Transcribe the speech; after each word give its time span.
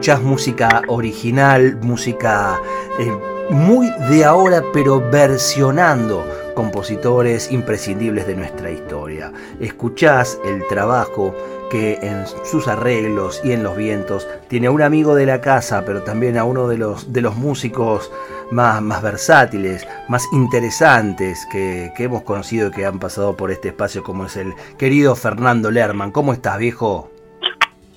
Escuchás 0.00 0.22
música 0.22 0.82
original, 0.86 1.76
música 1.82 2.58
eh, 2.98 3.12
muy 3.50 3.90
de 4.08 4.24
ahora, 4.24 4.62
pero 4.72 4.98
versionando 5.10 6.26
compositores 6.54 7.52
imprescindibles 7.52 8.26
de 8.26 8.34
nuestra 8.34 8.70
historia. 8.70 9.30
Escuchás 9.60 10.40
el 10.46 10.66
trabajo 10.68 11.34
que 11.70 11.98
en 12.00 12.24
sus 12.46 12.66
arreglos 12.66 13.42
y 13.44 13.52
en 13.52 13.62
los 13.62 13.76
vientos 13.76 14.26
tiene 14.48 14.68
a 14.68 14.70
un 14.70 14.80
amigo 14.80 15.14
de 15.14 15.26
la 15.26 15.42
casa, 15.42 15.84
pero 15.84 16.02
también 16.02 16.38
a 16.38 16.44
uno 16.44 16.66
de 16.66 16.78
los, 16.78 17.12
de 17.12 17.20
los 17.20 17.36
músicos 17.36 18.10
más, 18.50 18.80
más 18.80 19.02
versátiles, 19.02 19.86
más 20.08 20.26
interesantes 20.32 21.46
que, 21.52 21.92
que 21.94 22.04
hemos 22.04 22.22
conocido 22.22 22.68
y 22.68 22.70
que 22.70 22.86
han 22.86 22.98
pasado 22.98 23.36
por 23.36 23.50
este 23.50 23.68
espacio, 23.68 24.02
como 24.02 24.24
es 24.24 24.36
el 24.38 24.54
querido 24.78 25.14
Fernando 25.14 25.70
Lerman. 25.70 26.10
¿Cómo 26.10 26.32
estás, 26.32 26.56
viejo? 26.56 27.10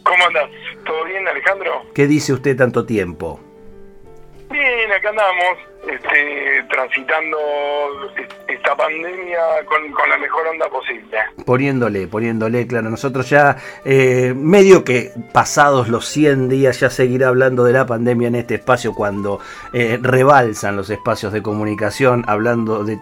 ¿Cómo 0.04 0.26
andas? 0.28 0.63
¿Qué 1.94 2.08
dice 2.08 2.34
usted 2.34 2.58
tanto 2.58 2.86
tiempo? 2.86 3.40
Bien, 4.50 4.92
acá 4.92 5.10
andamos, 5.10 5.58
este, 5.92 6.64
transitando 6.70 7.38
esta 8.48 8.76
pandemia 8.76 9.40
con, 9.66 10.10
la 10.10 10.18
mejor 10.18 10.48
onda 10.48 10.70
posible. 10.70 11.18
Poniéndole, 11.44 12.08
poniéndole, 12.08 12.68
claro, 12.68 12.90
nosotros 12.90 13.30
ya 13.30 13.58
eh, 13.84 14.34
medio 14.36 14.84
que 14.84 15.12
pasados 15.32 15.88
los 15.88 16.06
100 16.06 16.50
días 16.50 16.80
ya 16.80 16.92
seguirá 16.92 17.30
hablando 17.30 17.64
de 17.64 17.74
la 17.74 17.88
pandemia 17.88 18.28
en 18.28 18.36
este 18.36 18.56
espacio 18.56 18.94
cuando 18.94 19.40
eh, 19.74 19.98
rebalsan 20.00 20.76
los 20.76 20.92
espacios 20.92 21.34
de 21.34 21.42
comunicación 21.42 22.24
hablando 22.28 22.84
de, 22.84 23.00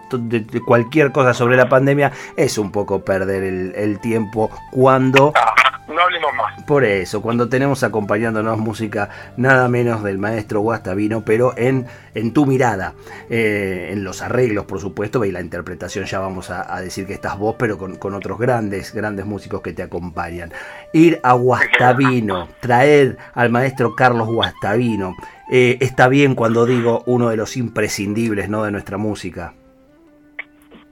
cualquier 0.66 1.12
cosa 1.12 1.34
sobre 1.34 1.56
la 1.56 1.68
pandemia, 1.68 2.12
es 2.36 2.56
un 2.56 2.72
poco 2.72 3.04
perder 3.04 3.42
el, 3.42 4.00
tiempo 4.00 4.50
cuando... 4.72 5.32
Ah 5.36 5.61
no 5.88 6.00
hablemos 6.00 6.32
más. 6.34 6.62
Por 6.62 6.84
eso, 6.84 7.22
cuando 7.22 7.48
tenemos 7.48 7.82
acompañándonos 7.82 8.58
música 8.58 9.08
nada 9.36 9.68
menos 9.68 10.02
del 10.02 10.18
maestro 10.18 10.60
Guastavino, 10.60 11.24
pero 11.24 11.54
en, 11.56 11.86
en 12.14 12.32
tu 12.32 12.46
mirada, 12.46 12.94
eh, 13.28 13.90
en 13.92 14.04
los 14.04 14.22
arreglos, 14.22 14.64
por 14.66 14.80
supuesto, 14.80 15.24
y 15.24 15.32
la 15.32 15.40
interpretación, 15.40 16.04
ya 16.04 16.20
vamos 16.20 16.50
a, 16.50 16.80
decir 16.80 17.06
que 17.06 17.14
estás 17.14 17.38
vos, 17.38 17.56
pero 17.58 17.78
con, 17.78 18.14
otros 18.14 18.38
grandes, 18.38 18.92
grandes 18.92 19.26
músicos 19.26 19.60
que 19.60 19.72
te 19.72 19.82
acompañan. 19.82 20.52
Ir 20.92 21.20
a 21.22 21.32
Guastavino, 21.32 22.48
traer 22.60 23.18
al 23.34 23.50
maestro 23.50 23.94
Carlos 23.94 24.28
Guastavino, 24.28 25.14
eh, 25.50 25.78
está 25.80 26.08
bien 26.08 26.34
cuando 26.34 26.66
digo 26.66 27.02
uno 27.06 27.28
de 27.28 27.36
los 27.36 27.56
imprescindibles 27.56 28.48
¿no? 28.48 28.64
de 28.64 28.70
nuestra 28.70 28.98
música. 28.98 29.54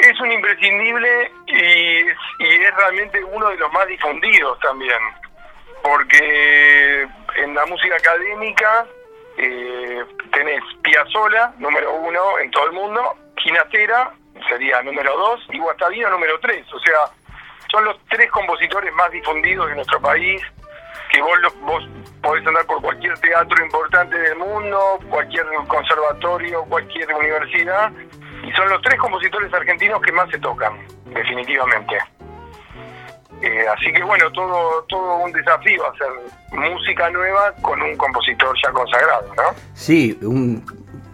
Es 0.00 0.18
un 0.18 0.32
imprescindible 0.32 1.30
y 1.46 1.98
es, 2.08 2.76
realmente 2.76 3.22
uno 3.22 3.48
de 3.50 3.56
los 3.56 3.70
más 3.72 3.86
difundidos 3.86 4.58
también, 4.60 4.98
porque 5.82 7.06
en 7.36 7.54
la 7.54 7.66
música 7.66 7.96
académica 7.96 8.86
eh, 9.36 10.02
tenés 10.32 10.62
Piazzolla, 10.82 11.52
número 11.58 11.92
uno 11.94 12.38
en 12.38 12.50
todo 12.50 12.66
el 12.66 12.72
mundo, 12.72 13.14
Ginastera 13.36 14.12
sería 14.48 14.82
número 14.82 15.14
dos 15.16 15.40
y 15.50 15.58
Guastavino 15.58 16.08
número 16.08 16.40
tres, 16.40 16.64
o 16.72 16.80
sea, 16.80 17.00
son 17.70 17.84
los 17.84 17.96
tres 18.08 18.30
compositores 18.30 18.92
más 18.94 19.10
difundidos 19.10 19.68
de 19.68 19.74
nuestro 19.74 20.00
país, 20.00 20.40
que 21.10 21.20
vos, 21.20 21.38
vos 21.60 21.84
podés 22.22 22.46
andar 22.46 22.64
por 22.66 22.80
cualquier 22.80 23.18
teatro 23.18 23.62
importante 23.64 24.16
del 24.16 24.36
mundo, 24.36 24.98
cualquier 25.10 25.46
conservatorio, 25.68 26.64
cualquier 26.64 27.12
universidad, 27.14 27.92
y 28.42 28.52
son 28.52 28.68
los 28.68 28.80
tres 28.82 28.98
compositores 28.98 29.52
argentinos 29.52 30.00
que 30.00 30.12
más 30.12 30.28
se 30.30 30.38
tocan, 30.38 30.72
definitivamente. 31.06 31.98
Eh, 33.42 33.64
así 33.74 33.90
que 33.92 34.02
bueno, 34.02 34.30
todo, 34.32 34.84
todo 34.88 35.16
un 35.16 35.32
desafío 35.32 35.82
hacer 35.90 36.08
música 36.52 37.08
nueva 37.10 37.52
con 37.62 37.80
un 37.80 37.96
compositor 37.96 38.54
ya 38.62 38.70
consagrado, 38.70 39.34
¿no? 39.34 39.42
Sí, 39.72 40.18
un 40.22 40.62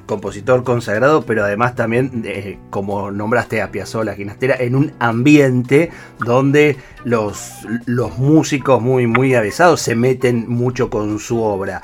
compositor 0.06 0.64
consagrado, 0.64 1.22
pero 1.26 1.44
además 1.44 1.74
también, 1.74 2.22
eh, 2.24 2.58
como 2.70 3.10
nombraste 3.10 3.60
a 3.60 3.70
Piazzolla 3.70 4.14
Ginastera, 4.14 4.56
en 4.58 4.74
un 4.74 4.92
ambiente 4.98 5.90
donde 6.18 6.76
los, 7.04 7.66
los 7.86 8.18
músicos 8.18 8.80
muy, 8.80 9.06
muy 9.06 9.34
avesados 9.34 9.80
se 9.80 9.94
meten 9.94 10.48
mucho 10.48 10.88
con 10.88 11.18
su 11.18 11.42
obra. 11.42 11.82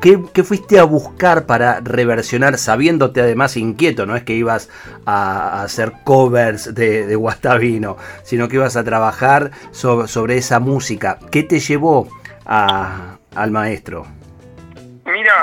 ¿Qué, 0.00 0.18
fuiste 0.42 0.78
a 0.78 0.84
buscar 0.84 1.44
para 1.44 1.80
reversionar, 1.80 2.56
sabiéndote 2.56 3.20
además 3.20 3.58
inquieto? 3.58 4.06
No 4.06 4.16
es 4.16 4.22
que 4.22 4.32
ibas 4.32 4.70
a, 5.04 5.62
hacer 5.62 5.92
covers 6.04 6.74
de, 6.74 7.06
de, 7.06 7.16
Guastavino, 7.16 7.98
sino 8.22 8.48
que 8.48 8.56
ibas 8.56 8.76
a 8.76 8.84
trabajar 8.84 9.50
sobre, 9.72 10.08
sobre 10.08 10.38
esa 10.38 10.58
música. 10.58 11.18
¿Qué 11.30 11.42
te 11.42 11.60
llevó 11.60 12.08
a, 12.46 13.18
al 13.34 13.50
maestro? 13.50 14.06
Mira, 15.04 15.34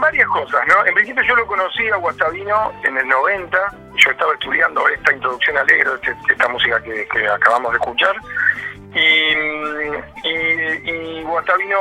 varias 0.00 0.28
cosas, 0.28 0.66
¿no? 0.66 0.86
En 0.86 0.94
principio 0.94 1.22
yo 1.22 1.36
lo 1.36 1.46
conocí 1.46 1.88
a 1.88 1.96
Guastavino 1.96 2.72
en 2.84 2.96
el 2.96 3.08
90, 3.08 3.58
yo 3.96 4.10
estaba 4.10 4.32
estudiando 4.34 4.88
esta 4.88 5.12
introducción 5.12 5.58
alegre, 5.58 5.90
este, 5.94 6.16
esta 6.32 6.48
música 6.48 6.82
que, 6.82 7.28
acabamos 7.28 7.72
de 7.72 7.78
escuchar, 7.78 8.16
y, 8.94 10.28
y, 10.28 11.22
Guastavino 11.22 11.78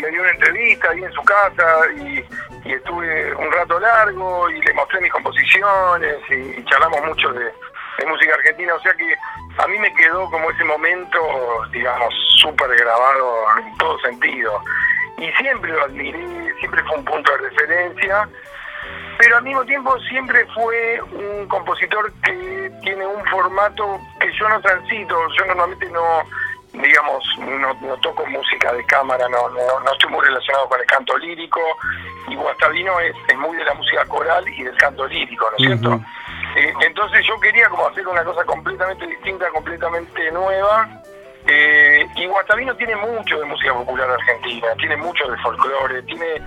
me 0.00 0.08
dio 0.08 0.20
una 0.20 0.30
entrevista 0.30 0.90
ahí 0.90 1.02
en 1.02 1.12
su 1.12 1.22
casa 1.22 1.92
y, 1.96 2.24
estuve 2.70 3.34
un 3.34 3.50
rato 3.50 3.80
largo 3.80 4.48
y 4.48 4.60
le 4.62 4.72
mostré 4.74 5.00
mis 5.00 5.10
composiciones 5.10 6.18
y, 6.30 6.64
charlamos 6.66 7.04
mucho 7.04 7.32
de, 7.32 7.44
de 7.44 8.06
música 8.06 8.34
argentina, 8.34 8.74
o 8.74 8.80
sea 8.80 8.92
que 8.94 9.12
a 9.58 9.66
mí 9.66 9.78
me 9.78 9.92
quedó 9.94 10.30
como 10.30 10.50
ese 10.50 10.64
momento, 10.64 11.18
digamos, 11.72 12.14
súper 12.40 12.68
grabado 12.76 13.58
en 13.58 13.76
todo 13.78 13.98
sentido 14.00 14.62
y 15.20 15.30
siempre 15.32 15.70
lo 15.70 15.84
admiré, 15.84 16.54
siempre 16.58 16.82
fue 16.84 16.98
un 16.98 17.04
punto 17.04 17.30
de 17.32 17.50
referencia, 17.50 18.28
pero 19.18 19.36
al 19.36 19.44
mismo 19.44 19.64
tiempo 19.64 19.98
siempre 20.08 20.46
fue 20.54 21.00
un 21.02 21.46
compositor 21.46 22.10
que 22.22 22.72
tiene 22.82 23.06
un 23.06 23.24
formato 23.26 24.00
que 24.18 24.32
yo 24.32 24.48
no 24.48 24.60
transito, 24.62 25.14
yo 25.38 25.44
normalmente 25.44 25.90
no, 25.90 26.22
digamos, 26.72 27.22
no, 27.38 27.96
toco 27.98 28.24
música 28.26 28.72
de 28.72 28.84
cámara, 28.86 29.28
no, 29.28 29.50
no, 29.50 29.92
estoy 29.92 30.10
muy 30.10 30.24
relacionado 30.24 30.68
con 30.68 30.80
el 30.80 30.86
canto 30.86 31.18
lírico, 31.18 31.60
y 32.28 32.36
Guastavino 32.36 32.98
es, 33.00 33.14
es 33.28 33.36
muy 33.36 33.56
de 33.58 33.64
la 33.64 33.74
música 33.74 34.04
coral 34.06 34.48
y 34.48 34.62
del 34.62 34.76
canto 34.78 35.06
lírico, 35.06 35.50
¿no 35.50 35.56
es 35.58 35.80
cierto? 35.80 36.00
Eh, 36.56 36.72
entonces 36.80 37.24
yo 37.26 37.38
quería 37.40 37.68
como 37.68 37.86
hacer 37.86 38.06
una 38.08 38.24
cosa 38.24 38.44
completamente 38.44 39.06
distinta, 39.06 39.48
completamente 39.50 40.32
nueva, 40.32 40.88
eh, 41.52 42.06
y 42.14 42.26
Guastavino 42.26 42.76
tiene 42.76 42.94
mucho 42.94 43.40
de 43.40 43.44
música 43.44 43.74
popular 43.74 44.08
argentina, 44.08 44.68
tiene 44.78 44.96
mucho 44.96 45.28
de 45.28 45.36
folclore, 45.38 46.00
tiene, 46.02 46.40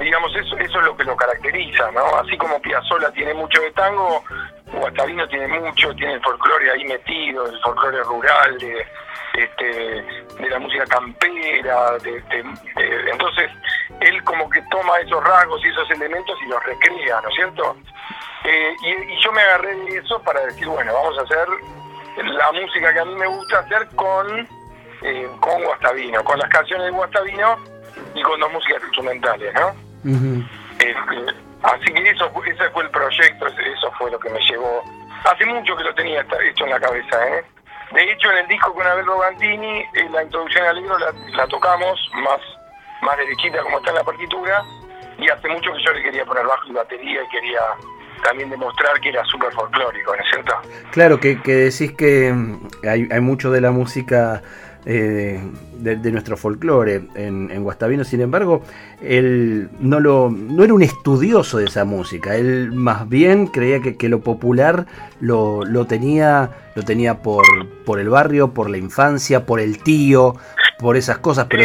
digamos, 0.00 0.34
eso, 0.34 0.56
eso 0.58 0.80
es 0.80 0.84
lo 0.86 0.96
que 0.96 1.04
lo 1.04 1.16
caracteriza, 1.16 1.88
¿no? 1.92 2.04
Así 2.16 2.36
como 2.36 2.60
Piazzolla 2.60 3.12
tiene 3.12 3.32
mucho 3.34 3.60
de 3.60 3.70
tango, 3.70 4.24
Guastavino 4.72 5.28
tiene 5.28 5.46
mucho, 5.46 5.94
tiene 5.94 6.14
el 6.14 6.22
folclore 6.22 6.68
ahí 6.68 6.84
metido, 6.84 7.46
el 7.46 7.60
folclore 7.60 8.02
rural, 8.02 8.58
de, 8.58 8.86
este, 9.34 9.64
de 10.42 10.50
la 10.50 10.58
música 10.58 10.84
campera, 10.86 11.96
de, 11.98 12.20
entonces 13.12 13.52
él 14.00 14.20
como 14.24 14.50
que 14.50 14.62
toma 14.68 14.98
esos 14.98 15.22
rasgos 15.22 15.64
y 15.64 15.68
esos 15.68 15.88
elementos 15.92 16.36
y 16.44 16.48
los 16.48 16.64
recrea, 16.64 17.20
¿no 17.20 17.28
es 17.28 17.34
cierto? 17.36 17.76
Eh, 18.42 18.74
y, 18.82 19.12
y 19.12 19.20
yo 19.22 19.30
me 19.30 19.42
agarré 19.42 19.76
de 19.76 19.98
eso 19.98 20.20
para 20.22 20.40
decir, 20.40 20.66
bueno, 20.66 20.92
vamos 20.92 21.16
a 21.18 21.22
hacer 21.22 21.46
la 22.16 22.52
música 22.52 22.92
que 22.92 23.00
a 23.00 23.04
mí 23.04 23.14
me 23.14 23.26
gusta 23.26 23.58
hacer 23.60 23.88
con, 23.96 24.48
eh, 25.02 25.28
con 25.40 25.62
Guastavino, 25.62 26.22
con 26.24 26.38
las 26.38 26.48
canciones 26.48 26.86
de 26.86 26.92
Guastavino 26.92 27.56
y 28.14 28.22
con 28.22 28.40
dos 28.40 28.52
músicas 28.52 28.82
instrumentales, 28.82 29.54
¿no? 29.54 29.74
Este, 30.78 31.50
Así 31.62 31.92
que 31.92 32.08
eso, 32.08 32.30
ese 32.46 32.70
fue 32.70 32.84
el 32.84 32.90
proyecto, 32.90 33.46
eso 33.46 33.92
fue 33.98 34.10
lo 34.10 34.18
que 34.18 34.30
me 34.30 34.40
llevó. 34.40 34.82
Hace 35.24 35.44
mucho 35.44 35.76
que 35.76 35.84
lo 35.84 35.94
tenía 35.94 36.22
hecho 36.22 36.64
en 36.64 36.70
la 36.70 36.80
cabeza, 36.80 37.28
¿eh? 37.28 37.44
De 37.92 38.12
hecho, 38.12 38.30
en 38.30 38.38
el 38.38 38.48
disco 38.48 38.72
con 38.72 38.86
Abel 38.86 39.04
Rogantini, 39.04 39.84
en 39.94 40.06
eh, 40.06 40.10
la 40.10 40.22
introducción 40.22 40.64
al 40.64 40.76
libro 40.76 40.96
la, 40.98 41.46
tocamos 41.48 42.00
más, 42.14 42.40
más 43.02 43.16
derechita 43.18 43.62
como 43.62 43.78
está 43.78 43.90
en 43.90 43.96
la 43.96 44.04
partitura, 44.04 44.62
y 45.18 45.28
hace 45.28 45.48
mucho 45.48 45.72
que 45.72 45.82
yo 45.82 45.92
le 45.92 46.02
quería 46.02 46.24
poner 46.24 46.46
bajo 46.46 46.68
y 46.68 46.72
batería 46.72 47.22
y 47.22 47.28
quería 47.28 47.60
también 48.22 48.50
demostrar 48.50 49.00
que 49.00 49.10
era 49.10 49.24
súper 49.24 49.52
folclórico, 49.52 50.14
¿no 50.14 50.22
es 50.22 50.30
cierto? 50.30 50.52
Claro, 50.90 51.20
que, 51.20 51.40
que 51.40 51.54
decís 51.54 51.92
que 51.92 52.32
mm, 52.32 52.68
hay, 52.88 53.08
hay 53.10 53.20
mucho 53.20 53.50
de 53.50 53.60
la 53.60 53.70
música 53.70 54.42
eh, 54.86 55.38
de, 55.74 56.12
nuestro 56.12 56.38
folclore 56.38 57.02
en, 57.14 57.50
en, 57.50 57.62
Guastavino. 57.62 58.04
Sin 58.04 58.20
embargo, 58.20 58.62
él 59.02 59.68
no, 59.78 60.00
lo, 60.00 60.30
no 60.30 60.64
era 60.64 60.72
un 60.72 60.82
estudioso 60.82 61.58
de 61.58 61.66
esa 61.66 61.84
música. 61.84 62.34
Él 62.36 62.72
más 62.72 63.08
bien 63.08 63.46
creía 63.46 63.80
que, 63.80 64.08
lo 64.08 64.20
popular 64.20 64.86
lo, 65.20 65.64
lo, 65.64 65.86
tenía, 65.86 66.50
lo 66.74 66.82
tenía 66.82 67.22
por, 67.22 67.44
por 67.84 67.98
el 67.98 68.08
barrio, 68.08 68.52
por 68.52 68.70
la 68.70 68.78
infancia, 68.78 69.44
por 69.44 69.60
el 69.60 69.82
tío, 69.82 70.36
por 70.78 70.96
esas 70.96 71.18
cosas. 71.18 71.46
Pero 71.48 71.64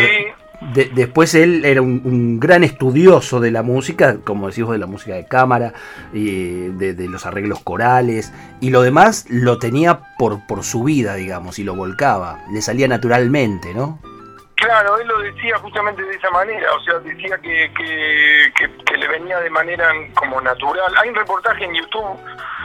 después 0.74 1.36
él 1.36 1.66
era 1.66 1.82
un, 1.82 2.40
gran 2.40 2.64
estudioso 2.64 3.40
de 3.40 3.52
la 3.52 3.64
música, 3.64 4.18
como 4.24 4.48
decimos, 4.48 4.72
de 4.72 4.80
la 4.80 4.88
música 4.88 5.16
de 5.16 5.28
cámara, 5.28 5.74
y 6.14 6.70
de, 6.70 7.08
los 7.08 7.26
arreglos 7.26 7.60
corales, 7.64 8.34
y 8.62 8.70
lo 8.70 8.82
demás 8.82 9.26
lo 9.30 9.60
tenía 9.60 10.00
por, 10.18 10.46
por 10.48 10.64
su 10.64 10.84
vida, 10.84 11.16
digamos, 11.16 11.60
y 11.60 11.64
lo 11.64 11.76
volcaba, 11.76 12.40
le 12.52 12.62
salía 12.62 12.88
naturalmente, 12.88 13.74
¿no? 13.74 14.00
Claro, 14.56 14.98
él 14.98 15.08
lo 15.08 15.20
decía 15.20 15.58
justamente 15.60 16.02
de 16.02 16.16
esa 16.16 16.30
manera, 16.32 16.74
o 16.74 16.82
sea, 16.82 16.98
decía 17.00 17.38
que, 17.40 17.72
que, 17.76 18.98
le 18.98 19.08
venía 19.10 19.38
de 19.42 19.50
manera 19.50 19.92
como 20.16 20.40
natural. 20.40 20.92
Hay 20.98 21.10
un 21.10 21.16
reportaje 21.16 21.66
en 21.66 21.76
YouTube 21.76 22.18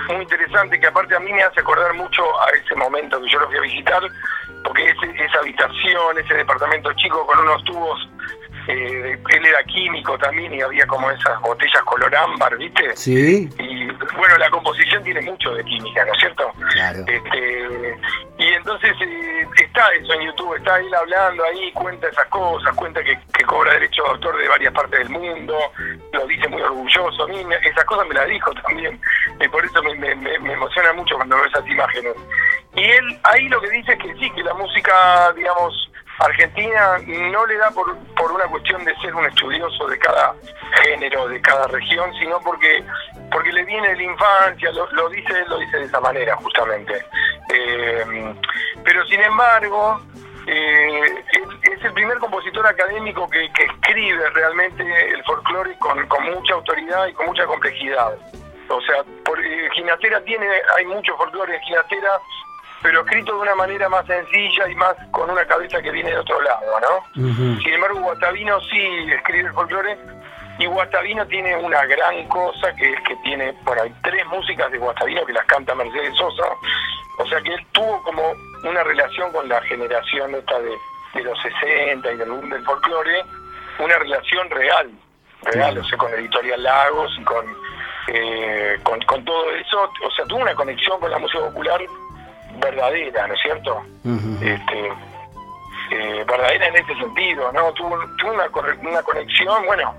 muy 0.08 0.22
interesante 0.22 0.78
que 0.78 0.86
aparte 0.86 1.16
a 1.16 1.20
mí 1.20 1.32
me 1.32 1.42
hace 1.42 1.60
acordar 1.60 1.92
mucho 1.94 2.22
a 2.40 2.50
ese 2.50 2.76
momento 2.76 3.20
que 3.20 3.28
yo 3.28 3.40
lo 3.40 3.48
fui 3.48 3.58
a 3.58 3.62
visitar, 3.62 4.02
porque 4.64 4.90
esa 4.90 5.38
habitación, 5.38 6.18
ese 6.18 6.34
departamento 6.34 6.92
chico 6.94 7.26
con 7.26 7.38
unos 7.40 7.64
tubos, 7.64 8.08
eh, 8.68 9.18
él 9.30 9.46
era 9.46 9.62
químico 9.64 10.16
también 10.18 10.52
y 10.54 10.60
había 10.60 10.86
como 10.86 11.10
esas 11.10 11.40
botellas 11.40 11.82
color 11.82 12.14
ámbar, 12.14 12.56
¿viste? 12.56 12.96
Sí. 12.96 13.48
Y 13.58 13.86
bueno, 14.16 14.36
la 14.38 14.50
composición 14.50 15.02
tiene 15.02 15.20
mucho 15.22 15.52
de 15.54 15.64
química, 15.64 16.04
¿no 16.04 16.12
es 16.12 16.18
cierto? 16.18 16.52
Claro. 16.72 17.00
Este, 17.06 17.96
y 18.38 18.46
entonces 18.48 18.92
eh, 19.00 19.46
está 19.56 19.88
eso 19.94 20.12
en 20.14 20.26
YouTube, 20.26 20.54
está 20.56 20.78
él 20.78 20.94
hablando 20.94 21.44
ahí, 21.44 21.72
cuenta 21.72 22.08
esas 22.08 22.26
cosas, 22.26 22.74
cuenta 22.76 23.02
que, 23.02 23.18
cobra 23.46 23.72
derecho 23.72 24.04
de 24.04 24.10
autor 24.10 24.36
de 24.36 24.48
varias 24.48 24.72
partes 24.72 25.00
del 25.00 25.08
mundo, 25.08 25.58
lo 26.12 26.26
dice 26.26 26.46
muy 26.46 26.62
orgulloso, 26.62 27.24
a 27.24 27.26
mí 27.26 27.44
esas 27.64 27.84
cosas 27.84 28.06
me 28.06 28.14
las 28.14 28.28
dijo 28.28 28.52
también, 28.54 29.00
y 29.40 29.48
por 29.48 29.64
eso 29.64 29.82
me, 29.82 30.14
me 30.14 30.52
emociona 30.52 30.92
mucho 30.92 31.16
cuando 31.16 31.34
veo 31.34 31.46
esas 31.46 31.66
imágenes. 31.66 32.14
Y 32.74 32.84
él 32.84 33.20
ahí 33.24 33.48
lo 33.48 33.60
que 33.60 33.70
dice 33.70 33.92
es 33.92 33.98
que 33.98 34.14
sí, 34.14 34.30
que 34.30 34.42
la 34.42 34.54
música, 34.54 35.32
digamos, 35.34 35.90
argentina 36.18 36.98
no 37.06 37.46
le 37.46 37.56
da 37.56 37.70
por, 37.70 37.96
por 38.16 38.30
una 38.32 38.44
cuestión 38.44 38.84
de 38.84 38.94
ser 38.96 39.14
un 39.14 39.24
estudioso 39.26 39.86
de 39.88 39.98
cada 39.98 40.34
género, 40.82 41.28
de 41.28 41.40
cada 41.40 41.66
región, 41.68 42.12
sino 42.20 42.38
porque 42.40 42.84
porque 43.32 43.52
le 43.52 43.64
viene 43.64 43.88
de 43.88 43.96
la 43.96 44.02
infancia, 44.02 44.72
lo, 44.72 44.90
lo 44.92 45.08
dice 45.08 45.44
lo 45.46 45.58
dice 45.58 45.78
de 45.78 45.84
esa 45.84 46.00
manera 46.00 46.36
justamente. 46.36 47.04
Eh, 47.52 48.34
pero 48.84 49.04
sin 49.06 49.20
embargo, 49.20 50.00
eh, 50.46 51.24
es 51.62 51.84
el 51.84 51.92
primer 51.92 52.18
compositor 52.18 52.66
académico 52.66 53.28
que, 53.28 53.44
escribe 53.44 54.30
realmente 54.30 54.82
el 55.10 55.22
folclore 55.24 55.76
con, 55.78 56.06
con, 56.06 56.24
mucha 56.24 56.54
autoridad 56.54 57.06
y 57.06 57.12
con 57.12 57.26
mucha 57.26 57.46
complejidad. 57.46 58.16
O 58.68 58.80
sea, 58.82 59.02
por, 59.24 59.38
eh, 59.40 59.68
Ginastera 59.74 60.22
tiene, 60.24 60.46
hay 60.76 60.86
mucho 60.86 61.16
folclore 61.16 61.56
en 61.56 61.62
Ginastera, 61.62 62.20
pero 62.82 63.00
escrito 63.00 63.34
de 63.34 63.40
una 63.40 63.54
manera 63.54 63.88
más 63.88 64.06
sencilla 64.06 64.68
y 64.68 64.74
más 64.74 64.94
con 65.10 65.30
una 65.30 65.44
cabeza 65.44 65.82
que 65.82 65.90
viene 65.90 66.10
de 66.10 66.18
otro 66.18 66.40
lado, 66.40 66.80
¿no? 66.80 67.22
Sin 67.58 67.74
embargo, 67.74 68.00
Guastavino 68.00 68.60
sí 68.62 69.12
escribe 69.12 69.48
el 69.48 69.54
folclore 69.54 69.98
y 70.58 70.66
Guastavino 70.66 71.26
tiene 71.26 71.56
una 71.56 71.84
gran 71.84 72.26
cosa 72.28 72.74
que 72.76 72.92
es 72.92 73.00
que 73.02 73.16
tiene, 73.16 73.54
bueno, 73.64 73.82
hay 73.82 73.94
tres 74.02 74.26
músicas 74.26 74.70
de 74.72 74.78
Guastavino 74.78 75.26
que 75.26 75.32
las 75.32 75.44
canta 75.46 75.74
Mercedes 75.74 76.16
Sosa, 76.16 76.44
o 77.18 77.26
sea 77.26 77.40
que 77.42 77.54
él 77.54 77.66
tuvo 77.72 78.02
como 78.02 78.34
una 78.64 78.82
relación 78.82 79.30
con 79.32 79.48
la 79.48 79.60
generación 79.62 80.34
esta 80.34 80.58
de, 80.60 81.22
los 81.22 81.38
60 81.42 82.12
y 82.12 82.16
del 82.16 82.28
mundo 82.28 82.54
del 82.54 82.64
folclore, 82.64 83.24
una 83.78 83.98
relación 83.98 84.48
real, 84.50 84.90
real, 85.42 85.78
o 85.78 85.84
sea, 85.84 85.98
con 85.98 86.12
Editorial 86.14 86.62
Lagos 86.62 87.12
y 87.18 87.24
con, 87.24 87.44
eh, 88.08 88.78
con, 88.82 89.00
con 89.02 89.24
todo 89.24 89.50
eso, 89.50 89.90
o 90.02 90.10
sea, 90.12 90.24
tuvo 90.26 90.40
una 90.40 90.54
conexión 90.54 90.98
con 91.00 91.10
la 91.10 91.18
música 91.18 91.44
popular 91.44 91.80
verdadera, 92.58 93.26
¿no 93.26 93.34
es 93.34 93.40
cierto? 93.42 93.82
este, 94.40 94.88
eh, 95.92 96.24
verdadera 96.26 96.68
en 96.68 96.76
este 96.76 96.94
sentido, 96.96 97.52
¿no? 97.52 97.72
Tuvo, 97.74 97.94
una, 97.94 98.48
una 98.82 99.02
conexión, 99.02 99.66
bueno, 99.66 99.94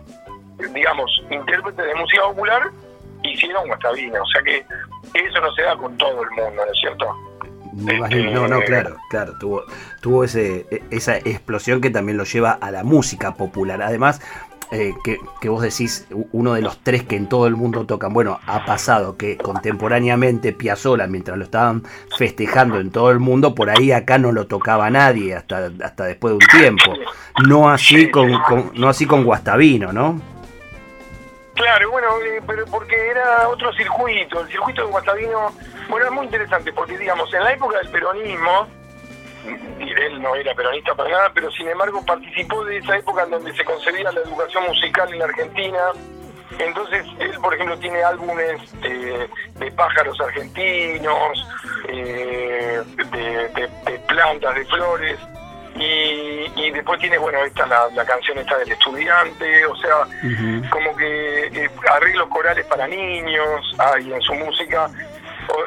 digamos, 0.74 1.12
intérprete 1.30 1.81
de 1.81 1.95
música 1.95 2.24
popular 2.24 2.71
hicieron 3.24 3.68
Guastavina, 3.68 4.21
o 4.21 4.25
sea 4.27 4.42
que 4.42 4.65
eso 5.13 5.42
no 5.42 5.51
se 5.53 5.62
da 5.63 5.75
con 5.77 5.95
todo 5.98 6.24
el 6.24 6.30
mundo, 6.31 6.65
¿no 6.65 6.71
es 6.71 6.80
cierto? 6.80 7.15
Este, 7.88 8.31
no, 8.31 8.48
no, 8.48 8.62
claro, 8.62 8.98
claro, 9.09 9.38
tuvo, 9.39 9.63
tuvo 10.01 10.24
ese, 10.25 10.65
e, 10.71 10.83
esa 10.92 11.18
explosión 11.18 11.80
que 11.80 11.89
también 11.89 12.18
lo 12.18 12.25
lleva 12.25 12.51
a 12.51 12.69
la 12.69 12.83
música 12.83 13.36
popular. 13.36 13.81
Además, 13.81 14.21
eh, 14.72 14.94
que, 15.04 15.50
vos 15.50 15.62
decís, 15.62 16.08
uno 16.32 16.54
de 16.54 16.62
los 16.62 16.78
tres 16.82 17.04
que 17.04 17.18
en 17.18 17.28
todo 17.28 17.46
el 17.46 17.58
mundo 17.58 17.86
tocan. 17.86 18.14
Bueno, 18.14 18.40
ha 18.48 18.66
pasado 18.66 19.18
que 19.18 19.38
contemporáneamente 19.38 20.54
Piazzolla, 20.54 21.08
mientras 21.08 21.38
lo 21.38 21.44
estaban 21.44 21.84
festejando 22.18 22.80
en 22.80 22.90
todo 22.90 23.12
el 23.12 23.20
mundo, 23.20 23.54
por 23.54 23.70
ahí 23.70 23.92
acá 23.92 24.18
no 24.18 24.32
lo 24.32 24.48
tocaba 24.48 24.90
nadie 24.90 25.36
hasta, 25.36 25.70
hasta 25.84 26.06
después 26.06 26.32
de 26.32 26.36
un 26.36 26.60
tiempo. 26.60 26.94
No 27.48 27.70
así 27.70 28.10
con, 28.10 28.32
no 28.76 28.88
así 28.88 29.06
con 29.06 29.26
Guastavino, 29.26 29.92
¿no? 29.92 30.22
Claro, 31.56 31.92
bueno, 31.92 32.08
eh, 32.26 32.42
pero 32.48 32.66
porque 32.68 32.96
era 33.10 33.50
otro 33.50 33.74
circuito. 33.74 34.40
El 34.40 34.48
circuito 34.48 34.84
de 34.84 34.88
Guastavino, 34.88 35.52
bueno, 35.90 36.06
es 36.06 36.12
muy 36.14 36.26
interesante 36.26 36.72
porque, 36.72 36.98
digamos, 36.98 37.34
en 37.34 37.44
la 37.44 37.52
época 37.54 37.78
del 37.78 37.90
peronismo, 37.90 38.68
él 39.46 40.22
no 40.22 40.36
era 40.36 40.54
peronista 40.54 40.94
para 40.96 41.10
nada, 41.10 41.32
pero 41.34 41.52
sin 41.52 41.68
embargo 41.68 42.04
participó 42.06 42.64
de 42.66 42.78
esa 42.78 42.98
época 42.98 43.24
en 43.24 43.32
donde 43.32 43.54
se 43.56 43.64
concebía 43.64 44.12
la 44.12 44.22
educación 44.22 44.66
musical 44.66 45.12
en 45.12 45.20
la 45.20 45.26
Argentina. 45.26 45.80
Entonces, 46.60 47.06
él, 47.20 47.32
por 47.42 47.54
ejemplo, 47.54 47.78
tiene 47.80 48.04
álbumes 48.04 48.62
eh, 48.84 49.28
de 49.58 49.72
pájaros 49.72 50.20
argentinos, 50.20 51.48
eh, 51.88 52.82
de, 53.12 54.00
plantas, 54.08 54.56
de 54.56 54.65
flores, 54.65 55.18
y, 55.75 56.72
después 56.72 57.00
tiene, 57.00 57.18
bueno, 57.18 57.39
esta 57.39 57.65
la, 57.65 58.06
canción 58.06 58.38
esta 58.38 58.58
del 58.58 58.72
estudiante, 58.72 59.65
o 59.65 59.75
sea, 59.77 60.06
como 60.70 60.96
que 60.96 61.48
eh, 61.48 61.70
arreglos 61.89 62.27
corales 62.27 62.65
para 62.65 62.88
niños 62.88 63.75
hay 63.80 64.13
en 64.13 64.22
su 64.22 64.34
música, 64.34 64.89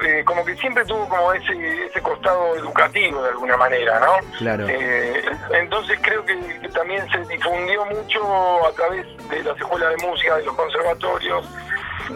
eh, 0.04 0.22
como 0.24 0.44
que 0.44 0.56
siempre 0.56 0.84
tuvo 0.84 1.08
como 1.08 1.32
ese, 1.32 1.86
ese 1.86 2.00
costado 2.00 2.56
educativo 2.56 3.22
de 3.22 3.30
alguna 3.30 3.56
manera, 3.56 4.00
¿no? 4.00 4.16
Claro. 4.38 4.66
Eh, 4.68 5.24
entonces 5.52 5.98
creo 6.02 6.24
que, 6.24 6.34
también 6.74 7.08
se 7.10 7.18
difundió 7.32 7.84
mucho 7.86 8.66
a 8.66 8.72
través 8.72 9.06
de 9.28 9.42
las 9.44 9.56
escuelas 9.56 9.94
de 9.96 10.06
música, 10.06 10.36
de 10.36 10.44
los 10.44 10.54
conservatorios, 10.54 11.48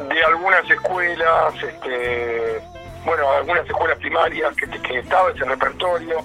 de 0.09 0.25
algunas 0.25 0.69
escuelas, 0.69 1.55
este, 1.63 2.61
bueno, 3.05 3.31
algunas 3.31 3.67
escuelas 3.67 3.99
primarias 3.99 4.55
que, 4.57 4.69
que 4.81 4.99
estaba 4.99 5.31
ese 5.31 5.45
repertorio. 5.45 6.19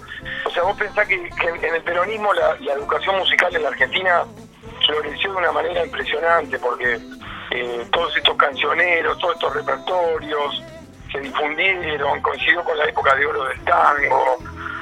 O 0.45 0.49
sea, 0.49 0.63
vos 0.63 0.77
pensás 0.77 1.07
que, 1.07 1.15
en 1.15 1.75
el 1.75 1.83
peronismo 1.83 2.33
la, 2.33 2.57
educación 2.73 3.17
musical 3.17 3.55
en 3.55 3.63
la 3.63 3.69
Argentina 3.69 4.23
floreció 4.85 5.31
de 5.31 5.37
una 5.37 5.51
manera 5.51 5.85
impresionante 5.85 6.59
porque 6.59 6.99
eh, 7.51 7.85
todos 7.91 8.17
estos 8.17 8.35
cancioneros, 8.35 9.17
todos 9.19 9.35
estos 9.35 9.55
repertorios, 9.55 10.63
se 11.13 11.19
difundieron, 11.19 12.21
coincidió 12.21 12.63
con 12.63 12.77
la 12.77 12.85
época 12.85 13.15
de 13.15 13.25
oro 13.25 13.45
del 13.45 13.63
tango. 13.63 14.37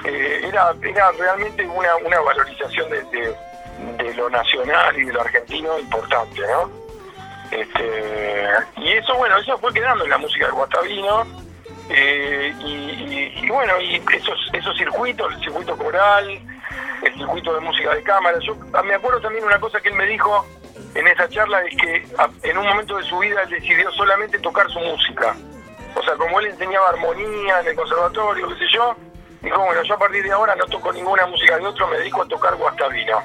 Eh, 0.05 0.41
era, 0.45 0.73
era 0.81 1.11
realmente 1.11 1.67
una, 1.67 1.95
una 1.97 2.19
valorización 2.21 2.89
de, 2.89 3.03
de, 3.97 4.13
lo 4.15 4.29
nacional 4.29 4.97
y 4.97 5.05
de 5.05 5.13
lo 5.13 5.21
argentino 5.21 5.77
importante, 5.77 6.41
¿no? 6.41 6.71
Este, 7.51 8.45
y 8.77 8.93
eso, 8.93 9.15
bueno, 9.15 9.37
eso 9.37 9.57
fue 9.57 9.73
quedando 9.73 10.05
en 10.05 10.09
la 10.09 10.17
música 10.17 10.45
de 10.47 10.51
Guastavino. 10.53 11.25
Eh, 11.89 12.53
y, 12.63 13.47
bueno, 13.49 13.79
y 13.81 14.01
esos, 14.13 14.49
esos 14.53 14.77
circuitos, 14.77 15.33
el 15.33 15.41
circuito 15.41 15.77
coral, 15.77 16.39
el 17.03 17.13
circuito 17.15 17.53
de 17.53 17.59
música 17.59 17.93
de 17.93 18.03
cámara. 18.03 18.39
Yo 18.39 18.55
me 18.83 18.93
acuerdo 18.93 19.19
también 19.19 19.43
una 19.43 19.59
cosa 19.59 19.81
que 19.81 19.89
él 19.89 19.95
me 19.95 20.05
dijo 20.05 20.45
en 20.95 21.07
esa 21.07 21.27
charla, 21.27 21.61
es 21.63 21.75
que 21.75 22.05
en 22.43 22.57
un 22.57 22.65
momento 22.65 22.97
de 22.97 23.03
su 23.03 23.19
vida 23.19 23.43
él 23.43 23.49
decidió 23.49 23.91
solamente 23.91 24.39
tocar 24.39 24.69
su 24.71 24.79
música. 24.79 25.35
O 26.01 26.03
sea, 26.03 26.15
como 26.15 26.39
él 26.39 26.47
enseñaba 26.47 26.89
armonía 26.89 27.59
en 27.59 27.67
el 27.67 27.75
conservatorio, 27.75 28.47
qué 28.49 28.55
sé 28.55 28.65
yo, 28.73 28.95
dijo, 29.39 29.63
bueno, 29.63 29.83
yo 29.83 29.93
a 29.93 29.99
partir 29.99 30.23
de 30.23 30.31
ahora 30.31 30.55
no 30.55 30.65
toco 30.65 30.91
ninguna 30.91 31.27
música 31.27 31.59
de 31.59 31.67
otro, 31.67 31.87
me 31.89 31.99
dedico 31.99 32.23
a 32.23 32.27
tocar 32.27 32.55
Guastavino. 32.55 33.21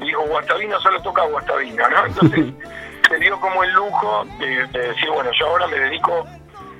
Y 0.00 0.06
dijo, 0.06 0.22
Guastavino 0.22 0.80
solo 0.80 1.00
toca 1.02 1.22
Guastavino, 1.22 1.88
¿no? 1.88 2.06
Entonces, 2.06 2.46
se 3.08 3.16
dio 3.18 3.38
como 3.38 3.62
el 3.62 3.72
lujo 3.74 4.26
de, 4.40 4.66
decir, 4.66 5.08
bueno, 5.08 5.30
yo 5.38 5.46
ahora 5.46 5.68
me 5.68 5.78
dedico 5.78 6.26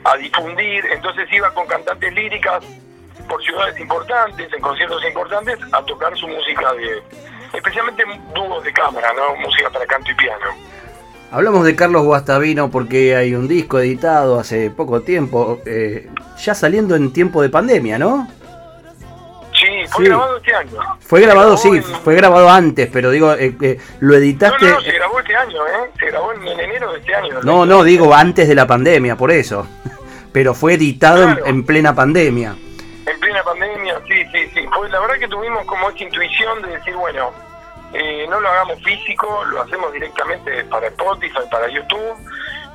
a 0.03 0.17
difundir, 0.17 0.85
entonces 0.87 1.33
iba 1.33 1.55
con 1.55 1.65
cantantes 1.69 2.13
líricas 2.13 2.65
por 3.29 3.41
ciudades 3.45 3.79
importantes, 3.79 4.53
en 4.53 4.61
conciertos 4.61 5.05
importantes, 5.05 5.61
a 5.71 5.81
tocar 5.85 6.17
su 6.17 6.27
música 6.27 6.73
de, 6.73 7.05
especialmente 7.53 8.05
dúos 8.35 8.65
de 8.65 8.73
cámara, 8.73 9.13
¿no? 9.13 9.37
Música 9.37 9.71
para 9.71 9.87
canto 9.87 10.11
y 10.11 10.15
piano. 10.17 10.47
Hablamos 11.31 11.65
de 11.65 11.75
Carlos 11.75 12.05
Guastavino 12.05 12.71
porque 12.71 13.17
hay 13.17 13.35
un 13.35 13.49
disco 13.49 13.79
editado 13.81 14.39
hace 14.39 14.71
poco 14.71 15.01
tiempo, 15.01 15.61
eh, 15.67 16.09
ya 16.39 16.55
saliendo 16.55 16.95
en 16.95 17.13
tiempo 17.13 17.43
de 17.43 17.49
pandemia, 17.49 17.99
¿no? 17.99 18.29
Sí, 19.53 19.87
fue 19.89 20.05
grabado 20.05 20.37
este 20.37 20.55
año. 20.55 20.81
Fue 21.01 21.21
grabado, 21.21 21.57
sí, 21.57 21.81
fue 21.81 22.15
grabado 22.15 22.49
antes, 22.49 22.89
pero 22.93 23.11
digo, 23.11 23.33
eh, 23.33 23.57
eh, 23.61 23.79
lo 24.01 24.15
editaste... 24.15 24.67
No, 24.67 24.75
no, 24.75 24.81
se 24.81 24.93
grabó 24.93 25.19
este 25.19 25.37
año, 25.37 25.67
¿eh? 25.67 25.91
Se 25.99 26.07
grabó 26.07 26.33
en, 26.33 26.47
enero 26.47 26.93
de 26.93 26.99
este 26.99 27.15
año. 27.15 27.41
No, 27.43 27.67
no, 27.67 27.83
digo 27.83 28.15
antes 28.15 28.47
de 28.49 28.55
la 28.55 28.67
pandemia, 28.67 29.17
por 29.17 29.31
eso. 29.33 29.67
Pero 30.33 30.55
fue 30.55 30.75
editado 30.75 31.37
en, 31.45 31.65
plena 31.65 31.95
pandemia. 31.95 32.55
En 33.07 33.21
plena 33.21 33.43
pandemia, 33.43 34.01
sí, 34.07 34.25
sí, 34.31 34.51
sí. 34.55 34.61
Pues 34.77 34.91
la 34.93 35.01
verdad 35.01 35.15
que 35.19 35.29
tuvimos 35.29 35.65
como 35.65 35.89
esta 35.89 36.05
intuición 36.05 36.63
de 36.63 36.69
decir, 36.77 36.95
bueno, 36.95 37.31
eh, 37.93 38.27
no 38.29 38.41
lo 38.41 38.49
hagamos 38.49 38.83
físico, 38.83 39.45
lo 39.47 39.63
hacemos 39.63 39.93
directamente 39.93 40.65
para 40.65 40.89
Spotify, 40.89 41.41
para 41.51 41.69
YouTube. 41.69 42.17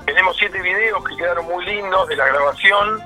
Tenemos 0.06 0.36
siete 0.38 0.62
videos 0.62 1.04
que 1.04 1.16
quedaron 1.16 1.46
muy 1.46 1.66
lindos 1.66 2.08
de 2.08 2.16
la 2.16 2.26
grabación 2.26 3.02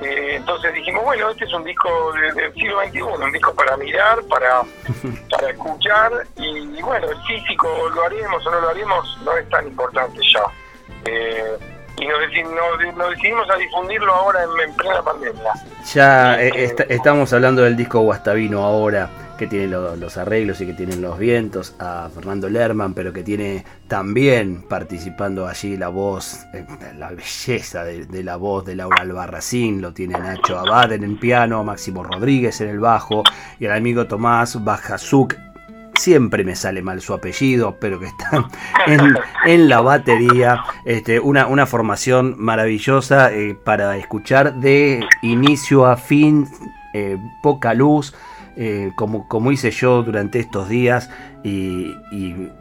eh, 0.00 0.36
entonces 0.36 0.72
dijimos, 0.74 1.04
bueno, 1.04 1.30
este 1.30 1.44
es 1.44 1.52
un 1.52 1.64
disco 1.64 2.12
del 2.12 2.52
siglo 2.54 2.80
XXI, 2.86 3.02
un 3.02 3.32
disco 3.32 3.54
para 3.54 3.76
mirar, 3.76 4.22
para, 4.24 4.62
para 5.30 5.50
escuchar, 5.50 6.12
y, 6.36 6.80
bueno, 6.80 7.10
el 7.10 7.22
físico 7.24 7.68
lo 7.94 8.02
haremos 8.04 8.46
o 8.46 8.50
no 8.50 8.60
lo 8.60 8.68
haremos 8.70 9.18
no 9.24 9.36
es 9.36 9.48
tan 9.50 9.66
importante 9.66 10.18
ya. 10.32 10.44
Eh, 11.04 11.58
y 11.98 12.06
nos, 12.06 12.18
decidimos 13.10 13.48
a 13.50 13.56
difundirlo 13.56 14.12
ahora 14.14 14.40
en, 14.64 14.74
plena 14.74 15.02
pandemia. 15.02 15.52
Ya 15.92 16.40
eh, 16.42 16.74
estamos 16.88 17.32
hablando 17.32 17.62
del 17.62 17.76
disco 17.76 18.00
Guastavino 18.00 18.64
ahora 18.64 19.10
que 19.42 19.48
tiene 19.48 19.66
los 19.66 20.16
arreglos 20.18 20.60
y 20.60 20.66
que 20.66 20.72
tiene 20.72 20.94
los 20.94 21.18
vientos, 21.18 21.74
a 21.80 22.08
Fernando 22.14 22.48
Lerman, 22.48 22.94
pero 22.94 23.12
que 23.12 23.24
tiene 23.24 23.64
también 23.88 24.62
participando 24.68 25.48
allí 25.48 25.76
la 25.76 25.88
voz, 25.88 26.46
eh, 26.54 26.64
la 26.96 27.10
belleza 27.10 27.82
de, 27.82 28.22
la 28.22 28.36
voz 28.36 28.64
de 28.64 28.76
Laura 28.76 29.02
Albarracín, 29.02 29.82
lo 29.82 29.92
tiene 29.92 30.16
Nacho 30.16 30.60
Abad 30.60 30.92
en 30.92 31.02
el 31.02 31.18
piano, 31.18 31.64
Máximo 31.64 32.04
Rodríguez 32.04 32.60
en 32.60 32.68
el 32.68 32.78
bajo 32.78 33.24
y 33.58 33.64
el 33.64 33.72
amigo 33.72 34.06
Tomás 34.06 34.62
Bajazuk 34.62 35.34
siempre 35.98 36.44
me 36.44 36.54
sale 36.54 36.80
mal 36.80 37.00
su 37.00 37.12
apellido, 37.12 37.78
pero 37.80 37.98
que 37.98 38.06
está 38.06 38.48
en, 39.44 39.68
la 39.68 39.80
batería. 39.80 40.62
Este, 40.84 41.18
una, 41.18 41.48
una 41.48 41.66
formación 41.66 42.36
maravillosa 42.38 43.32
eh, 43.32 43.56
para 43.64 43.96
escuchar 43.96 44.54
de 44.54 45.04
inicio 45.22 45.84
a 45.86 45.96
fin, 45.96 46.46
eh, 46.94 47.18
poca 47.42 47.74
luz. 47.74 48.14
Eh, 48.56 48.92
como, 48.96 49.28
como 49.28 49.50
hice 49.50 49.70
yo 49.70 50.02
durante 50.02 50.38
estos 50.38 50.68
días 50.68 51.08
y, 51.44 51.94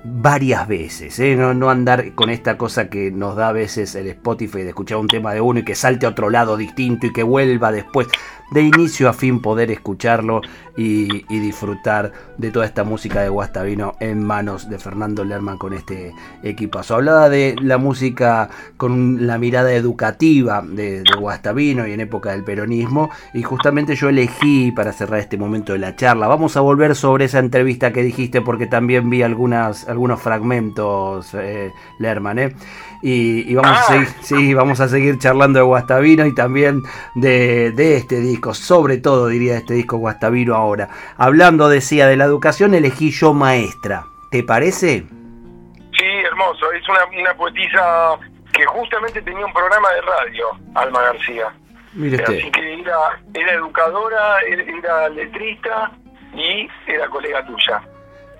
varias 0.03 0.67
veces, 0.67 1.19
¿eh? 1.19 1.35
no, 1.35 1.53
no, 1.53 1.69
andar 1.69 2.13
con 2.13 2.29
esta 2.29 2.57
cosa 2.57 2.89
que 2.89 3.11
nos 3.11 3.35
da 3.35 3.49
a 3.49 3.51
veces 3.51 3.95
el 3.95 4.07
Spotify 4.07 4.59
de 4.59 4.69
escuchar 4.69 4.97
un 4.97 5.07
tema 5.07 5.33
de 5.33 5.41
uno 5.41 5.59
y 5.59 5.63
que 5.63 5.75
salte 5.75 6.05
a 6.05 6.09
otro 6.09 6.29
lado 6.29 6.57
distinto 6.57 7.07
y 7.07 7.13
que 7.13 7.23
vuelva 7.23 7.71
después 7.71 8.07
de 8.51 8.61
inicio 8.61 9.07
a 9.07 9.13
fin 9.13 9.41
poder 9.41 9.71
escucharlo 9.71 10.41
y, 10.77 11.23
disfrutar 11.41 12.11
de 12.37 12.51
toda 12.51 12.65
esta 12.65 12.83
música 12.83 13.21
de 13.21 13.29
Guastavino 13.29 13.95
en 13.99 14.23
manos 14.23 14.69
de 14.69 14.77
Fernando 14.77 15.23
Lerman 15.23 15.57
con 15.57 15.73
este 15.73 16.13
equipazo. 16.43 16.95
Hablaba 16.95 17.29
de 17.29 17.55
la 17.61 17.77
música 17.77 18.49
con 18.77 19.25
la 19.25 19.37
mirada 19.37 19.73
educativa 19.73 20.61
de, 20.61 21.01
de 21.01 21.13
Guastavino 21.17 21.87
y 21.87 21.93
en 21.93 22.01
época 22.01 22.31
del 22.31 22.43
peronismo 22.43 23.09
y 23.33 23.41
justamente 23.41 23.95
yo 23.95 24.09
elegí 24.09 24.71
para 24.71 24.91
cerrar 24.91 25.19
este 25.19 25.37
momento 25.37 25.73
de 25.73 25.79
la 25.79 25.95
charla. 25.95 26.27
Vamos 26.27 26.55
a 26.57 26.61
volver 26.61 26.95
sobre 26.95 27.25
esa 27.25 27.39
entrevista 27.39 27.91
que 27.91 28.03
dijiste 28.03 28.41
porque 28.41 28.67
también 28.71 29.11
vi 29.11 29.21
algunas, 29.21 29.87
algunos 29.87 30.19
fragmentos, 30.19 31.35
eh, 31.35 31.71
Lerman, 31.99 32.39
¿eh? 32.39 32.55
Y, 33.03 33.53
vamos, 33.53 33.77
a 33.77 33.83
seguir, 33.83 34.07
sí, 34.21 34.53
vamos 34.53 34.79
a 34.79 34.87
seguir 34.87 35.19
charlando 35.19 35.59
de 35.59 35.65
Guastavino 35.65 36.25
y 36.25 36.33
también 36.33 36.81
de, 37.13 37.95
este 37.95 38.19
disco, 38.19 38.55
sobre 38.55 38.97
todo 38.97 39.27
diría 39.27 39.57
este 39.57 39.75
disco 39.75 39.97
Guastavino 39.97 40.55
ahora. 40.55 40.89
Hablando, 41.17 41.69
decía, 41.69 42.07
de 42.07 42.17
la 42.17 42.25
educación, 42.25 42.73
elegí 42.73 43.11
yo 43.11 43.33
maestra. 43.33 44.05
¿Te 44.31 44.43
parece? 44.43 45.03
Sí, 45.97 46.05
hermoso. 46.25 46.71
Es 46.71 46.87
una, 46.89 47.05
una 47.19 47.33
poetisa 47.35 48.17
que 48.53 48.65
justamente 48.65 49.21
tenía 49.21 49.45
un 49.45 49.53
programa 49.53 49.89
de 49.91 50.01
radio, 50.01 50.45
Alma 50.75 51.01
García. 51.01 51.53
Mire 51.93 52.23
Así 52.23 52.49
que 52.51 52.79
era, 52.79 53.19
era 53.33 53.53
educadora, 53.53 54.39
era 54.47 55.09
letrista 55.09 55.91
y 56.33 56.67
era 56.87 57.07
colega 57.09 57.45
tuya. 57.45 57.81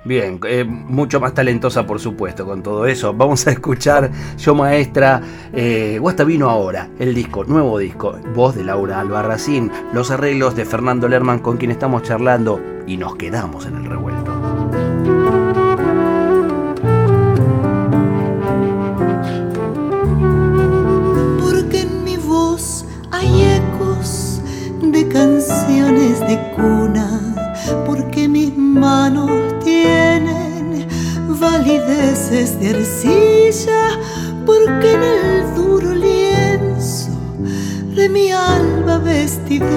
Bien, 0.03 0.39
eh, 0.47 0.63
mucho 0.63 1.19
más 1.19 1.35
talentosa 1.35 1.85
por 1.85 1.99
supuesto 1.99 2.43
con 2.45 2.63
todo 2.63 2.87
eso. 2.87 3.13
Vamos 3.13 3.45
a 3.45 3.51
escuchar 3.51 4.09
Yo 4.37 4.55
Maestra, 4.55 5.21
eh, 5.53 5.99
Guasta 6.01 6.23
vino 6.23 6.49
ahora, 6.49 6.89
el 6.97 7.13
disco, 7.13 7.43
nuevo 7.43 7.77
disco, 7.77 8.17
voz 8.33 8.55
de 8.55 8.63
Laura 8.63 8.99
Albarracín, 8.99 9.71
los 9.93 10.09
arreglos 10.09 10.55
de 10.55 10.65
Fernando 10.65 11.07
Lerman 11.07 11.39
con 11.39 11.57
quien 11.57 11.69
estamos 11.69 12.01
charlando 12.01 12.59
y 12.87 12.97
nos 12.97 13.15
quedamos 13.15 13.67
en 13.67 13.75
el 13.75 13.85
revuelto. 13.85 14.33
Porque 21.39 21.81
en 21.81 22.03
mi 22.03 22.17
voz 22.17 22.85
hay 23.11 23.43
ecos 23.43 24.41
de 24.81 25.07
canciones 25.09 26.19
de 26.21 26.53
cuna 26.55 27.19
porque 27.85 28.27
mis 28.27 28.57
manos 28.57 29.50
tienen 29.71 30.87
valideces 31.39 32.59
de 32.59 32.69
arcilla, 32.75 33.83
porque 34.45 34.93
en 34.93 35.03
el 35.03 35.55
duro 35.55 35.93
lienzo 35.95 37.11
de 37.95 38.09
mi 38.09 38.31
alba 38.31 38.97
vestidura 38.97 39.71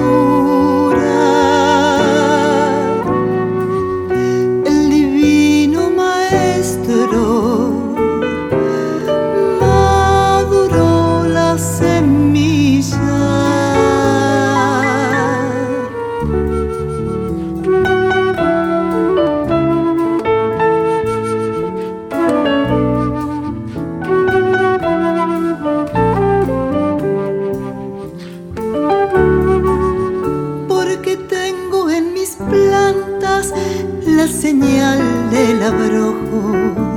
florece 34.53 35.55
la 35.55 35.71
vida. 35.71 36.94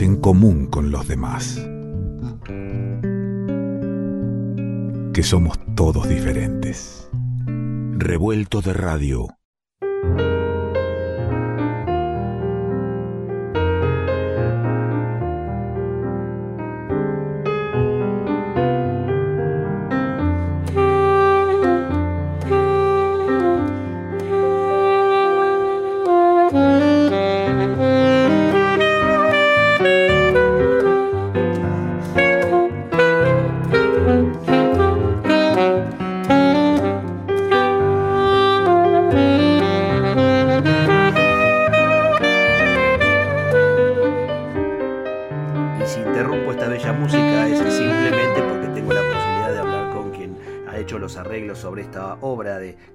En 0.00 0.16
común 0.16 0.66
con 0.66 0.90
los 0.90 1.06
demás? 1.06 1.60
Que 5.12 5.22
somos 5.22 5.58
todos 5.74 6.08
diferentes. 6.08 7.10
Revuelto 7.98 8.62
de 8.62 8.72
radio. 8.72 9.28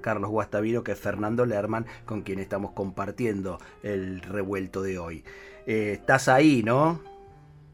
Carlos 0.07 0.29
Guastavino, 0.29 0.85
que 0.85 0.93
es 0.93 0.99
Fernando 1.01 1.45
Lerman, 1.45 1.85
con 2.05 2.21
quien 2.21 2.39
estamos 2.39 2.71
compartiendo 2.71 3.57
el 3.83 4.21
revuelto 4.21 4.81
de 4.81 4.97
hoy. 4.97 5.25
Eh, 5.65 5.97
estás 5.99 6.29
ahí, 6.29 6.63
¿no? 6.63 7.01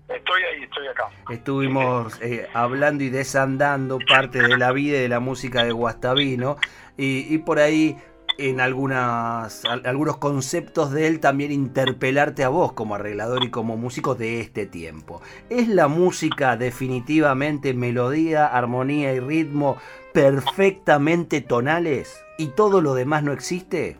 Estoy 0.09 0.41
ahí, 0.41 0.63
estoy 0.63 0.87
acá. 0.87 1.09
Estuvimos 1.29 2.19
eh, 2.23 2.47
hablando 2.55 3.03
y 3.03 3.11
desandando 3.11 3.99
parte 4.09 4.41
de 4.41 4.57
la 4.57 4.71
vida 4.71 4.97
y 4.97 5.01
de 5.01 5.09
la 5.09 5.19
música 5.19 5.63
de 5.63 5.73
Guastavino 5.73 6.57
y, 6.97 7.37
por 7.37 7.59
ahí 7.59 7.97
en 8.39 8.59
algunas, 8.59 9.63
algunos 9.65 10.17
conceptos 10.17 10.91
de 10.91 11.05
él 11.05 11.19
también 11.19 11.51
interpelarte 11.51 12.43
a 12.43 12.49
vos 12.49 12.73
como 12.73 12.95
arreglador 12.95 13.43
y 13.43 13.51
como 13.51 13.77
músico 13.77 14.15
de 14.15 14.39
este 14.39 14.65
tiempo. 14.65 15.21
¿Es 15.51 15.67
la 15.67 15.87
música 15.87 16.57
definitivamente 16.57 17.75
melodía, 17.75 18.47
armonía 18.47 19.13
y 19.13 19.19
ritmo 19.19 19.77
perfectamente 20.13 21.41
tonales 21.41 22.22
y 22.37 22.47
todo 22.49 22.81
lo 22.81 22.93
demás 22.93 23.23
no 23.23 23.31
existe? 23.31 23.97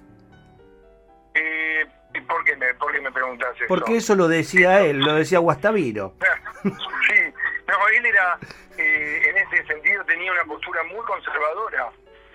Eh, 1.34 1.86
¿por, 2.28 2.44
qué 2.44 2.56
me, 2.56 2.74
¿Por 2.76 2.92
qué 2.92 3.02
me 3.02 3.12
preguntas 3.12 3.56
eso? 3.56 3.66
Porque 3.68 3.98
eso 3.98 4.16
lo 4.16 4.28
decía 4.28 4.82
él, 4.82 5.00
lo 5.00 5.16
decía 5.16 5.40
Guastavino. 5.40 6.14
sí, 6.64 7.34
no, 7.68 7.88
él 7.96 8.06
era, 8.06 8.40
eh, 8.78 9.22
en 9.30 9.38
ese 9.38 9.66
sentido 9.66 10.04
tenía 10.06 10.32
una 10.32 10.46
postura 10.46 10.84
muy 10.84 11.04
conservadora. 11.06 11.90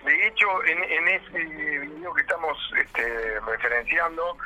De 0.05 0.27
hecho, 0.27 0.47
en, 0.65 0.83
en 0.83 1.07
ese 1.09 1.39
video 1.85 2.13
que 2.13 2.21
estamos 2.21 2.57
este, 2.77 3.39
referenciando, 3.41 4.37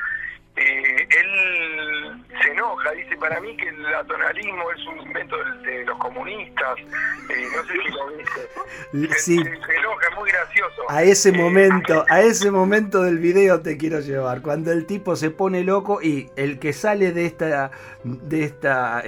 eh, 0.56 1.08
él 1.10 2.22
se 2.40 2.52
enoja, 2.52 2.92
dice, 2.92 3.16
para 3.16 3.40
mí 3.40 3.56
que 3.56 3.68
el 3.68 3.86
atonalismo 3.86 4.70
es 4.70 4.86
un 4.86 5.06
invento 5.06 5.36
de, 5.64 5.84
los 5.84 5.98
comunistas, 5.98 6.78
eh, 6.78 7.46
no 7.56 7.64
sé 7.64 7.72
si 7.72 7.90
lo 7.90 8.10
dice. 8.16 9.18
Sí. 9.18 9.36
Se, 9.36 9.50
enoja, 9.50 10.08
es 10.10 10.16
muy 10.16 10.30
gracioso. 10.30 10.82
A 10.88 11.02
ese 11.02 11.30
eh, 11.30 11.32
momento, 11.32 12.04
a 12.08 12.20
ese 12.22 12.52
momento 12.52 13.02
del 13.02 13.18
video 13.18 13.62
te 13.62 13.76
quiero 13.76 13.98
llevar, 13.98 14.42
cuando 14.42 14.70
el 14.70 14.86
tipo 14.86 15.16
se 15.16 15.30
pone 15.30 15.64
loco 15.64 16.00
y 16.00 16.30
el 16.36 16.60
que 16.60 16.72
sale 16.72 17.10
de 17.12 17.26
esta, 17.26 17.72
de 18.04 18.44
esta, 18.44 19.02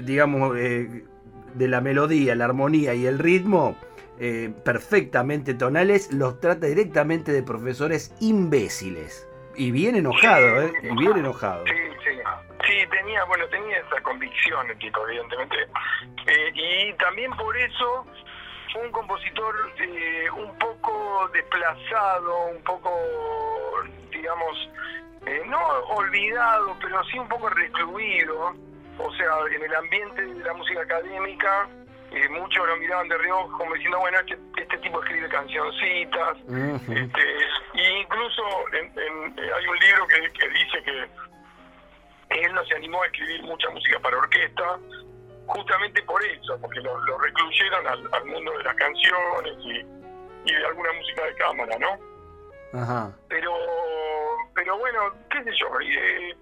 digamos, 0.00 0.54
de 0.54 1.68
la 1.68 1.80
melodía, 1.80 2.36
la 2.36 2.44
armonía 2.44 2.94
y 2.94 3.06
el 3.06 3.18
ritmo, 3.18 3.76
perfectamente 4.64 5.54
tonales, 5.54 6.12
los 6.12 6.38
trata 6.38 6.68
directamente 6.68 7.32
de 7.32 7.42
profesores 7.42 8.14
imbéciles. 8.20 9.27
Y 9.58 9.72
bien 9.72 9.96
enojado, 9.96 10.62
¿eh? 10.62 10.72
Y 10.84 10.96
bien 10.96 11.18
enojado. 11.18 11.64
Sí, 11.66 11.72
sí. 12.04 12.16
Sí, 12.64 12.86
tenía, 12.90 13.24
bueno, 13.24 13.44
tenía 13.48 13.78
esa 13.78 14.00
convicción 14.02 14.70
el 14.70 14.78
tipo, 14.78 15.04
evidentemente. 15.08 15.56
Eh, 16.28 16.52
y 16.54 16.92
también 16.94 17.32
por 17.32 17.56
eso 17.56 18.06
fue 18.72 18.82
un 18.82 18.92
compositor 18.92 19.54
eh, 19.80 20.30
un 20.30 20.56
poco 20.58 21.28
desplazado, 21.32 22.46
un 22.54 22.62
poco, 22.62 22.90
digamos, 24.12 24.70
eh, 25.26 25.42
no 25.46 25.58
olvidado, 25.96 26.76
pero 26.80 27.02
sí 27.06 27.18
un 27.18 27.28
poco 27.28 27.48
recluido. 27.48 28.54
O 28.98 29.12
sea, 29.14 29.32
en 29.56 29.62
el 29.62 29.74
ambiente 29.74 30.22
de 30.22 30.44
la 30.44 30.54
música 30.54 30.82
académica, 30.82 31.68
eh, 32.10 32.28
muchos 32.30 32.66
lo 32.66 32.76
miraban 32.76 33.08
de 33.08 33.18
reojo 33.18 33.58
como 33.58 33.74
diciendo, 33.74 33.98
bueno, 33.98 34.18
este, 34.20 34.38
este 34.56 34.78
tipo 34.78 35.02
escribe 35.02 35.28
cancioncitas. 35.28 36.36
este, 36.88 37.22
e 37.74 38.00
incluso 38.00 38.42
eh, 38.72 38.90
hay 38.96 39.66
un 39.66 39.78
libro 39.78 40.06
que, 40.08 40.48
dice 40.48 40.82
que 40.84 42.40
él 42.40 42.54
no 42.54 42.64
se 42.64 42.74
animó 42.76 43.02
a 43.02 43.06
escribir 43.06 43.42
mucha 43.42 43.68
música 43.70 43.98
para 44.00 44.16
orquesta, 44.18 44.78
justamente 45.46 46.02
por 46.02 46.24
eso, 46.24 46.58
porque 46.60 46.80
lo, 46.80 47.18
recluyeron 47.18 47.86
al, 47.86 48.24
mundo 48.26 48.52
de 48.52 48.64
las 48.64 48.74
canciones 48.76 49.54
y, 49.64 50.50
y 50.50 50.54
de 50.54 50.66
alguna 50.66 50.92
música 50.92 51.24
de 51.24 51.34
cámara, 51.34 51.78
¿no? 51.78 52.08
Ajá. 52.80 53.12
Pero, 53.28 53.52
pero 54.54 54.78
bueno, 54.78 55.12
qué 55.30 55.42
sé 55.44 55.50
yo, 55.58 55.68
eh, 55.80 56.36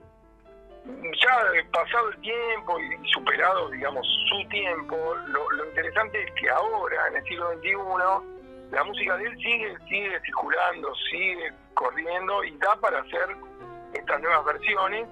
ya 0.86 1.70
pasado 1.72 2.08
el 2.10 2.20
tiempo 2.20 2.78
y 2.80 3.08
superado, 3.10 3.70
digamos, 3.70 4.06
su 4.28 4.48
tiempo, 4.48 5.14
lo, 5.28 5.66
interesante 5.68 6.22
es 6.22 6.32
que 6.34 6.48
ahora, 6.50 7.08
en 7.08 7.16
el 7.16 7.24
siglo 7.24 7.52
XXI, 7.58 8.70
la 8.70 8.84
música 8.84 9.16
de 9.16 9.24
él 9.24 9.36
sigue, 9.38 9.76
sigue 9.88 10.20
circulando, 10.20 10.94
sigue 11.10 11.52
corriendo 11.74 12.44
y 12.44 12.56
da 12.58 12.76
para 12.76 13.00
hacer 13.00 13.36
estas 13.94 14.20
nuevas 14.20 14.44
versiones 14.44 15.08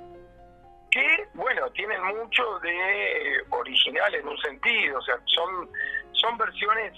que, 0.90 1.28
bueno, 1.34 1.68
tienen 1.70 2.02
mucho 2.04 2.58
de 2.60 3.42
original 3.50 4.14
en 4.14 4.28
un 4.28 4.38
sentido, 4.38 4.98
o 4.98 5.02
sea, 5.02 5.18
son, 5.26 5.68
son 6.12 6.38
versiones 6.38 6.92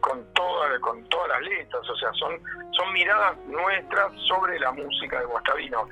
con 0.00 0.24
todas 0.34 0.80
con 0.80 1.04
todas 1.08 1.28
las 1.28 1.42
letras, 1.42 1.88
o 1.88 1.96
sea, 1.96 2.12
son, 2.14 2.40
son 2.72 2.92
miradas 2.92 3.36
nuestras 3.46 4.12
sobre 4.28 4.58
la 4.58 4.72
música 4.72 5.20
de 5.20 5.26
Guastavino. 5.26 5.88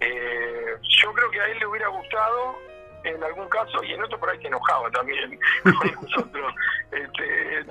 Eh, 0.00 0.57
yo 0.82 1.12
creo 1.12 1.30
que 1.30 1.40
a 1.40 1.46
él 1.46 1.58
le 1.58 1.66
hubiera 1.66 1.88
gustado 1.88 2.56
en 3.04 3.22
algún 3.22 3.48
caso 3.48 3.82
y 3.82 3.92
en 3.92 4.02
otro 4.02 4.18
por 4.18 4.30
ahí 4.30 4.40
se 4.40 4.48
enojaba 4.48 4.90
también 4.90 5.38
con 5.62 6.02
nosotros. 6.02 6.54
Este, 6.90 7.64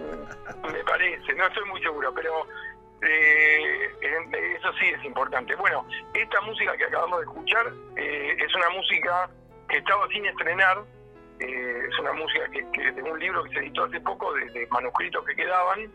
me 0.72 0.84
parece, 0.84 1.34
no 1.34 1.48
estoy 1.48 1.66
muy 1.70 1.82
seguro, 1.82 2.14
pero 2.14 2.46
eh, 3.02 3.90
eso 4.60 4.72
sí 4.80 4.86
es 4.88 5.04
importante. 5.06 5.56
Bueno, 5.56 5.86
esta 6.14 6.40
música 6.42 6.78
que 6.78 6.86
acabamos 6.86 7.20
de 7.20 7.26
escuchar 7.26 7.74
eh, 7.96 8.38
es 8.38 8.54
una 8.54 8.70
música 8.70 9.28
que 9.70 9.78
estaba 9.78 10.08
sin 10.10 10.24
estrenar. 10.26 10.84
Eh, 11.40 11.82
es 11.90 12.00
una 12.00 12.14
música 12.14 12.48
que, 12.52 12.64
que, 12.72 12.92
de 12.92 13.02
un 13.02 13.20
libro 13.20 13.44
que 13.46 13.50
se 13.50 13.60
editó 13.60 13.86
hace 13.86 14.00
poco, 14.02 14.32
de, 14.34 14.68
manuscritos 14.70 15.26
que 15.26 15.36
quedaban, 15.36 15.92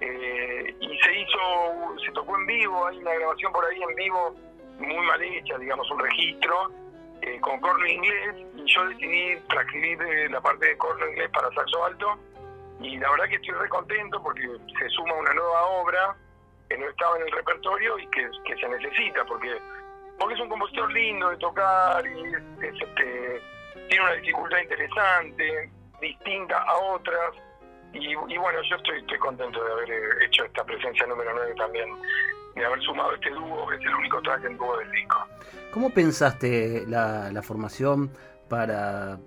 y 0.00 0.98
se 0.98 1.18
hizo, 1.18 1.98
se 2.04 2.12
tocó 2.12 2.36
en 2.36 2.46
vivo, 2.46 2.86
hay 2.86 2.98
una 2.98 3.14
grabación 3.14 3.52
por 3.52 3.64
ahí 3.64 3.82
en 3.82 3.94
vivo 3.94 4.34
muy 4.78 5.06
mal 5.06 5.22
hecha, 5.22 5.58
digamos, 5.58 5.90
un 5.90 5.98
registro 6.00 6.70
eh, 7.20 7.40
con 7.40 7.60
corno 7.60 7.86
inglés 7.86 8.36
y 8.56 8.64
yo 8.66 8.86
decidí 8.88 9.36
transcribir 9.48 10.02
eh, 10.02 10.28
la 10.28 10.40
parte 10.40 10.66
de 10.66 10.76
corno 10.76 11.08
inglés 11.08 11.30
para 11.30 11.50
saxo 11.52 11.84
alto 11.84 12.18
y 12.80 12.98
la 12.98 13.10
verdad 13.10 13.28
que 13.28 13.36
estoy 13.36 13.54
re 13.54 13.68
contento 13.68 14.22
porque 14.22 14.42
se 14.78 14.88
suma 14.90 15.14
una 15.14 15.32
nueva 15.32 15.66
obra 15.66 16.16
que 16.68 16.76
no 16.76 16.88
estaba 16.88 17.16
en 17.16 17.22
el 17.22 17.32
repertorio 17.32 17.98
y 17.98 18.06
que, 18.08 18.28
se 18.44 18.68
necesita 18.68 19.24
porque 19.24 19.58
porque 20.18 20.34
es 20.34 20.40
un 20.40 20.48
compositor 20.48 20.92
lindo 20.92 21.30
de 21.30 21.36
tocar 21.38 22.06
y 22.06 22.34
este, 22.62 23.42
tiene 23.88 24.04
una 24.04 24.14
dificultad 24.14 24.58
interesante, 24.58 25.70
distinta 26.00 26.58
a 26.62 26.76
otras. 26.76 27.34
Y, 27.92 28.14
bueno, 28.14 28.60
yo 28.68 28.76
estoy, 28.76 29.00
estoy 29.00 29.18
contento 29.18 29.64
de 29.64 29.72
haber 29.72 29.90
eh, 29.90 30.24
hecho 30.24 30.44
esta 30.44 30.64
presencia 30.64 31.06
número 31.06 31.32
9 31.32 31.54
también 31.56 31.88
de 32.54 32.64
haber 32.64 32.80
sumado 32.82 33.14
este 33.14 33.30
dúo, 33.30 33.66
que 33.68 33.76
es 33.76 33.82
el 33.82 33.94
único 33.94 34.22
track 34.22 34.44
en 34.44 34.56
dúo 34.56 34.78
del 34.78 34.90
disco. 34.90 35.28
¿Cómo 35.72 35.90
pensaste 35.90 36.84
la, 36.86 37.32
la 37.32 37.42
formación 37.42 38.10
para, 38.48 39.18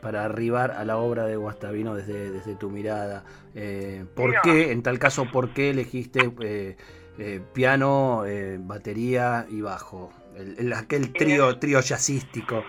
para 0.00 0.24
arribar 0.24 0.72
a 0.72 0.84
la 0.84 0.96
obra 0.96 1.26
de 1.26 1.36
Guastavino 1.36 1.94
desde, 1.94 2.30
desde 2.30 2.56
tu 2.56 2.70
mirada? 2.70 3.24
Eh, 3.54 4.04
¿Por 4.14 4.40
qué, 4.40 4.72
en 4.72 4.82
tal 4.82 4.98
caso, 4.98 5.26
por 5.30 5.52
qué 5.52 5.70
elegiste 5.70 6.32
eh, 6.42 6.76
eh, 7.18 7.40
piano, 7.52 8.24
batería 8.60 9.46
y 9.48 9.60
bajo? 9.60 10.12
El, 10.36 10.72
aquel 10.72 11.12
trío, 11.12 11.58
trío 11.58 11.80
jazzístico. 11.80 12.64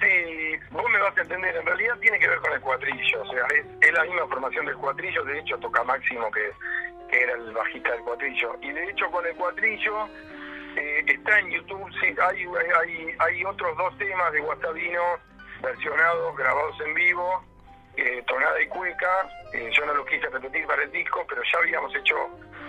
Sí, 0.00 0.56
vos 0.70 0.84
me 0.92 1.00
vas 1.00 1.16
a 1.16 1.22
entender, 1.22 1.56
en 1.56 1.66
realidad 1.66 1.96
tiene 2.00 2.18
que 2.18 2.28
ver 2.28 2.38
con 2.38 2.52
el 2.52 2.60
cuatrillo, 2.60 3.22
o 3.22 3.32
sea, 3.32 3.42
es, 3.80 3.92
la 3.92 4.02
misma 4.04 4.26
formación 4.26 4.66
del 4.66 4.76
cuatrillo, 4.76 5.24
de 5.24 5.38
hecho 5.38 5.56
toca 5.58 5.84
Máximo 5.84 6.30
que, 6.30 6.50
era 7.12 7.34
el 7.34 7.52
bajista 7.52 7.92
del 7.92 8.00
cuatrillo, 8.02 8.56
y 8.60 8.72
de 8.72 8.90
hecho 8.90 9.10
con 9.10 9.24
el 9.26 9.34
cuatrillo 9.36 10.08
eh, 10.76 11.04
está 11.06 11.38
en 11.38 11.50
YouTube, 11.50 11.90
sí, 12.00 12.14
hay, 12.20 12.46
hay, 12.80 13.14
hay 13.18 13.44
otros 13.44 13.76
dos 13.76 13.96
temas 13.98 14.32
de 14.32 14.40
Guastavino 14.40 15.02
versionados, 15.60 16.36
grabados 16.36 16.80
en 16.80 16.94
vivo, 16.94 17.44
eh, 17.96 18.22
tonada 18.26 18.60
y 18.60 18.66
cueca, 18.68 19.28
eh, 19.52 19.70
yo 19.72 19.84
no 19.84 19.94
lo 19.94 20.04
quise 20.06 20.26
repetir 20.28 20.66
para 20.66 20.82
el 20.82 20.90
disco, 20.90 21.24
pero 21.28 21.42
ya 21.52 21.58
habíamos 21.58 21.94
hecho 21.94 22.16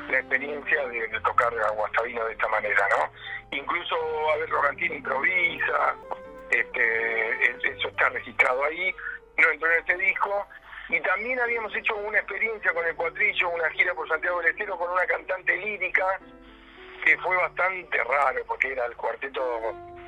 la 0.09 0.19
experiencia 0.19 0.87
de, 0.87 1.19
tocar 1.21 1.53
a 1.57 1.69
Guastavino 1.71 2.25
de 2.25 2.33
esta 2.33 2.47
manera, 2.49 2.87
¿no? 2.89 3.57
Incluso 3.57 3.95
Abel 4.33 4.49
Rogantín 4.49 4.93
improvisa, 4.93 5.95
este, 6.49 7.69
eso 7.69 7.87
está 7.87 8.09
registrado 8.09 8.65
ahí, 8.65 8.93
no 9.37 9.49
entró 9.49 9.71
en 9.71 9.79
este 9.79 9.97
disco, 9.97 10.45
y 10.89 10.99
también 11.01 11.39
habíamos 11.39 11.75
hecho 11.75 11.95
una 11.95 12.19
experiencia 12.19 12.73
con 12.73 12.85
el 12.85 12.95
cuatrillo, 12.95 13.49
una 13.49 13.69
gira 13.71 13.93
por 13.93 14.07
Santiago 14.07 14.39
del 14.41 14.51
Estero 14.51 14.77
con 14.77 14.91
una 14.91 15.05
cantante 15.05 15.55
lírica, 15.57 16.05
que 17.05 17.17
fue 17.19 17.35
bastante 17.37 18.03
raro, 18.03 18.43
porque 18.47 18.71
era 18.71 18.85
el 18.85 18.95
cuarteto 18.95 19.41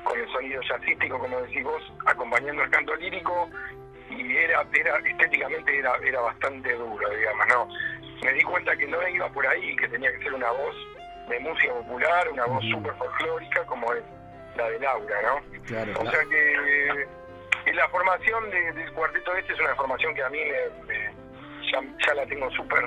con 0.04 0.18
el 0.18 0.30
sonido 0.32 0.62
jazzístico, 0.62 1.18
como 1.18 1.40
decís 1.42 1.64
vos, 1.64 1.82
acompañando 2.06 2.62
el 2.62 2.70
canto 2.70 2.94
lírico, 2.96 3.48
y 4.10 4.36
era, 4.36 4.64
era 4.72 4.98
estéticamente 4.98 5.78
era, 5.78 5.96
era 6.02 6.20
bastante 6.20 6.72
duro, 6.74 7.08
digamos, 7.10 7.46
¿no? 7.48 7.68
Me 8.22 8.32
di 8.32 8.42
cuenta 8.42 8.76
que 8.76 8.86
no 8.86 9.06
iba 9.08 9.28
por 9.30 9.46
ahí, 9.46 9.76
que 9.76 9.88
tenía 9.88 10.12
que 10.12 10.22
ser 10.22 10.34
una 10.34 10.50
voz 10.50 10.76
de 11.28 11.40
música 11.40 11.72
popular, 11.72 12.28
una 12.30 12.46
voz 12.46 12.64
súper 12.70 12.94
folclórica 12.94 13.64
como 13.66 13.92
es 13.92 14.02
la 14.56 14.70
de 14.70 14.78
Laura, 14.78 15.22
¿no? 15.22 15.62
Claro, 15.64 15.92
o 16.00 16.10
sea 16.10 16.20
que 16.30 17.06
eh, 17.66 17.74
la 17.74 17.88
formación 17.88 18.50
del 18.50 18.92
cuarteto 18.92 19.34
este 19.36 19.52
es 19.52 19.60
una 19.60 19.74
formación 19.74 20.14
que 20.14 20.22
a 20.22 20.30
mí 20.30 20.38
ya, 21.72 22.14
la 22.14 22.26
tengo 22.26 22.50
súper 22.50 22.84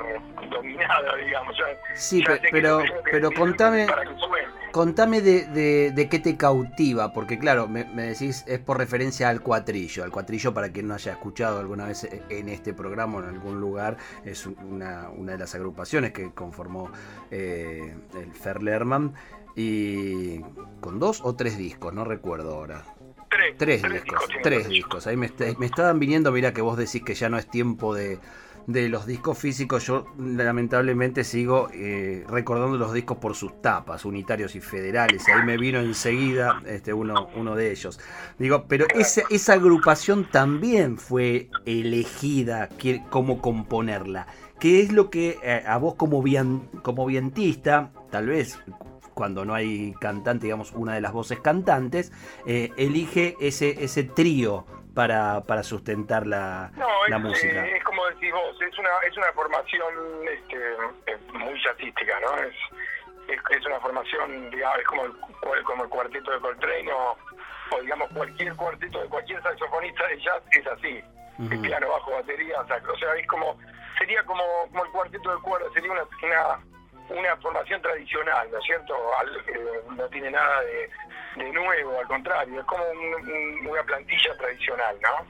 dominada, 0.50 1.16
digamos. 1.18 1.56
sí, 1.96 2.24
pero, 2.52 2.82
pero 3.12 3.32
contame, 3.32 3.88
contame 4.72 5.22
de, 5.22 5.92
de, 5.92 6.10
qué 6.10 6.20
te 6.20 6.38
cautiva, 6.38 7.14
porque 7.14 7.38
claro, 7.38 7.68
me, 7.68 7.84
decís, 7.84 8.44
es 8.48 8.60
por 8.60 8.78
referencia 8.78 9.30
al 9.30 9.42
cuatrillo. 9.42 10.04
Al 10.04 10.12
cuatrillo, 10.12 10.54
para 10.54 10.72
quien 10.72 10.88
no 10.88 10.94
haya 10.94 11.14
escuchado 11.14 11.60
alguna 11.60 11.86
vez 11.88 12.08
en 12.30 12.50
este 12.50 12.74
programa 12.74 13.18
o 13.18 13.24
en 13.24 13.30
algún 13.30 13.60
lugar, 13.60 13.98
es 14.24 14.46
una, 14.46 15.10
una 15.10 15.34
de 15.34 15.38
las 15.38 15.56
agrupaciones 15.56 16.12
que 16.12 16.32
conformó 16.34 16.92
eh, 17.32 17.96
el 18.16 18.34
Ferlerman. 18.34 19.14
Y 19.56 20.40
con 20.80 21.00
dos 21.00 21.20
o 21.24 21.36
tres 21.36 21.58
discos, 21.58 21.94
no 21.94 22.06
recuerdo 22.06 22.56
ahora. 22.56 22.84
Tres, 23.60 23.84
discos, 23.84 24.24
tres 24.42 24.70
discos. 24.70 25.06
Ahí 25.06 25.18
me, 25.18 25.30
me 25.60 25.66
estaban 25.66 26.00
viniendo, 26.00 26.32
mira 26.32 26.54
que 26.54 26.62
vos 26.62 26.78
decís 26.78 27.04
que 27.04 27.14
ya 27.14 27.30
no 27.30 27.38
es 27.38 27.48
tiempo 27.48 27.94
de, 27.94 28.18
de 28.70 28.88
los 28.88 29.08
discos 29.08 29.38
físicos, 29.38 29.88
yo 29.88 30.06
lamentablemente 30.18 31.24
sigo 31.24 31.70
eh, 31.74 32.24
recordando 32.30 32.78
los 32.78 32.94
discos 32.94 33.18
por 33.18 33.36
sus 33.36 33.62
tapas, 33.64 34.06
unitarios 34.06 34.56
y 34.56 34.62
federales. 34.62 35.28
Ahí 35.28 35.44
me 35.44 35.58
vino 35.58 35.80
enseguida 35.80 36.62
este, 36.68 36.94
uno, 36.94 37.30
uno 37.36 37.56
de 37.56 37.72
ellos. 37.72 38.00
Digo, 38.38 38.66
pero 38.68 38.86
esa, 38.94 39.24
esa 39.32 39.54
agrupación 39.54 40.30
también 40.30 41.00
fue 41.00 41.50
elegida, 41.66 42.70
cómo 43.10 43.42
componerla. 43.42 44.28
¿Qué 44.60 44.82
es 44.82 44.92
lo 44.92 45.10
que 45.10 45.40
eh, 45.42 45.64
a 45.66 45.78
vos 45.78 45.96
como, 45.96 46.24
como 46.84 47.06
vientista, 47.08 47.92
tal 48.12 48.28
vez 48.28 48.60
cuando 49.20 49.44
no 49.44 49.54
hay 49.54 49.94
cantante, 50.00 50.46
digamos, 50.46 50.72
una 50.72 50.94
de 50.94 51.02
las 51.02 51.12
voces 51.12 51.42
cantantes, 51.42 52.14
eh, 52.46 52.72
elige 52.78 53.36
ese, 53.42 53.84
ese 53.84 54.06
trío 54.06 54.66
para, 54.96 55.42
para 55.42 55.62
sustentar 55.64 56.26
la, 56.26 56.72
la 57.10 57.18
música. 57.20 57.68
es 57.68 57.84
como 57.84 58.06
decís 58.08 58.32
vos, 58.32 58.56
es 58.62 58.80
una, 58.80 58.90
es 59.06 59.18
una 59.18 59.30
formación 59.34 59.94
este, 60.24 60.58
muy 61.38 61.62
jazzística, 61.62 62.18
¿no? 62.22 62.44
Es, 62.44 62.56
es, 63.28 63.66
una 63.66 63.78
formación, 63.82 64.50
digamos, 64.52 64.80
es 64.80 64.86
como 64.86 65.04
el, 65.04 65.64
como 65.66 65.84
el 65.84 65.90
cuarteto 65.90 66.32
de 66.32 66.40
Coltrane 66.40 66.90
o, 66.94 67.18
digamos 67.82 68.10
cualquier 68.14 68.56
cuarteto 68.56 69.02
de 69.02 69.10
cualquier 69.10 69.44
saxofonista 69.44 70.08
de 70.08 70.22
jazz 70.22 70.42
es 70.54 70.66
así. 70.66 71.04
El 71.52 71.60
piano, 71.60 71.90
bajo, 71.90 72.12
batería, 72.12 72.62
o 72.62 72.68
sea, 72.68 72.78
es 73.18 73.28
como, 73.28 73.58
sería 73.98 74.24
como, 74.24 74.44
como 74.70 74.86
el 74.86 74.92
cuarteto 74.92 75.36
de 75.36 75.42
cuerdas, 75.42 75.74
sería 75.74 75.92
una, 75.92 76.04
una 76.24 76.60
una 77.10 77.36
formación 77.38 77.82
tradicional, 77.82 78.50
¿no 78.52 78.58
es 78.58 78.66
cierto? 78.66 78.96
Eh, 79.48 79.82
no 79.96 80.08
tiene 80.10 80.32
nada 80.32 80.62
de, 80.62 80.90
nuevo, 81.52 82.00
al 82.00 82.08
contrario, 82.08 82.60
es 82.60 82.66
como 82.66 82.84
una 83.70 83.84
plantilla 83.84 84.38
tradicional, 84.38 84.98
¿no? 85.02 85.26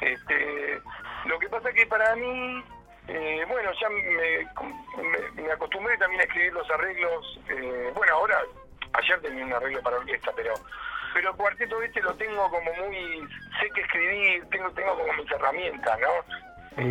Este, 0.00 0.80
lo 1.26 1.38
que 1.38 1.48
pasa 1.48 1.70
es 1.70 1.74
que 1.74 1.86
para 1.86 2.14
mí, 2.16 2.64
eh, 3.08 3.44
bueno, 3.48 3.70
ya 3.80 3.88
me, 3.88 5.52
acostumbré 5.52 5.96
también 5.98 6.20
a 6.20 6.24
escribir 6.24 6.52
los 6.52 6.70
arreglos, 6.70 7.40
eh, 7.48 7.92
bueno, 7.94 8.14
ahora, 8.14 8.38
ayer 8.94 9.20
tenía 9.20 9.44
un 9.44 9.52
arreglo 9.52 9.82
para 9.82 9.96
orquesta, 9.96 10.32
pero 10.36 10.54
pero 11.14 11.30
el 11.30 11.36
cuarteto 11.36 11.80
este 11.80 12.02
lo 12.02 12.12
tengo 12.16 12.50
como 12.50 12.74
muy, 12.74 13.28
sé 13.60 13.70
que 13.72 13.82
escribir, 13.82 14.44
tengo, 14.50 14.68
tengo 14.72 14.98
como 14.98 15.12
mis 15.12 15.30
herramientas, 15.30 16.00
¿no? 16.00 16.82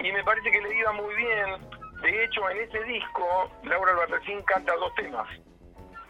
y 0.00 0.12
me 0.12 0.24
parece 0.24 0.50
que 0.50 0.62
le 0.62 0.78
iba 0.78 0.92
muy 0.92 1.14
bien 1.14 1.58
de 2.02 2.24
hecho, 2.24 2.48
en 2.50 2.58
ese 2.58 2.82
disco, 2.84 3.50
Laura 3.64 3.92
Albarracín 3.92 4.42
canta 4.42 4.74
dos 4.76 4.94
temas. 4.94 5.28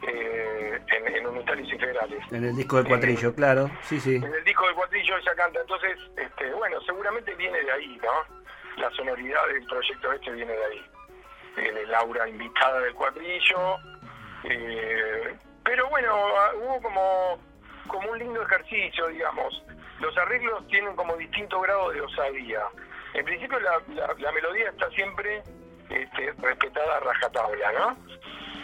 Eh, 0.01 0.79
en, 0.95 1.13
en 1.13 1.27
Unitarios 1.27 1.67
y 1.73 1.77
Federales. 1.77 2.23
En 2.31 2.45
el 2.45 2.55
disco 2.55 2.77
del 2.77 2.87
cuatrillo, 2.87 3.35
claro, 3.35 3.69
sí, 3.83 3.99
sí. 3.99 4.15
En 4.15 4.33
el 4.33 4.43
disco 4.45 4.65
del 4.65 4.75
cuatrillo 4.75 5.17
ella 5.17 5.35
canta, 5.35 5.59
entonces, 5.59 5.99
este, 6.15 6.53
bueno, 6.53 6.79
seguramente 6.81 7.35
viene 7.35 7.61
de 7.61 7.71
ahí, 7.71 7.99
¿no? 8.01 8.37
La 8.77 8.89
sonoridad 8.91 9.45
del 9.47 9.65
proyecto 9.65 10.13
este 10.13 10.31
viene 10.31 10.53
de 10.53 10.65
ahí. 10.65 10.85
Eh, 11.57 11.85
Laura 11.87 12.29
invitada 12.29 12.79
del 12.79 12.93
cuatrillo. 12.93 13.77
Eh, 14.45 15.35
pero 15.65 15.89
bueno, 15.89 16.15
ah, 16.15 16.51
hubo 16.55 16.81
como, 16.81 17.37
como 17.87 18.11
un 18.11 18.19
lindo 18.19 18.41
ejercicio, 18.41 19.07
digamos. 19.07 19.61
Los 19.99 20.17
arreglos 20.17 20.65
tienen 20.67 20.95
como 20.95 21.17
distinto 21.17 21.59
grado 21.59 21.91
de 21.91 21.99
osadía. 21.99 22.61
En 23.15 23.25
principio 23.25 23.59
la, 23.59 23.81
la 24.17 24.31
melodía 24.31 24.69
está 24.69 24.89
siempre 24.91 25.43
este, 25.89 26.33
respetada 26.39 26.97
a 26.97 26.99
rajatabla, 26.99 27.71
¿no? 27.73 27.97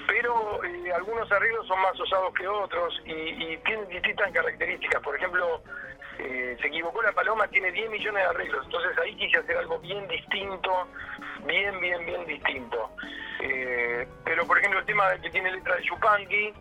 Pero 0.07 0.63
eh, 0.63 0.91
algunos 0.93 1.31
arreglos 1.31 1.67
son 1.67 1.81
más 1.81 1.99
osados 1.99 2.33
que 2.33 2.47
otros 2.47 3.01
y, 3.05 3.57
tienen 3.57 3.87
distintas 3.89 4.31
características. 4.31 5.01
Por 5.01 5.15
ejemplo, 5.15 5.61
eh, 6.19 6.55
se 6.61 6.67
equivocó 6.67 7.01
la 7.01 7.11
paloma, 7.11 7.47
tiene 7.47 7.71
10 7.71 7.89
millones 7.89 8.23
de 8.23 8.29
arreglos. 8.29 8.65
Entonces 8.65 8.97
ahí 8.99 9.15
quise 9.15 9.37
hacer 9.37 9.57
algo 9.57 9.79
bien 9.79 10.07
distinto, 10.07 10.87
bien, 11.45 11.79
bien, 11.79 12.05
bien 12.05 12.25
distinto. 12.25 12.91
Eh, 13.41 14.07
pero 14.23 14.45
por 14.45 14.57
ejemplo 14.59 14.79
el 14.79 14.85
tema 14.85 15.11
que 15.21 15.29
tiene 15.29 15.51
letra 15.51 15.75
de 15.75 15.83
Chupanqui 15.83 16.53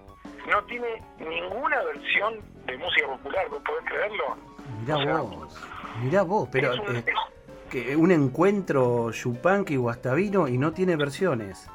no 0.49 0.63
tiene 0.65 1.03
ninguna 1.19 1.83
versión 1.83 2.41
de 2.67 2.77
música 2.77 3.07
popular, 3.07 3.49
¿vos 3.49 3.63
podés 3.65 3.85
creerlo? 3.85 4.37
Mirá 4.81 4.97
vos, 5.23 5.61
mirá 6.03 6.23
vos, 6.23 6.49
pero 6.51 6.73
un 6.73 7.05
encuentro 8.11 9.11
Yupanqui 9.11 9.77
Guastavino 9.77 10.49
y 10.49 10.59
no 10.59 10.73
tiene 10.73 10.97
versiones. 10.97 11.69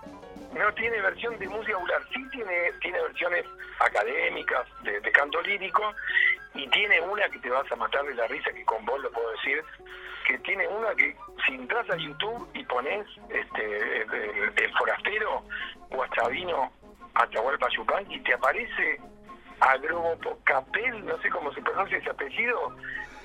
No 0.53 0.73
tiene 0.73 1.01
versión 1.01 1.37
de 1.37 1.47
música 1.47 1.77
popular, 1.77 2.01
sí 2.13 2.21
tiene, 2.31 2.71
tiene 2.81 3.01
versiones 3.01 3.45
académicas 3.79 4.67
de, 4.83 5.11
canto 5.11 5.41
lírico 5.41 5.93
y 6.53 6.67
tiene 6.69 7.01
una 7.01 7.29
que 7.29 7.39
te 7.39 7.49
vas 7.49 7.71
a 7.71 7.75
matar 7.75 8.03
de 8.05 8.15
la 8.15 8.27
risa, 8.27 8.51
que 8.51 8.65
con 8.65 8.85
vos 8.85 9.01
lo 9.01 9.11
puedo 9.11 9.31
decir, 9.31 9.63
que 10.27 10.37
tiene 10.39 10.67
una 10.67 10.93
que 10.95 11.15
si 11.45 11.53
entras 11.53 11.89
a 11.89 11.97
YouTube 11.97 12.47
y 12.53 12.63
pones 12.65 13.05
este, 13.29 14.01
el, 14.01 14.77
forastero 14.77 15.43
Guastavino 15.89 16.71
Atahualpa 17.13 17.67
Yupanqui, 17.69 18.19
te 18.21 18.33
aparece 18.33 18.99
Capel, 20.43 21.05
no 21.05 21.21
sé 21.21 21.29
cómo 21.29 21.53
se 21.53 21.61
pronuncia 21.61 21.97
ese 21.97 22.09
apellido, 22.09 22.75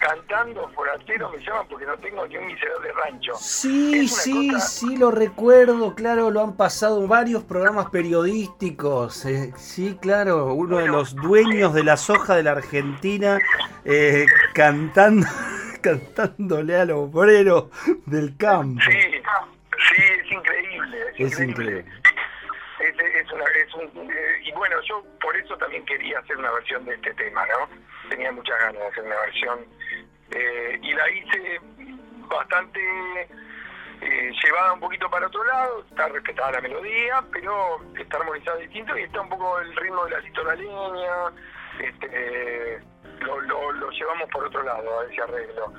cantando 0.05 0.69
forastero 0.75 1.31
me 1.31 1.39
llaman 1.39 1.67
porque 1.67 1.87
no 1.87 1.97
tengo 1.97 2.27
ni 2.27 2.37
un 2.37 2.47
miserable 2.47 2.93
rancho. 2.93 3.35
Sí, 3.37 4.07
sí, 4.07 4.51
sí, 4.61 4.97
lo 4.99 5.11
recuerdo, 5.11 5.95
claro, 5.95 6.31
lo 6.31 6.43
han 6.43 6.57
pasado 6.57 7.07
varios 7.07 7.43
programas 7.45 7.89
periodísticos. 7.89 9.25
Eh, 9.25 9.53
sí, 9.57 9.97
claro, 10.01 10.53
uno 10.53 10.79
de 10.79 10.89
los 10.89 11.15
dueños 11.17 11.73
de 11.73 11.85
la 11.85 11.97
soja 11.97 12.37
de 12.37 12.43
la 12.43 12.53
Argentina 12.53 13.39
eh, 13.87 14.27
cantando, 14.53 15.27
cantándole 15.81 16.77
al 16.77 16.91
obrero 16.91 17.71
del 18.05 18.37
campo. 18.37 18.83
Sí, 18.85 18.91
sí, 18.91 20.03
es 20.21 20.33
increíble. 20.33 20.99
Es, 21.17 21.41
increíble. 21.41 21.87
Es, 22.79 23.33
una, 23.33 23.45
es 23.45 23.75
un, 23.75 24.11
eh, 24.11 24.43
y 24.45 24.53
bueno, 24.53 24.77
yo 24.87 25.03
por 25.19 25.35
eso 25.35 25.57
también 25.57 25.83
quería 25.87 26.19
hacer 26.19 26.37
una 26.37 26.51
versión 26.53 26.85
de 26.85 26.95
este 26.95 27.15
tema, 27.15 27.47
¿no? 27.47 28.11
Tenía 28.11 28.31
muchas 28.33 28.59
ganas 28.61 28.83
de 28.83 28.87
hacer 28.89 29.05
una 29.05 29.21
versión 29.21 29.61
eh, 30.31 30.79
y 30.83 30.93
la 30.93 31.11
hice 31.11 31.61
bastante 32.29 32.81
eh, 34.01 34.33
llevada 34.43 34.73
un 34.73 34.81
poquito 34.81 35.09
para 35.09 35.27
otro 35.27 35.45
lado, 35.45 35.85
está 35.89 36.09
respetada 36.09 36.53
la 36.53 36.61
melodía, 36.61 37.25
pero 37.33 37.81
está 37.99 38.19
armonizada 38.19 38.59
distinto 38.59 38.97
y 38.99 39.03
está 39.03 39.21
un 39.21 39.29
poco 39.29 39.59
el 39.61 39.75
ritmo 39.77 40.05
de 40.05 40.11
la 40.11 40.55
leña, 40.55 41.33
este, 41.81 42.81
lo, 43.21 43.41
lo, 43.41 43.91
llevamos 43.91 44.29
por 44.31 44.45
otro 44.45 44.63
lado 44.63 45.01
a 45.01 45.05
ese 45.07 45.23
arreglo. 45.23 45.73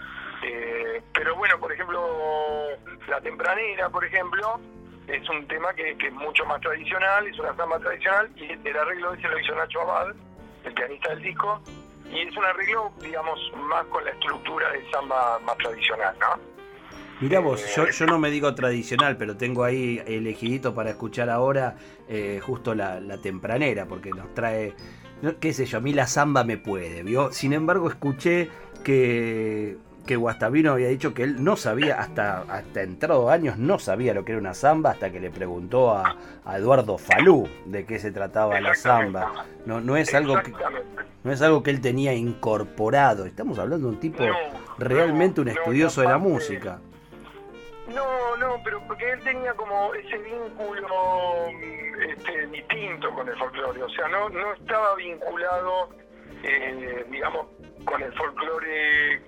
Eh, 0.43 1.01
pero 1.13 1.35
bueno, 1.35 1.59
por 1.59 1.71
ejemplo, 1.71 2.67
La 3.07 3.21
Tempranera, 3.21 3.89
por 3.89 4.03
ejemplo, 4.05 4.59
es 5.07 5.29
un 5.29 5.47
tema 5.47 5.73
que, 5.73 5.91
es 5.91 6.13
mucho 6.13 6.45
más 6.45 6.61
tradicional, 6.61 7.27
es 7.27 7.37
una 7.39 7.55
samba 7.55 7.79
tradicional, 7.79 8.29
y 8.35 8.51
el 8.51 8.77
arreglo 8.77 9.13
ese 9.13 9.27
lo 9.27 9.39
hizo 9.39 9.55
Nacho 9.55 9.81
Abad, 9.81 10.15
el 10.63 10.73
pianista 10.73 11.09
del 11.09 11.21
disco, 11.21 11.61
y 12.11 12.21
es 12.21 12.37
un 12.37 12.45
arreglo, 12.45 12.91
digamos, 13.01 13.39
más 13.69 13.85
con 13.85 14.03
la 14.03 14.11
estructura 14.11 14.71
de 14.71 14.89
samba 14.91 15.39
más 15.39 15.57
tradicional, 15.57 16.15
¿no? 16.19 16.55
Mirá 17.21 17.39
vos, 17.39 17.75
yo, 17.75 17.89
yo 17.89 18.05
no 18.05 18.19
me 18.19 18.29
digo 18.29 18.53
tradicional, 18.55 19.15
pero 19.15 19.37
tengo 19.37 19.63
ahí 19.63 20.01
elegidito 20.05 20.75
para 20.75 20.89
escuchar 20.89 21.29
ahora 21.29 21.77
eh, 22.09 22.41
justo 22.43 22.75
la, 22.75 22.99
la, 22.99 23.17
tempranera, 23.19 23.85
porque 23.85 24.09
nos 24.09 24.33
trae, 24.33 24.75
qué 25.39 25.53
sé 25.53 25.65
yo, 25.65 25.77
a 25.77 25.81
mí 25.81 25.93
la 25.93 26.07
samba 26.07 26.43
me 26.43 26.57
puede, 26.57 27.03
¿vio? 27.03 27.31
Sin 27.31 27.53
embargo, 27.53 27.87
escuché 27.87 28.49
que 28.83 29.77
que 30.05 30.15
Guastavino 30.15 30.73
había 30.73 30.87
dicho 30.87 31.13
que 31.13 31.23
él 31.23 31.43
no 31.43 31.55
sabía, 31.55 31.99
hasta, 31.99 32.41
hasta 32.41 32.81
entrado 32.81 33.29
años, 33.29 33.57
no 33.57 33.79
sabía 33.79 34.13
lo 34.13 34.23
que 34.23 34.33
era 34.33 34.41
una 34.41 34.53
samba 34.53 34.91
hasta 34.91 35.11
que 35.11 35.19
le 35.19 35.31
preguntó 35.31 35.93
a, 35.93 36.15
Eduardo 36.55 36.97
Falú 36.97 37.49
de 37.65 37.85
qué 37.85 37.97
se 37.97 38.11
trataba 38.11 38.61
la 38.61 38.75
samba. 38.75 39.45
No, 39.65 39.81
no, 39.81 39.97
es 39.97 40.13
algo 40.13 40.39
que, 40.43 40.53
no 41.25 41.31
es 41.31 41.41
algo 41.41 41.63
que 41.63 41.71
él 41.71 41.81
tenía 41.81 42.13
incorporado. 42.13 43.25
Estamos 43.25 43.57
hablando 43.57 43.87
de 43.87 43.93
un 43.95 43.99
tipo 43.99 44.23
realmente 44.77 45.41
un 45.41 45.47
estudioso 45.47 46.01
de 46.01 46.07
la 46.07 46.19
música. 46.19 46.79
No, 47.87 48.37
no, 48.37 48.61
pero 48.63 48.79
porque 48.87 49.11
él 49.11 49.19
tenía 49.23 49.53
como 49.55 49.93
ese 49.95 50.17
vínculo 50.19 51.47
este, 52.07 52.47
distinto 52.47 53.09
con 53.11 53.27
el 53.27 53.35
folclore. 53.37 53.81
O 53.81 53.89
sea, 53.89 54.07
no, 54.07 54.29
no 54.29 54.53
estaba 54.53 54.95
vinculado, 54.95 55.89
eh, 56.43 57.05
digamos, 57.09 57.47
con 57.85 58.03
el 58.03 58.13
folclore 58.13 59.19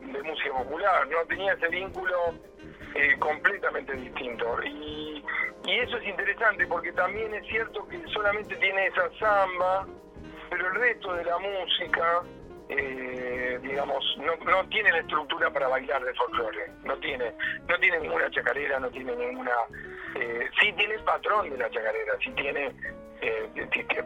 de 0.00 0.22
música 0.22 0.54
popular, 0.56 1.08
no 1.08 1.26
tenía 1.28 1.52
ese 1.54 1.68
vínculo 1.68 2.34
eh, 2.94 3.18
completamente 3.18 3.92
distinto. 3.94 4.46
Y, 4.64 5.24
eso 5.64 5.96
es 5.96 6.08
interesante 6.08 6.66
porque 6.66 6.92
también 6.92 7.32
es 7.34 7.46
cierto 7.46 7.86
que 7.88 8.00
solamente 8.08 8.56
tiene 8.56 8.86
esa 8.86 9.08
samba, 9.18 9.86
pero 10.52 10.68
el 10.68 10.74
resto 10.74 11.14
de 11.14 11.24
la 11.24 11.38
música, 11.38 12.22
eh, 12.68 13.58
digamos, 13.62 14.04
no, 14.18 14.36
no 14.44 14.68
tiene 14.68 14.92
la 14.92 14.98
estructura 14.98 15.50
para 15.50 15.66
bailar 15.66 16.04
de 16.04 16.12
folclore, 16.12 16.70
no 16.84 16.94
tiene, 16.98 17.32
no 17.66 17.78
tiene 17.78 18.00
ninguna 18.00 18.30
chacarera, 18.30 18.78
no 18.78 18.90
tiene 18.90 19.16
ninguna... 19.16 19.52
Eh, 20.14 20.50
sí 20.60 20.70
tiene 20.74 20.96
el 20.96 21.04
patrón 21.04 21.48
de 21.48 21.56
la 21.56 21.70
chacarera, 21.70 22.12
sí 22.22 22.30
tiene 22.32 22.70
eh, 23.22 23.48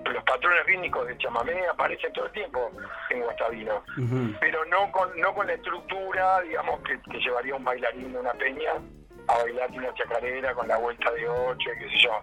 los 0.05 0.23
patrones 0.23 0.65
rítmicos 0.67 1.09
de 1.09 1.19
chamamé 1.19 1.67
aparecen 1.67 2.13
todo 2.13 2.27
el 2.27 2.33
tiempo 2.33 2.71
en 3.11 3.23
Guastavino, 3.23 3.83
pero 4.39 4.65
no 4.67 4.93
con, 4.93 5.19
no 5.19 5.35
con 5.35 5.49
la 5.49 5.55
estructura, 5.55 6.43
digamos, 6.43 6.81
que, 6.83 7.19
llevaría 7.19 7.57
un 7.57 7.65
bailarín 7.65 8.13
de 8.13 8.21
una 8.21 8.35
peña 8.35 8.71
a 9.27 9.39
bailar 9.43 9.69
una 9.73 9.93
chacarera 9.95 10.55
con 10.55 10.69
la 10.69 10.77
vuelta 10.77 11.11
de 11.11 11.29
ocho, 11.29 11.71
qué 11.77 11.89
sé 11.89 11.99
yo. 12.05 12.23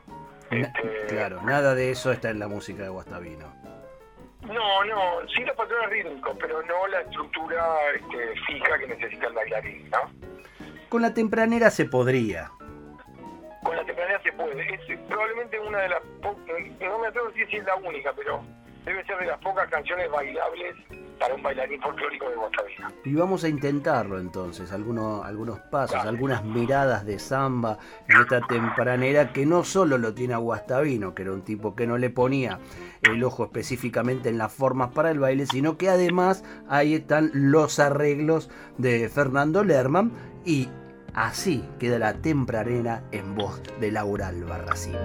Este, 0.49 1.07
claro, 1.07 1.41
nada 1.41 1.75
de 1.75 1.91
eso 1.91 2.09
está 2.13 2.29
en 2.29 2.39
la 2.39 2.47
música 2.47 2.83
de 2.83 2.89
Guastavino. 2.89 3.63
No, 4.47 4.83
no, 4.83 5.27
sí 5.33 5.43
los 5.43 5.55
patrones 5.55 5.89
rítmicos, 5.89 6.35
pero 6.39 6.61
no 6.63 6.87
la 6.87 7.01
estructura 7.01 7.63
este, 7.95 8.41
fija 8.47 8.77
que 8.77 8.87
necesita 8.87 9.27
el 9.27 9.33
bailarín, 9.33 9.89
¿no? 9.89 9.99
Con 10.89 11.01
la 11.01 11.13
tempranera 11.13 11.69
se 11.69 11.85
podría, 11.85 12.51
con 13.63 13.75
la 13.75 13.85
tempranera 13.85 14.21
se 14.21 14.31
puede. 14.33 14.73
Es 14.75 14.99
probablemente 15.07 15.59
una 15.59 15.79
de 15.79 15.89
las 15.89 16.03
no 16.23 16.99
me 16.99 17.07
atrevo 17.07 17.27
a 17.27 17.31
decir 17.31 17.47
si 17.49 17.57
es 17.57 17.65
la 17.65 17.75
única, 17.75 18.13
pero 18.13 18.43
debe 18.85 19.05
ser 19.05 19.17
de 19.17 19.25
las 19.27 19.39
pocas 19.39 19.69
canciones 19.69 20.09
bailables 20.11 20.75
para 21.19 21.35
un 21.35 21.43
bailarín 21.43 21.81
folclórico 21.81 22.29
de 22.29 22.35
Guastavino. 22.35 22.87
Y 23.05 23.13
vamos 23.13 23.43
a 23.43 23.49
intentarlo 23.49 24.19
entonces, 24.19 24.71
algunos, 24.71 25.25
algunos 25.25 25.59
pasos, 25.59 25.97
algunas 25.97 26.43
miradas 26.43 27.05
de 27.05 27.19
samba 27.19 27.77
en 28.07 28.21
esta 28.21 28.41
tempranera 28.41 29.31
que 29.31 29.45
no 29.45 29.63
solo 29.63 29.97
lo 29.97 30.13
tiene 30.13 30.33
a 30.33 30.37
Guastavino, 30.37 31.13
que 31.13 31.21
era 31.21 31.31
un 31.31 31.43
tipo 31.43 31.75
que 31.75 31.87
no 31.87 31.97
le 31.97 32.09
ponía 32.09 32.59
el 33.03 33.23
ojo 33.23 33.45
específicamente 33.45 34.29
en 34.29 34.37
las 34.37 34.53
formas 34.53 34.91
para 34.91 35.11
el 35.11 35.19
baile, 35.19 35.45
sino 35.45 35.77
que 35.77 35.89
además 35.89 36.43
ahí 36.67 36.95
están 36.95 37.31
los 37.33 37.79
arreglos 37.79 38.49
de 38.77 39.09
Fernando 39.09 39.63
Lerman 39.63 40.11
y 40.45 40.67
Así 41.13 41.63
queda 41.79 41.99
la 41.99 42.13
tempranera 42.13 43.03
en 43.11 43.35
voz 43.35 43.61
de 43.79 43.91
Laura 43.91 44.29
Albarracín. 44.29 44.95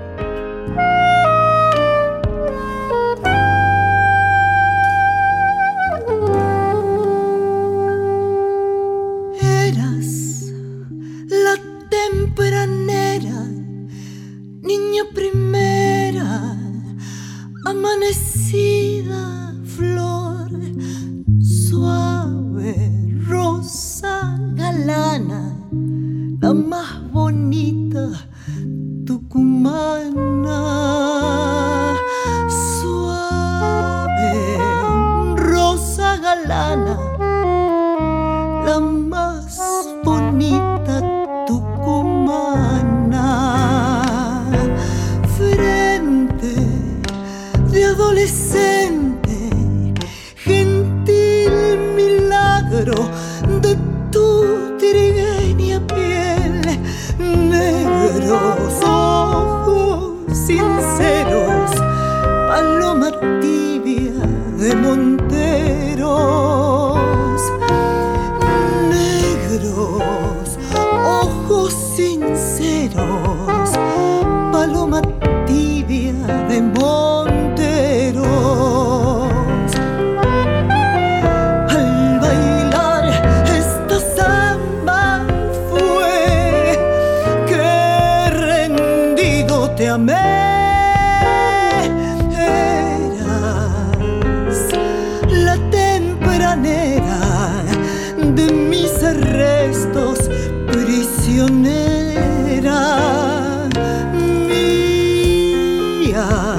Ya 106.18 106.59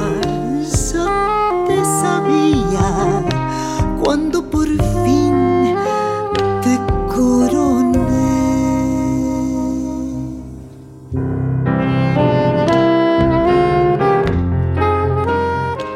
te 1.68 1.84
sabía 1.84 3.26
cuando 4.02 4.50
por 4.50 4.68
fin 5.04 5.76
te 6.64 6.80
coroné 7.14 8.00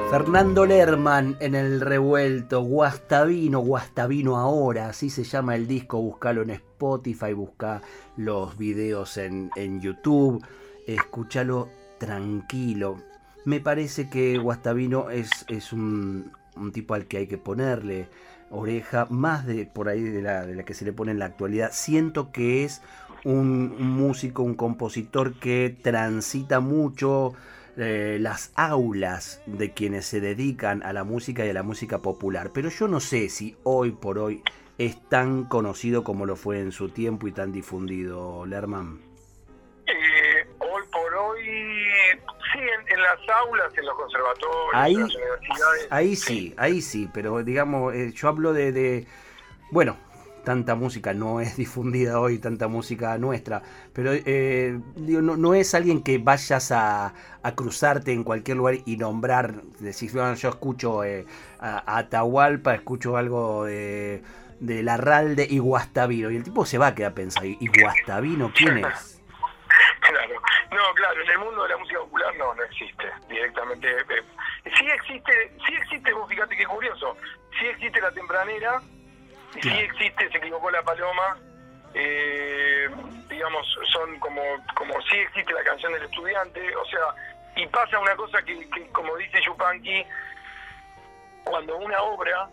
Fernando 0.09 0.65
Lerman 0.65 1.37
en 1.39 1.55
el 1.55 1.79
revuelto, 1.79 2.61
Guastavino, 2.63 3.59
Guastavino 3.59 4.37
ahora, 4.37 4.89
así 4.89 5.09
se 5.09 5.23
llama 5.23 5.55
el 5.55 5.67
disco, 5.67 6.01
buscalo 6.01 6.41
en 6.41 6.49
Spotify, 6.49 7.31
busca 7.33 7.81
los 8.17 8.57
videos 8.57 9.17
en, 9.17 9.49
YouTube, 9.79 10.45
escúchalo 10.85 11.69
tranquilo. 11.97 13.12
Me 13.45 13.59
parece 13.59 14.09
que 14.09 14.37
Guastavino 14.37 15.09
es, 15.09 15.29
es 15.49 15.73
un, 15.73 16.31
tipo 16.71 16.93
al 16.93 17.05
que 17.05 17.17
hay 17.17 17.27
que 17.27 17.37
ponerle 17.37 18.07
oreja, 18.49 19.07
más 19.09 19.45
de 19.45 19.65
por 19.65 19.89
ahí 19.89 20.03
de 20.03 20.21
la, 20.21 20.45
de 20.45 20.55
la 20.55 20.63
que 20.63 20.73
se 20.73 20.85
le 20.85 20.93
pone 20.93 21.11
en 21.11 21.19
la 21.19 21.25
actualidad. 21.25 21.71
Siento 21.73 22.31
que 22.31 22.63
es 22.63 22.81
un 23.23 23.81
músico, 23.81 24.43
un 24.43 24.55
compositor 24.55 25.33
que 25.39 25.75
transita 25.81 26.59
mucho 26.59 27.33
eh, 27.75 28.17
las 28.21 28.51
aulas 28.55 29.41
de 29.47 29.73
quienes 29.73 30.05
se 30.05 30.21
dedican 30.21 30.83
a 30.83 30.93
la 30.93 31.03
música 31.03 31.43
y 31.43 31.49
a 31.49 31.53
la 31.53 31.63
música 31.63 32.03
popular. 32.03 32.51
Pero 32.53 32.69
yo 32.69 32.87
no 32.87 32.99
sé 32.99 33.29
si 33.29 33.55
hoy 33.63 33.91
por 33.91 34.19
hoy 34.19 34.43
es 34.77 35.01
tan 35.09 35.45
conocido 35.45 36.03
como 36.03 36.25
lo 36.25 36.35
fue 36.35 36.59
en 36.59 36.71
su 36.71 36.89
tiempo 36.89 37.27
y 37.27 37.31
tan 37.31 37.51
difundido, 37.51 38.45
Lerman. 38.45 38.99
Eh, 39.87 40.22
por 41.03 41.15
hoy, 41.15 41.41
sí, 42.53 42.59
en, 42.59 43.01
las 43.01 43.19
aulas, 43.41 43.77
en 43.77 43.85
los 43.85 43.95
conservatorios, 43.95 44.69
ahí, 44.73 44.93
en 44.93 45.01
las 45.01 45.15
universidades. 45.15 45.87
Ahí 45.89 46.15
sí, 46.15 46.53
ahí 46.57 46.81
sí, 46.81 47.09
pero 47.13 47.43
digamos, 47.43 47.93
eh, 47.93 48.11
yo 48.13 48.27
hablo 48.27 48.53
de, 48.53 48.71
de, 48.71 49.07
bueno, 49.71 49.97
tanta 50.43 50.75
música 50.75 51.13
no 51.13 51.41
es 51.41 51.57
difundida 51.57 52.19
hoy, 52.19 52.39
tanta 52.39 52.67
música 52.67 53.17
nuestra, 53.17 53.61
pero 53.93 54.11
eh, 54.13 54.79
digo, 54.95 55.21
no, 55.21 55.35
no, 55.35 55.53
es 55.53 55.73
alguien 55.73 56.03
que 56.03 56.17
vayas 56.17 56.71
a, 56.71 57.13
a, 57.41 57.55
cruzarte 57.55 58.13
en 58.13 58.23
cualquier 58.23 58.57
lugar 58.57 58.75
y 58.85 58.97
nombrar, 58.97 59.61
decir, 59.79 60.11
bueno, 60.13 60.33
yo 60.35 60.49
escucho 60.49 61.03
eh, 61.03 61.25
a, 61.59 61.77
a, 61.79 61.97
Atahualpa, 61.99 62.75
escucho 62.75 63.17
algo 63.17 63.65
de, 63.65 64.21
de 64.59 64.83
Larralde 64.83 65.47
y 65.49 65.59
Guastavino, 65.59 66.31
y 66.31 66.37
el 66.37 66.43
tipo 66.43 66.65
se 66.65 66.77
va 66.77 66.87
a 66.87 66.95
quedar 66.95 67.13
pensando, 67.13 67.49
¿y 67.49 67.67
Guastavino 67.67 68.51
quién 68.55 68.77
es? 68.79 69.09
Claro, 70.01 70.32
no, 70.73 70.93
claro, 70.95 71.21
en 71.21 71.29
el 71.29 71.39
mundo 71.39 71.63
de 71.63 71.69
la 71.69 71.77
música 71.77 71.99
popular 71.99 72.35
no, 72.35 72.53
no 72.55 72.63
existe 72.63 73.11
directamente. 73.27 73.89
Eh, 73.89 74.23
sí 74.77 74.85
existe, 74.87 75.51
sí 75.65 75.73
existe, 75.73 76.13
vos 76.13 76.29
fíjate 76.29 76.55
qué 76.55 76.65
curioso, 76.65 77.17
sí 77.59 77.67
existe 77.67 78.01
la 78.01 78.11
tempranera, 78.11 78.81
sí 79.61 79.69
existe, 79.69 80.29
se 80.29 80.37
equivocó 80.37 80.71
la 80.71 80.81
paloma, 80.83 81.37
eh, 81.93 82.89
digamos, 83.29 83.65
son 83.91 84.19
como, 84.19 84.41
como 84.75 85.01
sí 85.03 85.17
existe 85.17 85.53
la 85.53 85.63
canción 85.63 85.93
del 85.93 86.03
estudiante, 86.03 86.75
o 86.75 86.85
sea, 86.85 87.13
y 87.55 87.67
pasa 87.67 87.99
una 87.99 88.15
cosa 88.15 88.41
que, 88.41 88.69
que 88.69 88.87
como 88.89 89.15
dice 89.17 89.39
Yupanqui, 89.45 90.05
cuando 91.43 91.77
una 91.77 92.01
obra, 92.01 92.49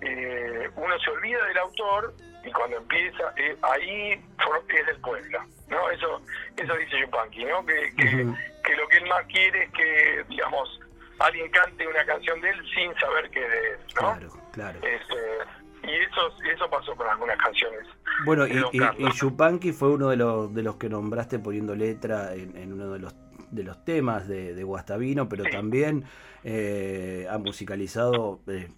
eh, 0.00 0.70
uno 0.74 0.98
se 0.98 1.10
olvida 1.10 1.44
del 1.46 1.58
autor 1.58 2.14
y 2.44 2.52
cuando 2.52 2.76
empieza, 2.78 3.32
eh, 3.36 3.56
ahí 3.62 4.12
es 4.12 4.86
del 4.86 5.00
pueblo, 5.00 5.38
¿no? 5.68 5.90
Eso, 5.90 6.20
eso 6.56 6.74
dice 6.76 7.00
Yupanqui, 7.00 7.44
¿no? 7.44 7.64
Que, 7.64 7.94
que, 7.96 8.24
uh 8.24 8.28
-huh. 8.28 8.62
que 8.64 8.76
lo 8.76 8.88
que 8.88 8.96
él 8.98 9.08
más 9.08 9.24
quiere 9.26 9.64
es 9.64 9.70
que, 9.72 10.24
digamos, 10.28 10.80
alguien 11.18 11.50
cante 11.50 11.86
una 11.86 12.04
canción 12.04 12.40
de 12.40 12.50
él 12.50 12.62
sin 12.74 12.94
saber 12.98 13.30
que 13.30 13.40
de 13.40 13.70
él, 13.70 13.78
¿no? 13.94 14.00
Claro, 14.00 14.28
claro. 14.52 14.78
Este, 14.82 15.88
y 15.88 15.90
eso 15.90 16.32
eso 16.52 16.70
pasó 16.70 16.94
con 16.94 17.06
algunas 17.08 17.36
canciones. 17.38 17.86
Bueno, 18.24 18.46
y, 18.46 18.52
y, 18.72 18.80
y, 18.98 19.12
Yupanqui 19.12 19.72
fue 19.72 19.90
uno 19.90 20.08
de 20.10 20.16
los 20.16 20.54
de 20.54 20.62
los 20.62 20.76
que 20.76 20.88
nombraste 20.88 21.38
poniendo 21.38 21.74
letra 21.74 22.34
en, 22.34 22.56
en 22.56 22.72
uno 22.72 22.92
de 22.92 22.98
los 23.00 23.14
de 23.50 23.64
los 23.64 23.84
temas 23.84 24.26
de, 24.28 24.54
de 24.54 24.64
Guastavino, 24.64 25.28
pero 25.28 25.44
sí. 25.44 25.50
también 25.50 26.04
eh, 26.44 27.26
ha 27.30 27.38
musicalizado 27.38 28.40
eh, 28.48 28.68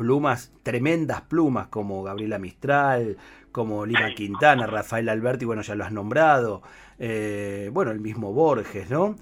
plumas, 0.00 0.50
tremendas 0.62 1.20
plumas 1.20 1.66
como 1.68 2.02
Gabriela 2.02 2.38
Mistral, 2.38 3.18
como 3.52 3.84
Lima. 3.84 4.14
Quintana, 4.14 4.66
Rafael 4.66 5.10
Alberti, 5.10 5.44
bueno, 5.44 5.60
ya 5.60 5.74
lo 5.74 5.84
has 5.84 5.92
nombrado, 5.92 6.62
eh, 6.98 7.68
bueno, 7.70 7.90
el 7.90 8.00
mismo 8.00 8.32
Borges, 8.32 8.88
¿no? 8.88 9.14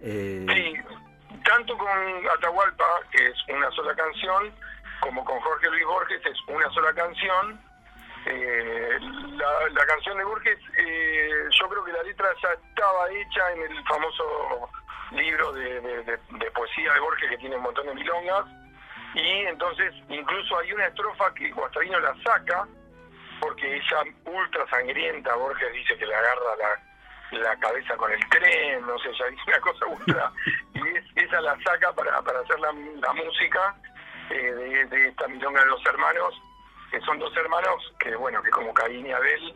Eh, 0.00 0.44
sí, 0.52 0.74
tanto 1.44 1.78
con 1.78 1.88
Atahualpa, 2.36 2.84
que 3.12 3.24
es 3.28 3.36
una 3.48 3.70
sola 3.70 3.94
canción, 3.94 4.52
como 5.00 5.24
con 5.24 5.38
Jorge 5.38 5.70
Luis 5.70 5.86
Borges 5.86 6.20
es 6.26 6.36
una 6.48 6.68
sola 6.70 6.92
canción. 6.94 7.60
Eh, 8.26 8.98
la, 9.36 9.68
la, 9.70 9.86
canción 9.86 10.18
de 10.18 10.24
Borges, 10.24 10.58
eh, 10.78 11.30
yo 11.60 11.68
creo 11.68 11.84
que 11.84 11.92
la 11.92 12.02
letra 12.02 12.26
ya 12.42 12.48
estaba 12.54 13.08
hecha 13.10 13.52
en 13.52 13.70
el 13.70 13.84
famoso 13.84 14.68
libro 15.12 15.52
de, 15.52 15.80
de, 15.80 16.02
de, 16.02 16.18
de, 16.40 16.50
poesía 16.50 16.92
de 16.92 17.00
Borges 17.00 17.30
que 17.30 17.38
tiene 17.38 17.56
un 17.56 17.62
montón 17.62 17.86
de 17.86 17.94
milongas. 17.94 18.63
Y 19.14 19.46
entonces 19.46 19.94
incluso 20.08 20.58
hay 20.58 20.72
una 20.72 20.86
estrofa 20.86 21.32
que 21.34 21.50
Guastavino 21.52 22.00
la 22.00 22.14
saca, 22.22 22.66
porque 23.40 23.76
ella 23.76 24.02
ultra 24.24 24.66
sangrienta, 24.68 25.34
Borges 25.36 25.72
dice 25.72 25.96
que 25.96 26.06
le 26.06 26.14
agarra 26.14 26.56
la, 26.58 27.38
la 27.38 27.56
cabeza 27.56 27.96
con 27.96 28.10
el 28.12 28.28
tren, 28.28 28.86
no 28.86 28.98
sé, 28.98 29.10
ya 29.18 29.26
dice 29.26 29.42
una 29.46 29.60
cosa 29.60 29.86
ultra, 29.86 30.32
y 30.74 30.96
es, 30.96 31.04
esa 31.14 31.40
la 31.40 31.56
saca 31.62 31.92
para, 31.92 32.20
para 32.22 32.40
hacer 32.40 32.58
la, 32.58 32.72
la 32.72 33.12
música 33.12 33.74
eh, 34.30 34.52
de, 34.52 34.84
de, 34.86 35.08
esta 35.08 35.28
milonga 35.28 35.60
de 35.60 35.66
los 35.66 35.86
hermanos, 35.86 36.34
que 36.90 37.00
son 37.00 37.18
dos 37.18 37.36
hermanos 37.36 37.94
que, 38.00 38.16
bueno, 38.16 38.42
que 38.42 38.50
como 38.50 38.74
Caín 38.74 39.06
y 39.06 39.12
Abel 39.12 39.54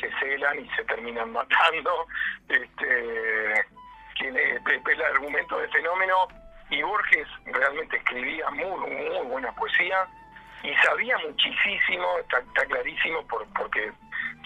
se 0.00 0.10
celan 0.18 0.58
y 0.58 0.68
se 0.70 0.84
terminan 0.84 1.32
matando. 1.32 2.06
Este, 2.48 3.64
tiene 4.18 4.60
el 4.86 5.02
argumento 5.02 5.58
de 5.58 5.68
fenómeno 5.68 6.28
y 6.70 6.82
Borges 6.82 7.28
realmente 7.46 7.96
escribía 7.96 8.48
muy, 8.50 8.90
muy 8.90 9.26
buena 9.26 9.52
poesía 9.54 10.06
y 10.62 10.74
sabía 10.84 11.16
muchísimo, 11.18 12.18
está, 12.18 12.38
está 12.38 12.66
clarísimo 12.66 13.26
por, 13.26 13.46
porque 13.54 13.92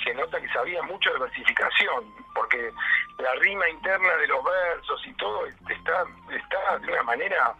se 0.02 0.14
nota 0.14 0.40
que 0.40 0.48
sabía 0.48 0.82
mucho 0.82 1.12
de 1.12 1.18
versificación, 1.18 2.04
porque 2.34 2.70
la 3.18 3.34
rima 3.36 3.68
interna 3.68 4.16
de 4.16 4.26
los 4.28 4.44
versos 4.44 5.06
y 5.06 5.12
todo 5.14 5.46
está, 5.46 6.04
está 6.30 6.78
de 6.78 6.92
una 6.92 7.02
manera 7.02 7.54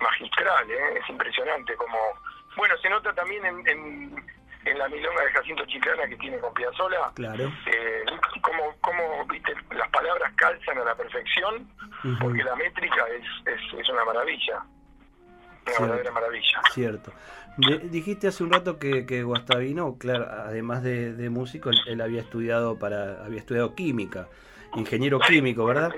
magistral, 0.00 0.70
¿eh? 0.70 0.98
es 1.00 1.08
impresionante 1.08 1.74
como... 1.76 1.98
Bueno, 2.56 2.76
se 2.78 2.88
nota 2.88 3.12
también 3.14 3.44
en, 3.44 3.68
en, 3.68 4.26
en 4.64 4.78
la 4.78 4.88
milonga 4.88 5.22
de 5.24 5.30
Jacinto 5.32 5.64
Chiclana 5.66 6.06
que 6.08 6.16
tiene 6.16 6.38
con 6.38 6.52
Piazzolla, 6.54 7.10
claro. 7.14 7.52
eh, 7.66 8.04
como, 8.42 8.74
como 8.80 9.24
viste, 9.26 9.52
las 9.70 9.88
palabras 9.90 10.32
calzan 10.36 10.78
a 10.78 10.84
la 10.84 10.94
perfección, 10.94 11.68
uh 12.04 12.08
-huh. 12.08 12.18
porque 12.20 12.42
la 12.44 12.54
métrica 12.56 13.06
es, 13.08 13.54
es, 13.54 13.80
es 13.80 13.88
una 13.88 14.04
maravilla. 14.04 14.56
Una 14.58 15.64
Cierto. 15.64 15.82
verdadera 15.82 16.12
maravilla. 16.12 16.62
Cierto. 16.72 17.12
De, 17.58 17.78
dijiste 17.78 18.28
hace 18.28 18.44
un 18.44 18.52
rato 18.52 18.78
que, 18.78 19.04
que 19.04 19.22
Guastavino, 19.22 19.96
claro, 19.98 20.28
además 20.30 20.82
de, 20.82 21.12
de 21.12 21.28
músico, 21.28 21.70
él, 21.70 21.78
él, 21.86 22.00
había 22.00 22.20
estudiado 22.20 22.78
para, 22.78 23.24
había 23.24 23.38
estudiado 23.40 23.74
química, 23.74 24.28
ingeniero 24.76 25.18
químico, 25.18 25.64
¿verdad? 25.64 25.92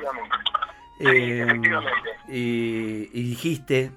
Eh, 1.00 1.46
y, 2.28 3.08
y, 3.12 3.22
dijiste 3.22 3.90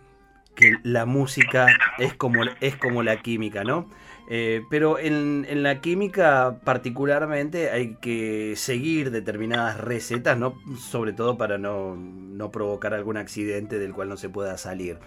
que 0.56 0.74
la 0.84 1.06
música 1.06 1.68
es 1.98 2.14
como, 2.14 2.44
es 2.62 2.76
como 2.78 3.02
la 3.04 3.18
química, 3.18 3.64
¿no? 3.64 3.90
Eh, 4.36 4.66
pero 4.68 4.98
en, 4.98 5.46
en, 5.48 5.62
la 5.62 5.80
química 5.80 6.58
particularmente 6.64 7.70
hay 7.70 7.98
que 8.02 8.56
seguir 8.56 9.12
determinadas 9.12 9.80
recetas, 9.80 10.40
¿no? 10.40 10.56
sobre 10.80 11.14
todo 11.14 11.38
para 11.38 11.60
no, 11.60 11.96
no 11.96 12.50
provocar 12.50 12.96
algún 12.96 13.16
accidente 13.18 13.78
del 13.78 13.94
cual 13.94 14.10
no 14.10 14.18
se 14.18 14.30
pueda 14.30 14.58
salir. 14.58 14.98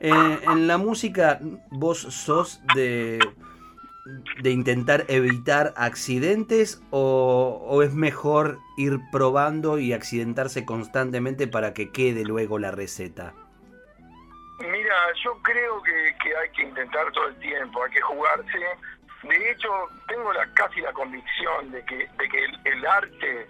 Eh, 0.00 0.10
en 0.10 0.66
la 0.66 0.78
música 0.78 1.38
vos 1.70 1.98
sos 2.00 2.60
de, 2.74 3.20
de 4.42 4.50
intentar 4.50 5.04
evitar 5.06 5.74
accidentes 5.76 6.82
o, 6.90 7.64
o, 7.64 7.84
es 7.84 7.94
mejor 7.94 8.58
ir 8.76 8.98
probando 9.12 9.78
y 9.78 9.92
accidentarse 9.92 10.64
constantemente 10.64 11.46
para 11.46 11.72
que 11.72 11.92
quede 11.92 12.24
luego 12.24 12.58
la 12.58 12.72
receta? 12.72 13.32
Yo 15.22 15.38
creo 15.42 15.82
que, 15.82 16.36
hay 16.36 16.50
que 16.50 16.62
intentar 16.62 17.10
todo 17.12 17.28
el 17.28 17.38
tiempo, 17.38 17.84
hay 17.84 17.90
que 17.90 18.00
jugarse. 18.00 18.58
De 19.22 19.50
hecho, 19.50 19.88
tengo 20.08 20.32
la, 20.32 20.46
casi 20.54 20.80
la 20.80 20.92
convicción 20.92 21.70
de 21.70 21.84
que, 21.84 22.08
de 22.18 22.28
que 22.28 22.44
el, 22.44 22.60
el 22.64 22.86
arte 22.86 23.48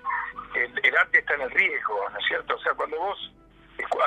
el, 0.55 0.81
el, 0.83 0.96
arte 0.96 1.18
está 1.18 1.35
en 1.35 1.42
el 1.42 1.50
riesgo, 1.50 2.09
¿no 2.11 2.18
es 2.18 2.26
cierto? 2.26 2.55
O 2.57 2.61
sea, 2.61 2.74
cuando 2.74 2.98
vos 2.98 3.33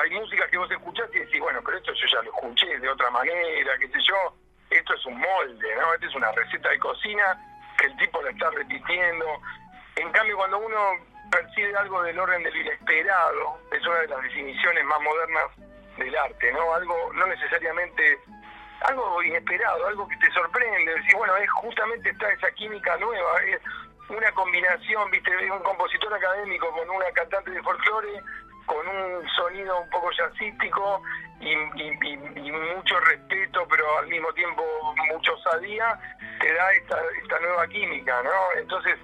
hay 0.02 0.10
música 0.10 0.48
que 0.48 0.58
vos 0.58 0.70
escuchás 0.70 1.08
y 1.12 1.18
decís, 1.18 1.40
bueno, 1.40 1.60
pero 1.64 1.76
esto 1.76 1.92
yo 1.92 2.06
ya 2.06 2.22
lo 2.22 2.30
escuché 2.34 2.78
de 2.78 2.88
otra 2.88 3.10
manera, 3.10 3.78
qué 3.78 3.88
sé 3.88 3.98
yo, 4.02 4.34
esto 4.70 4.94
es 4.94 5.06
un 5.06 5.18
molde, 5.18 5.74
¿no? 5.76 5.94
Esta 5.94 6.06
es 6.06 6.14
una 6.14 6.32
receta 6.32 6.68
de 6.70 6.78
cocina 6.78 7.38
que 7.78 7.86
el 7.86 7.96
tipo 7.96 8.22
la 8.22 8.30
está 8.30 8.50
repitiendo. 8.50 9.26
En 9.96 10.10
cambio, 10.12 10.36
cuando 10.36 10.58
uno 10.58 10.78
percibe 11.30 11.76
algo 11.76 12.02
del 12.02 12.18
orden 12.18 12.42
del 12.42 12.56
inesperado, 12.56 13.58
es 13.72 13.84
una 13.86 13.98
de 13.98 14.08
las 14.08 14.22
definiciones 14.22 14.84
más 14.84 15.00
modernas 15.00 15.44
del 15.96 16.16
arte, 16.16 16.52
¿no? 16.52 16.74
Algo 16.74 17.12
no 17.14 17.26
necesariamente 17.26 18.18
algo 18.82 19.22
inesperado, 19.22 19.86
algo 19.86 20.08
que 20.08 20.16
te 20.16 20.30
sorprende, 20.32 20.94
decir, 20.94 21.14
bueno, 21.16 21.36
es 21.36 21.50
justamente 21.50 22.10
está 22.10 22.30
esa 22.30 22.50
química 22.52 22.96
nueva, 22.98 23.42
es 23.44 23.60
una 24.08 24.30
combinación, 24.32 25.10
viste, 25.10 25.50
un 25.50 25.62
compositor 25.62 26.12
académico 26.12 26.70
con 26.72 26.88
una 26.90 27.06
cantante 27.12 27.50
de 27.50 27.62
folclore, 27.62 28.22
con 28.66 28.86
un 28.86 29.28
sonido 29.30 29.80
un 29.80 29.90
poco 29.90 30.10
jazzístico 30.12 31.02
y, 31.40 31.54
mucho 31.56 33.00
respeto, 33.00 33.66
pero 33.68 33.98
al 33.98 34.06
mismo 34.08 34.32
tiempo 34.34 34.62
mucha 35.12 35.32
osadía, 35.32 35.98
te 36.40 36.52
da 36.52 36.72
esta, 36.72 37.00
esta 37.22 37.40
nueva 37.40 37.66
química, 37.68 38.22
¿no? 38.22 38.30
Entonces, 38.58 38.96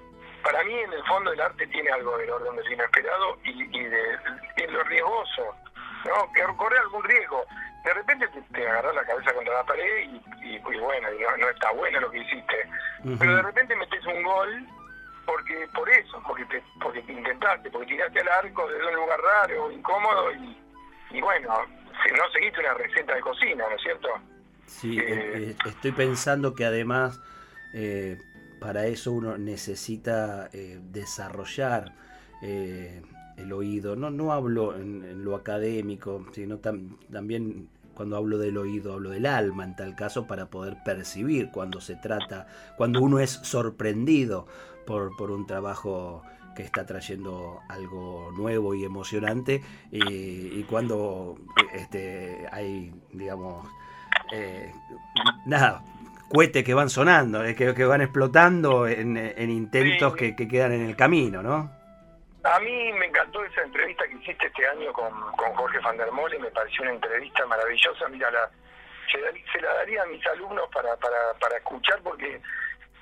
para 0.43 0.63
mí, 0.63 0.73
en 0.73 0.93
el 0.93 1.03
fondo, 1.05 1.31
el 1.31 1.41
arte 1.41 1.65
tiene 1.67 1.89
algo 1.91 2.17
del 2.17 2.29
orden 2.29 2.55
del 2.55 2.71
inesperado 2.71 3.37
y, 3.43 3.77
y 3.77 3.83
de 3.83 4.67
lo 4.69 4.83
riesgoso, 4.83 5.55
¿no? 6.05 6.31
Que 6.33 6.41
corre 6.57 6.77
algún 6.79 7.03
riesgo. 7.03 7.45
De 7.83 7.93
repente 7.93 8.27
te, 8.29 8.41
te 8.41 8.67
agarras 8.67 8.95
la 8.95 9.05
cabeza 9.05 9.33
contra 9.33 9.53
la 9.53 9.63
pared 9.65 10.03
y, 10.03 10.45
y, 10.45 10.55
y 10.55 10.79
bueno, 10.79 11.07
no, 11.11 11.37
no, 11.37 11.49
está 11.49 11.71
bueno 11.71 11.99
lo 11.99 12.11
que 12.11 12.19
hiciste. 12.19 12.55
Uh 13.03 13.09
-huh. 13.09 13.17
Pero 13.19 13.35
de 13.35 13.41
repente 13.41 13.75
metes 13.75 14.05
un 14.05 14.23
gol 14.23 14.67
porque 15.25 15.67
por 15.73 15.89
eso, 15.89 16.21
porque 16.27 16.45
te, 16.45 16.63
porque 16.81 17.01
te 17.01 17.13
intentaste, 17.13 17.69
porque 17.71 17.87
tiraste 17.87 18.19
al 18.21 18.27
arco 18.27 18.67
desde 18.69 18.87
un 18.87 18.95
lugar 18.95 19.19
raro, 19.21 19.71
incómodo 19.71 20.31
y, 20.33 20.57
y 21.11 21.21
bueno, 21.21 21.49
si 22.05 22.13
no 22.13 22.29
seguiste 22.31 22.59
una 22.59 22.73
receta 22.73 23.15
de 23.15 23.21
cocina, 23.21 23.65
¿no 23.69 23.75
es 23.75 23.81
cierto? 23.81 24.09
Sí, 24.65 24.99
eh, 24.99 25.55
estoy 25.65 25.91
pensando 25.91 26.53
que 26.53 26.65
además 26.65 27.21
para 28.59 28.85
eso 28.85 29.11
uno 29.11 29.37
necesita 29.37 30.49
desarrollar 30.51 31.91
el 33.43 33.53
oído. 33.53 33.95
No, 33.95 34.09
no 34.09 34.33
hablo 34.33 34.75
en, 34.75 35.23
lo 35.23 35.35
académico, 35.35 36.25
sino 36.33 36.57
también 36.57 37.69
cuando 37.93 38.17
hablo 38.17 38.37
del 38.37 38.57
oído, 38.57 38.93
hablo 38.93 39.11
del 39.11 39.25
alma 39.25 39.63
en 39.63 39.75
tal 39.75 39.95
caso 39.95 40.25
para 40.25 40.47
poder 40.47 40.77
percibir 40.83 41.49
cuando 41.51 41.79
se 41.79 41.95
trata, 41.95 42.47
cuando 42.75 43.01
uno 43.01 43.19
es 43.19 43.29
sorprendido 43.29 44.47
por, 44.85 45.15
por 45.15 45.31
un 45.31 45.45
trabajo 45.45 46.23
que 46.55 46.63
está 46.63 46.85
trayendo 46.85 47.59
algo 47.67 48.31
nuevo 48.35 48.75
y 48.75 48.83
emocionante 48.83 49.63
y, 49.91 50.63
cuando 50.63 51.35
este, 51.73 52.47
hay, 52.51 52.93
digamos, 53.11 53.67
eh, 54.31 54.71
nada, 55.45 55.83
cohetes 56.29 56.63
que 56.63 56.73
van 56.73 56.89
sonando, 56.89 57.43
eh, 57.43 57.55
que, 57.55 57.73
que, 57.73 57.85
van 57.85 58.01
explotando 58.01 58.87
en, 58.87 59.17
intentos 59.49 60.15
que, 60.15 60.35
que 60.35 60.47
quedan 60.47 60.73
en 60.73 60.81
el 60.81 60.95
camino, 60.95 61.41
¿no? 61.41 61.82
A 62.43 62.59
mí 62.59 62.91
me 62.93 63.05
encantó 63.05 63.43
esa 63.45 63.61
entrevista 63.61 64.05
que 64.05 64.15
hiciste 64.15 64.47
este 64.47 64.67
año 64.67 64.91
con, 64.91 65.11
con 65.37 65.53
Jorge 65.53 65.79
Van 65.79 65.95
der 65.97 66.11
Mole, 66.11 66.37
me 66.39 66.51
pareció 66.51 66.83
una 66.83 66.91
entrevista 66.91 67.45
maravillosa. 67.45 68.09
Mira, 68.09 68.29
la, 68.31 68.49
se, 69.09 69.61
la 69.61 69.73
daría 69.75 70.03
a 70.03 70.07
mis 70.07 70.25
alumnos 70.27 70.67
para, 70.73 70.95
para, 70.97 71.33
para 71.39 71.57
escuchar 71.57 72.01
porque 72.03 72.41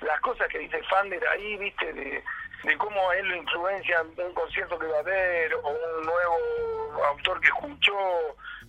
las 0.00 0.20
cosas 0.20 0.46
que 0.48 0.58
dice 0.58 0.80
Fander 0.84 1.26
ahí, 1.28 1.56
viste, 1.56 1.92
de, 1.92 2.22
de 2.62 2.76
cómo 2.78 3.12
él 3.12 3.26
lo 3.26 3.36
influencia 3.36 4.02
un 4.16 4.34
concierto 4.34 4.78
que 4.78 4.86
va 4.86 4.98
a 4.98 5.00
haber, 5.00 5.54
o 5.54 5.68
un 5.68 6.06
nuevo 6.06 7.04
autor 7.06 7.40
que 7.40 7.48
escuchó, 7.48 7.96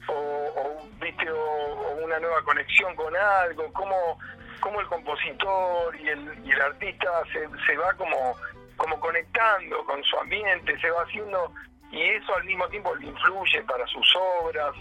o, 0.07 0.87
viste, 0.99 1.29
o, 1.29 1.97
una 2.03 2.19
nueva 2.19 2.41
conexión 2.43 2.95
con 2.95 3.15
algo, 3.15 3.71
cómo, 3.73 4.17
cómo 4.59 4.81
el 4.81 4.87
compositor 4.87 5.95
y 5.95 6.09
el, 6.09 6.45
y 6.45 6.51
el 6.51 6.61
artista 6.61 7.23
se, 7.31 7.47
se 7.67 7.77
va 7.77 7.93
como 7.93 8.35
como 8.77 8.99
conectando 8.99 9.83
con 9.85 10.03
su 10.03 10.17
ambiente, 10.17 10.79
se 10.79 10.89
va 10.89 11.03
haciendo, 11.03 11.51
y 11.91 12.01
eso 12.01 12.35
al 12.35 12.43
mismo 12.45 12.67
tiempo 12.69 12.95
le 12.95 13.07
influye 13.07 13.61
para 13.63 13.85
sus 13.87 14.15
obras. 14.41 14.73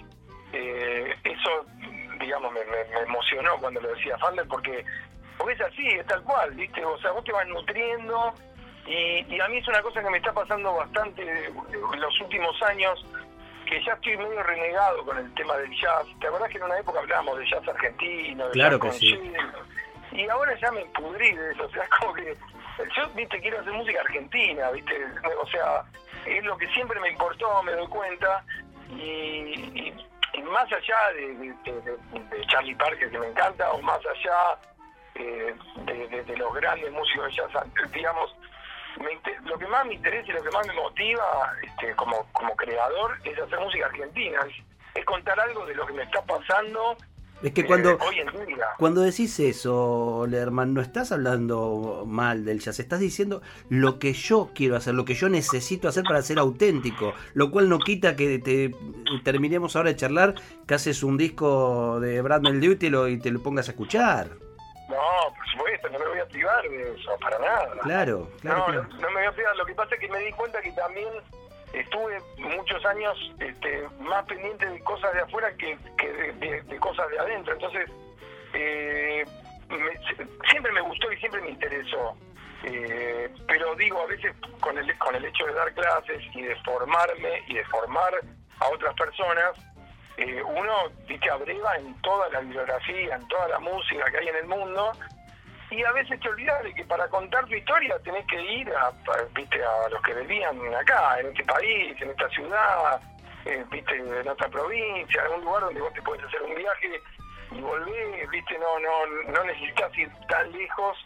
Eh, 0.53 1.15
eso, 1.25 1.67
digamos, 2.21 2.53
me, 2.53 2.61
emocionó 3.03 3.57
cuando 3.59 3.81
lo 3.81 3.95
decía 3.95 4.19
Fander, 4.19 4.47
porque, 4.49 4.85
porque 5.39 5.55
es 5.55 5.61
así, 5.61 5.87
es 5.89 6.07
tal 6.07 6.23
cual, 6.23 6.53
¿viste? 6.53 6.85
O 6.85 6.99
sea, 6.99 7.11
vos 7.13 7.25
te 7.25 7.33
vas 7.33 7.47
nutriendo, 7.49 8.35
y, 8.87 9.41
a 9.41 9.49
mí 9.49 9.59
es 9.59 9.69
una 9.69 9.81
cosa 9.83 10.03
que 10.03 10.11
me 10.11 10.19
está 10.19 10.33
pasando 10.33 10.75
bastante 10.75 11.23
en 11.23 12.01
los 12.01 12.21
últimos 12.21 12.61
años, 12.63 13.05
que 13.67 13.83
ya 13.85 13.93
estoy 13.93 14.17
medio 14.17 14.43
renegado 14.43 15.05
con 15.05 15.19
el 15.19 15.33
tema 15.35 15.57
del 15.57 15.71
jazz. 15.79 16.07
¿Te 16.21 16.27
acordás 16.27 16.51
que 16.51 16.59
en 16.59 16.65
una 16.65 16.79
época 16.79 16.99
hablábamos 16.99 17.39
de 17.39 17.49
jazz 17.49 17.67
argentino? 17.69 18.47
De 18.47 18.53
claro 18.53 18.81
que 18.81 18.91
sí. 18.93 19.33
y 20.13 20.29
ahora 20.29 20.59
ya 20.61 20.71
me 20.73 20.85
pudrí 20.87 21.33
de 21.33 21.53
eso, 21.53 21.65
o 21.65 21.71
sea, 21.71 21.89
como 22.01 22.13
que 22.13 22.37
yo, 22.97 23.09
viste, 23.15 23.41
quiero 23.41 23.61
hacer 23.61 23.73
música 23.73 24.01
argentina, 24.01 24.71
viste, 24.71 24.95
o 25.41 25.47
sea, 25.47 25.85
es 26.27 26.45
lo 26.45 26.57
que 26.57 26.69
siempre 26.69 26.99
me 27.01 27.11
importó, 27.11 27.63
me 27.63 27.73
doy 27.73 27.87
cuenta, 27.89 28.45
y, 28.91 29.93
más 30.45 30.71
allá 30.73 31.13
de, 31.15 31.55
Charlie 32.49 32.75
Parker, 32.75 33.11
que 33.11 33.19
me 33.19 33.29
encanta, 33.29 33.71
o 33.73 33.81
más 33.81 34.01
allá 34.05 34.59
eh, 35.15 35.55
de, 35.85 36.37
los 36.37 36.55
grandes 36.55 36.91
músicos 36.93 37.27
de 37.27 37.33
jazz, 37.33 37.93
digamos, 37.93 38.35
lo 39.45 39.59
que 39.59 39.67
más 39.67 39.87
me 39.87 39.95
interesa 39.95 40.31
y 40.31 40.35
lo 40.35 40.43
que 40.43 40.51
más 40.51 40.67
me 40.67 40.75
motiva 40.75 41.55
este, 41.63 41.95
como, 41.97 42.27
como 42.33 42.55
creador 42.57 43.19
es 43.25 43.39
hacer 43.39 43.59
música 43.61 43.87
argentina, 43.87 44.41
es 44.95 45.05
contar 45.05 45.39
algo 45.41 45.65
de 45.67 45.75
lo 45.75 45.87
que 45.87 45.95
me 45.95 46.03
está 46.03 46.23
pasando 46.23 46.97
es 47.43 47.53
que 47.53 47.67
cuando, 47.67 47.99
cuando 48.79 49.01
decís 49.01 49.39
eso, 49.41 50.27
Lerman, 50.29 50.75
no 50.75 50.81
estás 50.81 51.13
hablando 51.13 52.05
mal 52.07 52.45
del 52.45 52.61
jazz, 52.61 52.79
estás 52.79 53.01
diciendo 53.01 53.43
lo 53.69 53.99
que 53.99 54.13
yo 54.13 54.51
quiero 54.55 54.77
hacer, 54.77 54.95
lo 54.95 55.05
que 55.05 55.15
yo 55.15 55.29
necesito 55.29 55.89
hacer 55.89 56.05
para 56.05 56.23
ser 56.23 56.39
auténtico, 56.39 57.15
lo 57.35 57.51
cual 57.51 57.69
no 57.69 57.79
quita 57.79 58.17
que 58.17 58.39
te 58.39 58.75
terminemos 59.25 59.75
ahora 59.77 59.91
de 59.91 59.97
charlar, 59.97 60.35
que 60.67 60.75
haces 60.75 61.03
un 61.03 61.17
disco 61.17 62.01
de 62.01 62.23
Brad 62.23 62.43
Duty 62.43 62.91
y 63.09 63.19
te 63.19 63.31
lo 63.31 63.43
pongas 63.43 63.69
a 63.69 63.73
escuchar. 63.73 64.29
No, 64.89 65.35
por 65.35 65.47
supuesto, 65.51 65.89
no 65.89 65.99
me 65.99 66.07
voy 66.07 66.19
a 66.19 66.27
privar 66.27 66.63
de 66.69 66.95
eso, 66.95 67.11
para 67.21 67.39
nada. 67.39 67.71
Claro, 67.83 68.31
claro. 68.41 68.83
No, 68.83 69.01
no 69.01 69.11
me 69.11 69.15
voy 69.15 69.25
a 69.27 69.33
privar, 69.33 69.57
lo 69.57 69.65
que 69.65 69.75
pasa 69.75 69.95
es 69.95 70.01
que 70.01 70.09
me 70.09 70.19
di 70.19 70.33
cuenta 70.33 70.61
que 70.61 70.71
también 70.73 71.09
estuve 71.73 72.21
muchos 72.39 72.85
años 72.85 73.17
este, 73.39 73.89
más 74.01 74.25
pendiente 74.27 74.67
de 74.67 74.81
cosas 74.81 75.13
de 75.15 75.21
afuera 75.21 75.55
que, 75.57 75.77
de, 75.77 76.79
cosas 76.79 77.09
de 77.11 77.19
adentro. 77.19 77.55
Entonces, 77.55 77.91
eh, 78.55 79.25
siempre 80.51 80.73
me 80.73 80.81
gustó 80.83 81.13
y 81.13 81.17
siempre 81.19 81.41
me 81.41 81.51
interesó. 81.51 82.17
Eh, 82.65 83.29
pero 83.49 83.75
digo, 83.75 84.01
a 84.01 84.07
veces 84.07 84.35
con 84.61 84.79
el, 84.79 84.97
con 84.99 85.15
el 85.15 85.25
hecho 85.25 85.47
de 85.47 85.55
dar 85.55 85.73
clases 85.75 86.23
y 86.35 86.43
de 86.43 86.55
formarme 86.57 87.43
y 87.49 87.55
de 87.55 87.65
formar 87.67 88.15
a 88.61 88.69
otras 88.69 88.95
personas, 88.95 89.53
eh, 90.17 90.43
uno 90.43 90.75
dice 91.09 91.31
abreva 91.31 91.77
en 91.77 92.01
toda 92.03 92.29
la 92.29 92.41
bibliografía, 92.41 93.17
en 93.17 93.27
toda 93.29 93.49
la 93.49 93.59
música 93.59 94.05
que 94.11 94.19
hay 94.19 94.29
en 94.29 94.37
el 94.37 94.47
mundo, 94.47 94.93
y 95.73 95.85
a 95.85 95.93
veces 95.93 96.21
te 96.21 96.29
olvidas 96.29 96.63
de 96.63 96.75
que 96.75 96.85
para 96.85 97.09
contar 97.09 97.47
tu 97.47 97.55
historia 97.55 97.99
tenés 98.05 98.27
que 98.27 98.41
ir 98.41 98.71
a, 98.75 98.93
viste 99.35 99.63
a 99.65 99.89
los 99.89 100.03
que 100.03 100.15
vivían 100.15 100.59
acá, 100.75 101.19
en 101.21 101.29
este 101.29 101.45
país, 101.45 102.01
en 102.01 102.11
esta 102.11 102.29
ciudad, 102.29 103.01
eh, 103.47 103.65
viste 103.71 103.97
en 103.97 104.29
otra 104.29 104.49
provincia, 104.49 105.21
en 105.21 105.27
algún 105.33 105.45
lugar 105.45 105.63
donde 105.65 105.81
vos 105.81 105.93
te 105.95 106.03
puedes 106.03 106.25
hacer 106.25 106.43
un 106.43 106.55
viaje 106.55 107.03
y 107.51 107.61
volver, 107.61 108.29
viste, 108.29 108.59
no, 108.59 108.79
no, 108.79 109.33
no 109.33 109.45
necesitas 109.45 109.97
ir 109.97 110.11
tan 110.29 110.53
lejos 110.53 110.99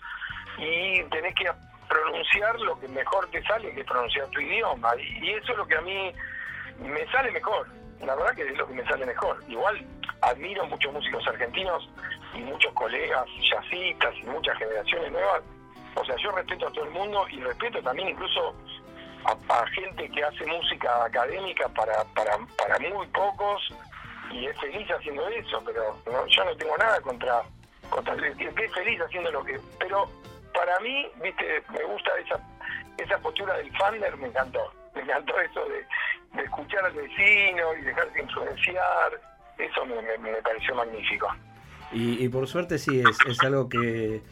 y 0.59 1.03
tenés 1.05 1.35
que 1.35 1.51
pronunciar 1.89 2.59
lo 2.61 2.79
que 2.79 2.89
mejor 2.89 3.29
te 3.31 3.43
sale, 3.45 3.73
que 3.73 3.81
es 3.81 3.87
pronunciar 3.87 4.27
tu 4.29 4.41
idioma. 4.41 4.95
Y, 4.97 5.31
eso 5.31 5.53
es 5.53 5.59
lo 5.59 5.67
que 5.67 5.77
a 5.77 5.81
mí 5.81 6.13
me 6.81 7.07
sale 7.11 7.31
mejor, 7.31 7.69
la 8.05 8.15
verdad 8.15 8.35
que 8.35 8.43
es 8.43 8.59
lo 8.59 8.67
que 8.67 8.75
me 8.75 8.85
sale 8.85 9.07
mejor. 9.07 9.43
Igual 9.49 9.85
admiro 10.23 10.67
muchos 10.67 10.93
músicos 10.93 11.27
argentinos 11.27 11.89
y 12.35 12.41
muchos 12.41 12.73
colegas 12.75 13.27
jazzistas 13.41 14.15
y 14.23 14.27
muchas 14.27 14.57
generaciones 14.59 15.13
nuevas. 15.13 15.43
O 15.95 16.05
sea, 16.05 16.17
yo 16.17 16.31
respeto 16.33 16.69
a 16.69 16.73
todo 16.73 16.85
el 16.85 16.91
mundo 16.91 17.27
y 17.31 17.41
respeto 17.41 17.83
también 17.83 18.09
incluso 18.09 18.55
a, 19.25 19.67
gente 19.69 20.09
que 20.11 20.23
hace 20.23 20.47
música 20.47 21.05
académica 21.05 21.69
para, 21.71 22.05
para, 22.15 22.39
para 22.57 22.79
muy 22.79 23.07
pocos 23.09 23.63
y 24.31 24.47
es 24.47 24.61
feliz 24.61 24.89
haciendo 24.91 25.27
eso, 25.29 25.63
pero 25.65 26.27
yo 26.29 26.45
no 26.45 26.57
tengo 26.57 26.77
nada 26.77 27.01
contra, 27.01 27.43
contra 27.89 28.17
que 28.17 28.49
es 28.49 28.75
feliz 28.75 29.01
haciendo 29.01 29.31
lo 29.33 29.45
que... 29.45 29.59
Pero 29.79 30.09
para 30.55 30.79
mí, 30.81 31.09
viste, 31.23 31.63
me 31.71 31.83
gusta 31.85 32.11
esa, 32.19 32.41
esa 32.99 33.19
postura 33.19 33.55
del 33.57 33.77
fander, 33.77 34.17
me 34.17 34.29
encantó. 34.29 34.73
Me 34.95 35.03
encantó 35.03 35.39
eso 35.41 35.65
de, 35.67 35.87
de 36.35 36.43
escuchar 36.43 36.85
al 36.85 36.93
vecino 36.93 37.75
y 37.81 37.83
dejarse 37.83 38.23
influenciar. 38.23 39.21
Eso 39.59 39.87
me, 39.87 40.19
me 40.19 40.43
pareció 40.43 40.75
magnífico. 40.75 41.29
Y, 41.93 42.29
por 42.29 42.49
suerte 42.49 42.79
sí, 42.79 43.01
es, 43.01 43.17
es 43.29 43.41
algo 43.41 43.69
que, 43.69 44.23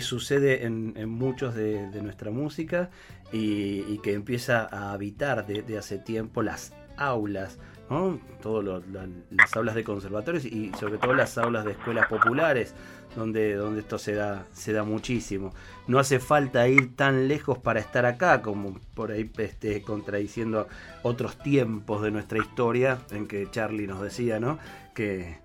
sucede 0.00 0.64
en, 0.64 1.08
muchos 1.08 1.54
de, 1.54 1.88
nuestra 2.02 2.30
música 2.30 2.90
y, 3.32 3.98
que 3.98 4.14
empieza 4.14 4.66
a 4.70 4.92
habitar 4.92 5.46
desde 5.46 5.78
hace 5.78 5.98
tiempo 5.98 6.42
las 6.42 6.74
aulas, 6.96 7.58
¿no? 7.90 8.18
Todas 8.40 8.82
las 9.30 9.56
aulas 9.56 9.74
de 9.74 9.84
conservatorios 9.84 10.44
y 10.44 10.72
sobre 10.80 10.98
todo 10.98 11.14
las 11.14 11.36
aulas 11.36 11.64
de 11.64 11.72
escuelas 11.72 12.06
populares, 12.08 12.74
donde, 13.16 13.54
donde 13.54 13.80
esto 13.80 13.98
se 13.98 14.14
da, 14.14 14.46
se 14.52 14.72
da 14.72 14.84
muchísimo. 14.84 15.52
No 15.86 15.98
hace 15.98 16.18
falta 16.18 16.68
ir 16.68 16.96
tan 16.96 17.28
lejos 17.28 17.58
para 17.58 17.80
estar 17.80 18.06
acá, 18.06 18.42
como 18.42 18.78
por 18.94 19.10
ahí 19.10 19.30
este, 19.38 19.82
contradiciendo 19.82 20.68
otros 21.02 21.38
tiempos 21.38 22.02
de 22.02 22.10
nuestra 22.10 22.38
historia, 22.38 22.98
en 23.10 23.26
que 23.26 23.50
Charlie 23.50 23.86
nos 23.86 24.00
decía, 24.00 24.40
¿no? 24.40 24.58
Que, 24.94 25.38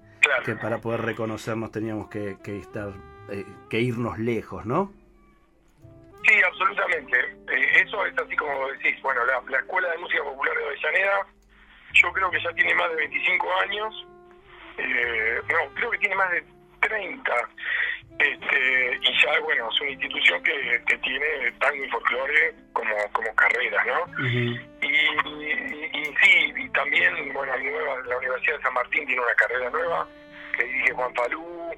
que 0.46 0.56
para 0.56 0.80
poder 0.80 1.02
reconocernos 1.02 1.72
teníamos 1.72 2.10
que, 2.10 2.38
estar, 2.46 2.92
eh, 3.30 3.46
que 3.70 3.80
irnos 3.80 4.20
lejos, 4.20 4.66
¿no? 4.66 4.92
Sí, 6.28 6.34
absolutamente. 6.46 7.18
Eh, 7.20 7.84
eso 7.86 8.06
es 8.06 8.18
así 8.18 8.36
como 8.36 8.68
decís. 8.70 9.02
Bueno, 9.02 9.22
la, 9.26 9.60
Escuela 9.60 9.90
de 9.92 9.98
Música 9.98 10.24
Popular 10.24 10.58
de 10.58 10.66
Avellaneda, 10.66 11.28
yo 11.94 12.12
creo 12.12 12.30
que 12.30 12.42
ya 12.42 12.52
tiene 12.54 12.76
más 12.76 12.90
de 12.90 12.96
25 12.98 13.48
años. 13.62 14.08
Eh, 14.78 15.42
no, 15.50 15.74
creo 15.74 15.92
que 15.92 15.98
tiene 16.00 16.16
más 16.16 16.32
de 16.32 16.44
30. 16.82 17.32
Este, 18.20 19.00
y 19.02 19.22
ya, 19.22 19.40
bueno, 19.42 19.70
es 19.72 19.82
una 19.82 19.92
institución 19.92 20.42
que, 20.44 20.82
que 20.88 20.98
tiene 20.98 21.52
tango 21.60 21.84
y 21.84 21.90
folclore 21.90 22.56
como, 22.74 22.96
como 23.12 23.36
carrera, 23.36 23.84
¿no? 23.86 24.28
y, 24.28 24.60
y, 24.82 26.16
sí, 26.22 26.54
y 26.56 26.70
también, 26.70 27.32
bueno, 27.34 27.56
nueva, 27.58 28.02
la 28.08 28.18
Universidad 28.18 28.58
de 28.58 28.64
San 28.64 28.74
Martín 28.74 29.06
tiene 29.06 29.22
una 29.22 29.36
carrera 29.36 29.70
nueva 29.70 30.08
que 30.58 30.64
dirige 30.64 30.94
Juan 30.94 31.14
Palú, 31.14 31.72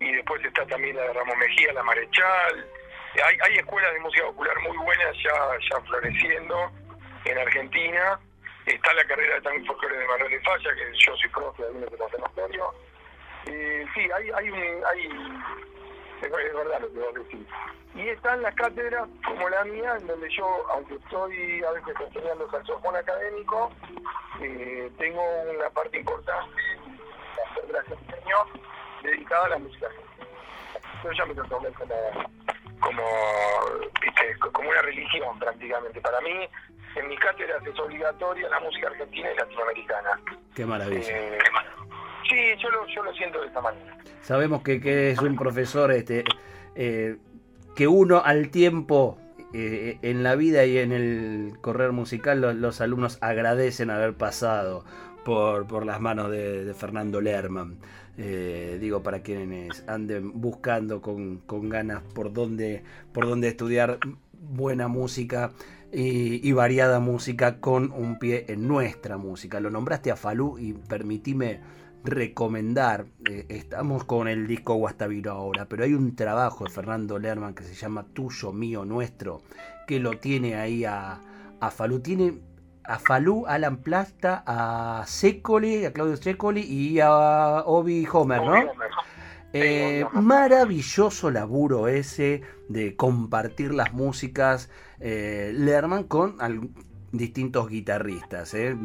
y 0.00 0.12
después 0.12 0.44
está 0.44 0.64
también 0.66 0.96
la 0.96 1.02
de 1.02 1.12
Ramón 1.12 1.38
Mejía, 1.38 1.72
la 1.72 1.82
Marechal. 1.82 2.66
Hay, 3.24 3.36
hay 3.42 3.56
escuelas 3.56 3.92
de 3.92 4.00
música 4.00 4.24
popular 4.26 4.56
muy 4.60 4.76
buenas 4.78 5.16
ya, 5.22 5.32
ya 5.70 5.80
floreciendo 5.82 6.70
en 7.24 7.38
Argentina. 7.38 8.18
está 8.66 8.94
la 8.94 9.04
carrera 9.04 9.34
de 9.34 9.40
tango 9.42 9.66
folclore 9.66 9.98
de 9.98 10.06
Manuel 10.06 10.30
de 10.30 10.40
Falla, 10.40 10.74
que 10.74 10.98
yo 10.98 11.16
soy 11.16 11.28
profe 11.30 11.62
de 11.64 11.80
del 11.80 11.98
conservatorio. 11.98 12.72
Eh, 13.46 13.86
sí, 13.94 14.00
hay, 14.14 14.30
hay 14.30 14.50
un... 14.50 14.84
Hay, 14.86 15.08
es 16.22 16.30
verdad 16.30 16.80
lo 16.80 16.92
que 16.92 16.98
vos 16.98 17.14
decís. 17.14 17.46
Y 17.94 18.08
están 18.08 18.42
las 18.42 18.54
cátedras 18.54 19.08
como 19.24 19.48
la 19.48 19.64
mía, 19.64 19.96
en 19.98 20.06
donde 20.06 20.28
yo, 20.30 20.46
aunque 20.72 20.94
estoy 20.94 21.62
a 21.64 21.70
veces 21.72 21.94
enseñando 21.98 22.50
saxofón 22.50 22.94
académico, 22.94 23.72
eh, 24.40 24.90
tengo 24.98 25.22
una 25.50 25.68
parte 25.70 25.98
importante, 25.98 26.62
la 27.36 27.54
cátedra 27.54 27.82
de 29.02 29.10
dedicada 29.10 29.46
a 29.46 29.48
la 29.50 29.58
música. 29.58 29.88
Yo 31.02 31.12
ya 31.12 31.24
me 31.26 31.34
lo 31.34 31.44
tomé 31.44 31.68
como, 31.70 31.94
como, 32.80 33.02
como 34.52 34.70
una 34.70 34.82
religión 34.82 35.38
prácticamente. 35.38 36.00
Para 36.00 36.20
mí, 36.20 36.48
en 36.94 37.08
mis 37.08 37.18
cátedras 37.18 37.66
es 37.66 37.78
obligatoria 37.78 38.48
la 38.48 38.60
música 38.60 38.88
argentina 38.88 39.32
y 39.32 39.36
latinoamericana. 39.36 40.20
Qué 40.54 40.66
maravilla. 40.66 41.08
Eh, 41.08 41.38
sí, 42.30 42.36
yo 42.62 42.70
lo, 42.70 42.86
yo 42.86 43.02
lo 43.02 43.12
siento 43.14 43.40
de 43.40 43.48
esta 43.48 43.60
manera. 43.60 43.96
Sabemos 44.22 44.62
que, 44.62 44.80
que 44.80 45.10
es 45.10 45.20
un 45.20 45.36
profesor 45.36 45.92
este 45.92 46.24
eh, 46.74 47.16
que 47.74 47.88
uno 47.88 48.22
al 48.24 48.50
tiempo 48.50 49.18
eh, 49.52 49.98
en 50.02 50.22
la 50.22 50.36
vida 50.36 50.64
y 50.64 50.78
en 50.78 50.92
el 50.92 51.58
correr 51.60 51.92
musical 51.92 52.40
los, 52.60 52.80
alumnos 52.80 53.18
agradecen 53.20 53.90
haber 53.90 54.14
pasado 54.14 54.84
por, 55.24 55.66
por 55.66 55.84
las 55.84 56.00
manos 56.00 56.30
de, 56.30 56.72
Fernando 56.74 57.20
Lerman. 57.20 57.78
digo, 58.16 59.02
para 59.02 59.22
quienes 59.22 59.86
anden 59.88 60.40
buscando 60.40 61.02
con, 61.02 61.38
con 61.38 61.68
ganas 61.68 62.02
por 62.14 62.32
dónde, 62.32 62.84
por 63.12 63.26
dónde 63.26 63.48
estudiar 63.48 63.98
buena 64.32 64.88
música 64.88 65.52
y, 65.92 66.52
variada 66.52 67.00
música 67.00 67.60
con 67.60 67.92
un 67.92 68.18
pie 68.18 68.46
en 68.48 68.68
nuestra 68.68 69.16
música. 69.16 69.60
Lo 69.60 69.70
nombraste 69.70 70.10
a 70.10 70.16
Falú 70.16 70.58
y 70.58 70.72
permitime 70.72 71.60
recomendar, 72.04 73.06
eh, 73.28 73.46
estamos 73.48 74.04
con 74.04 74.28
el 74.28 74.46
disco 74.46 74.74
Guastavino 74.74 75.32
ahora, 75.32 75.66
pero 75.66 75.84
hay 75.84 75.94
un 75.94 76.16
trabajo 76.16 76.64
de 76.64 76.70
Fernando 76.70 77.18
Lerman 77.18 77.54
que 77.54 77.64
se 77.64 77.74
llama 77.74 78.04
Tuyo, 78.12 78.52
Mío, 78.52 78.84
Nuestro, 78.84 79.42
que 79.86 80.00
lo 80.00 80.18
tiene 80.18 80.56
ahí 80.56 80.84
a, 80.84 81.20
a 81.60 81.70
Falú. 81.70 82.00
Tiene 82.00 82.40
a 82.84 82.98
Falú, 82.98 83.44
Alan 83.46 83.78
Plasta, 83.78 84.42
a 84.46 85.04
Secoli, 85.06 85.84
a 85.84 85.92
Claudio 85.92 86.16
Secoli 86.16 86.62
y 86.62 87.00
a 87.00 87.62
Obi 87.66 88.06
Homer, 88.10 88.42
¿no? 88.42 88.54
Eh, 89.52 90.04
maravilloso 90.12 91.30
laburo 91.30 91.88
ese 91.88 92.42
de 92.68 92.94
compartir 92.94 93.74
las 93.74 93.92
músicas 93.92 94.70
eh, 95.00 95.52
Lerman 95.54 96.04
con 96.04 96.36
distintos 97.10 97.68
guitarristas. 97.68 98.54
Eh. 98.54 98.76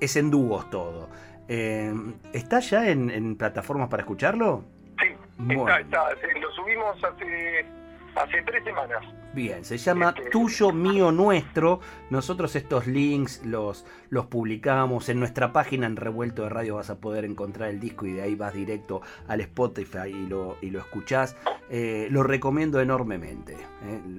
es, 0.00 0.16
en 0.16 0.30
dúos 0.30 0.70
todo. 0.70 1.10
Eh, 1.48 1.92
¿Está 2.32 2.60
ya 2.60 2.88
en, 2.88 3.36
plataformas 3.36 3.88
para 3.88 4.02
escucharlo? 4.02 4.64
Sí, 5.00 5.08
está, 5.50 5.80
está. 5.80 6.10
Lo 6.40 6.52
subimos 6.52 7.02
hace, 7.02 7.66
hace 8.14 8.42
tres 8.42 8.64
semanas. 8.64 9.02
Bien, 9.32 9.64
se 9.64 9.76
llama 9.76 10.14
este, 10.16 10.30
Tuyo, 10.30 10.72
Mío, 10.72 11.12
Nuestro. 11.12 11.80
Nosotros 12.10 12.56
estos 12.56 12.86
links 12.86 13.44
los, 13.44 13.86
los 14.10 14.26
publicamos 14.26 15.08
en 15.10 15.20
nuestra 15.20 15.52
página 15.52 15.86
en 15.86 15.96
Revuelto 15.96 16.42
de 16.42 16.48
Radio. 16.48 16.76
Vas 16.76 16.90
a 16.90 16.98
poder 16.98 17.24
encontrar 17.24 17.68
el 17.68 17.78
disco 17.78 18.06
y 18.06 18.12
de 18.12 18.22
ahí 18.22 18.34
vas 18.34 18.54
directo 18.54 19.02
al 19.26 19.40
Spotify 19.42 20.08
y 20.08 20.26
lo, 20.26 20.56
y 20.62 20.70
lo 20.70 20.78
escuchás. 20.78 21.36
Eh, 21.70 22.08
lo 22.10 22.22
recomiendo 22.22 22.80
enormemente. 22.80 23.54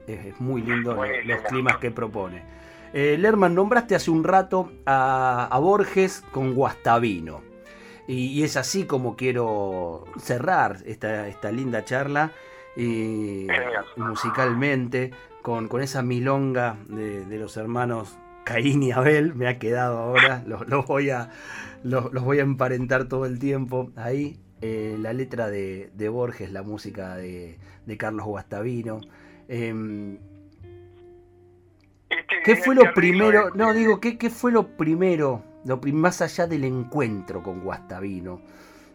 Eh. 0.07 0.29
Es, 0.29 0.39
muy 0.39 0.61
lindo 0.61 0.93
los, 0.93 1.41
climas 1.49 1.77
que 1.77 1.91
propone. 1.91 2.43
Eh, 2.93 3.17
Lerman, 3.19 3.53
nombraste 3.53 3.95
hace 3.95 4.11
un 4.11 4.23
rato 4.23 4.71
a, 4.85 5.57
Borges 5.61 6.23
con 6.31 6.53
Guastavino. 6.53 7.41
Y, 8.07 8.27
y, 8.27 8.43
es 8.43 8.57
así 8.57 8.85
como 8.85 9.15
quiero 9.15 10.05
cerrar 10.19 10.77
esta, 10.85 11.27
esta 11.27 11.51
linda 11.51 11.85
charla 11.85 12.31
y 12.75 13.47
musicalmente, 13.97 15.11
con, 15.41 15.67
con, 15.67 15.81
esa 15.81 16.01
milonga 16.01 16.77
de, 16.87 17.37
los 17.37 17.57
hermanos 17.57 18.17
Caín 18.45 18.83
y 18.83 18.91
Abel, 18.91 19.35
me 19.35 19.47
ha 19.47 19.59
quedado 19.59 19.97
ahora, 19.99 20.43
los, 20.47 20.65
voy, 20.87 21.09
a, 21.09 21.29
los, 21.83 22.11
voy 22.11 22.39
a 22.39 22.43
emparentar 22.43 23.07
todo 23.07 23.25
el 23.25 23.39
tiempo 23.39 23.91
ahí. 23.95 24.39
Eh, 24.61 24.97
la 24.99 25.13
letra 25.13 25.49
de, 25.49 26.09
Borges, 26.09 26.51
la 26.51 26.63
música 26.63 27.15
de, 27.15 27.57
Carlos 27.97 28.25
Guastavino. 28.25 29.01
Em, 29.47 30.19
¿Qué 32.55 32.63
fue 32.63 32.75
lo 32.75 32.93
primero? 32.93 33.51
No, 33.53 33.73
digo, 33.73 33.99
¿qué, 33.99 34.17
qué 34.17 34.29
fue 34.29 34.51
lo 34.51 34.75
primero, 34.75 35.43
lo 35.65 35.79
más 35.93 36.21
allá 36.21 36.47
del 36.47 36.63
encuentro 36.63 37.43
con 37.43 37.61
Guastavino? 37.61 38.41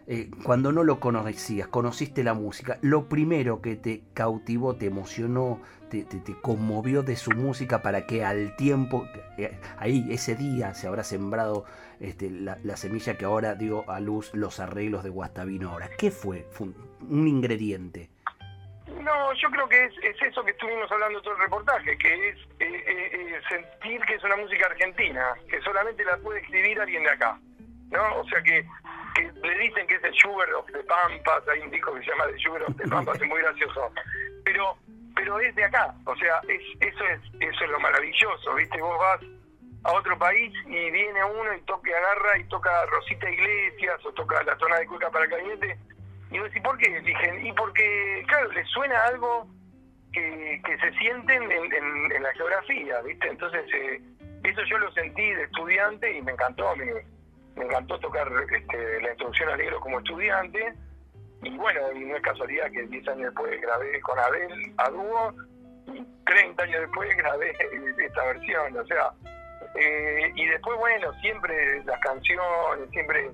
Eh, 0.07 0.31
cuando 0.43 0.71
no 0.71 0.85
lo 0.85 1.01
conocías, 1.01 1.69
conociste 1.69 2.23
la 2.23 2.35
música, 2.35 2.79
lo 2.83 3.09
primero 3.09 3.63
que 3.63 3.77
te 3.77 4.03
cautivó, 4.13 4.77
te 4.77 4.87
emocionó, 4.87 5.61
te, 5.89 6.07
conmovió 6.43 7.03
de 7.03 7.17
su 7.17 7.31
música 7.31 7.81
para 7.81 8.07
que 8.07 8.23
al 8.23 8.55
tiempo, 8.57 9.07
eh, 9.39 9.59
ahí 9.79 10.07
ese 10.11 10.35
día 10.35 10.75
se 10.75 10.89
habrá 10.89 11.05
sembrado 11.05 11.65
este, 12.01 12.29
la, 12.31 12.77
semilla 12.77 13.17
que 13.17 13.25
ahora 13.25 13.55
dio 13.55 13.89
a 13.89 13.99
luz 14.01 14.31
los 14.35 14.61
arreglos 14.61 15.05
de 15.05 15.11
Guastavino 15.11 15.71
ahora. 15.71 15.89
¿Qué 15.97 16.11
fue? 16.11 16.47
un, 16.59 17.27
ingrediente. 17.27 18.11
No, 18.87 19.33
yo 19.35 19.51
creo 19.51 19.69
que 19.69 19.85
es, 19.85 20.23
eso 20.23 20.45
que 20.45 20.51
estuvimos 20.51 20.91
hablando 20.93 21.23
todo 21.23 21.35
el 21.35 21.41
reportaje, 21.41 21.97
que 21.97 22.29
es 22.29 22.39
eh, 22.61 23.41
sentir 23.49 24.01
que 24.03 24.15
es 24.15 24.25
una 24.25 24.37
música 24.37 24.67
argentina, 24.67 25.35
que 25.49 25.61
solamente 25.63 26.05
la 26.05 26.17
puede 26.19 26.41
escribir 26.41 26.81
alguien 26.81 27.03
de 27.03 27.11
acá. 27.11 27.39
¿no? 27.91 28.21
O 28.21 28.29
sea 28.29 28.43
que 28.43 28.65
que 29.15 29.31
le 29.47 29.59
dicen 29.59 29.87
que 29.87 29.95
es 29.95 30.05
el 30.05 30.15
Sugar 30.15 30.53
of 30.55 30.67
the 30.73 30.83
Pampas, 30.83 31.49
hay 31.49 31.61
un 31.61 31.71
disco 31.71 31.95
que 31.95 32.01
se 32.01 32.11
llama 32.11 32.27
The 32.27 32.39
Sugar 32.39 32.63
of 32.65 32.77
the 32.77 32.89
Pampas, 32.89 33.21
es 33.21 33.29
muy 33.29 33.41
gracioso. 33.41 33.93
Pero 34.45 34.77
pero 35.15 35.39
es 35.39 35.55
de 35.55 35.65
acá, 35.65 35.95
o 36.07 36.17
sea, 36.17 36.41
es, 36.49 36.61
eso 36.81 37.05
es 37.05 37.21
eso 37.41 37.65
es 37.65 37.71
lo 37.71 37.79
maravilloso, 37.79 38.55
¿viste? 38.55 38.81
Vos 38.81 38.99
vas 38.99 39.21
a 39.85 39.93
otro 39.93 40.19
país 40.19 40.53
y 40.67 40.91
viene 40.91 41.25
uno 41.25 41.55
y 41.55 41.61
toca, 41.63 41.91
agarra 41.97 42.39
y 42.39 42.45
toca 42.45 42.87
Rosita 42.87 43.31
Iglesias 43.31 44.05
o 44.05 44.13
toca 44.13 44.43
la 44.43 44.57
zona 44.59 44.79
de 44.79 44.87
Cueca 44.87 45.11
para 45.11 45.29
Caliente 45.29 45.79
y 46.35 46.39
vos 46.41 46.49
decís, 46.49 46.63
¿por 46.65 46.77
qué 46.79 46.97
eligen? 46.97 47.47
Y 47.47 47.53
porque, 47.53 48.25
claro, 48.27 48.51
le 48.51 48.65
suena 48.65 48.99
algo 49.07 49.47
que, 50.13 50.61
que 50.67 50.79
se 50.79 50.93
sienten 50.99 51.45
en, 51.45 51.73
en, 52.13 52.23
la 52.23 52.33
geografía, 52.33 53.01
¿viste? 53.03 53.29
Entonces, 53.29 53.65
eh, 53.73 54.01
eso 54.43 54.61
yo 54.69 54.79
lo 54.79 54.91
sentí 54.93 55.33
de 55.33 55.45
estudiante 55.45 56.13
y 56.13 56.21
me 56.23 56.33
encantó. 56.33 56.75
Me, 56.75 56.87
me 57.55 57.65
encantó 57.67 58.01
tocar 58.01 58.29
este, 58.51 59.01
la 59.01 59.13
introducción 59.13 59.49
al 59.49 59.59
negro 59.59 59.79
como 59.79 60.01
estudiante. 60.01 60.75
Y 61.43 61.57
bueno, 61.57 61.81
no 61.95 62.17
es 62.17 62.23
casualidad 62.23 62.69
que 62.73 62.83
10 62.83 63.09
años 63.09 63.25
después 63.27 63.61
grabé 63.61 64.01
con 64.01 64.19
Abel 64.19 64.73
a 64.79 64.91
dúo 64.91 65.35
y 65.87 66.05
30 66.27 66.63
años 66.65 66.81
después 66.81 67.17
grabé 67.17 67.53
esta 68.05 68.25
versión. 68.25 68.77
O 68.77 68.87
sea, 68.87 69.13
eh, 69.77 70.33
y 70.35 70.47
después, 70.47 70.77
bueno, 70.81 71.13
siempre 71.21 71.85
las 71.85 72.01
canciones, 72.01 72.91
siempre 72.91 73.31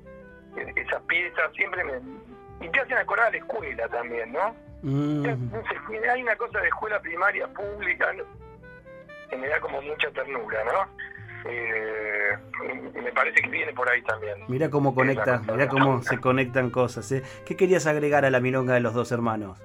esas 0.77 1.01
piezas, 1.03 1.51
siempre 1.55 1.83
me. 1.85 2.30
Y 2.61 2.69
te 2.69 2.81
hacen 2.81 2.99
acordar 2.99 3.27
a 3.27 3.31
la 3.31 3.37
escuela 3.39 3.89
también, 3.89 4.33
¿no? 4.33 4.55
Mm. 4.83 5.27
Hay 6.11 6.23
una 6.23 6.37
cosa 6.37 6.61
de 6.61 6.69
escuela 6.69 7.01
primaria 7.01 7.47
pública 7.49 8.13
que 9.29 9.37
me 9.37 9.49
da 9.49 9.61
como 9.61 9.81
mucha 9.83 10.11
ternura, 10.11 10.65
¿no? 10.65 11.11
eh, 11.45 12.37
me 12.95 13.13
parece 13.13 13.41
que 13.43 13.49
viene 13.49 13.73
por 13.73 13.89
ahí 13.89 14.03
también. 14.03 14.35
Mira 14.49 14.71
cómo 14.71 14.95
conecta, 14.95 15.43
mira 15.51 15.69
cómo 15.69 16.03
se 16.03 16.21
conectan 16.21 16.71
cosas. 16.71 17.11
¿eh? 17.13 17.23
¿Qué 17.47 17.57
querías 17.57 17.87
agregar 17.87 18.25
a 18.25 18.31
la 18.31 18.41
milonga 18.41 18.75
de 18.75 18.81
los 18.81 18.95
dos 18.95 19.13
hermanos? 19.13 19.59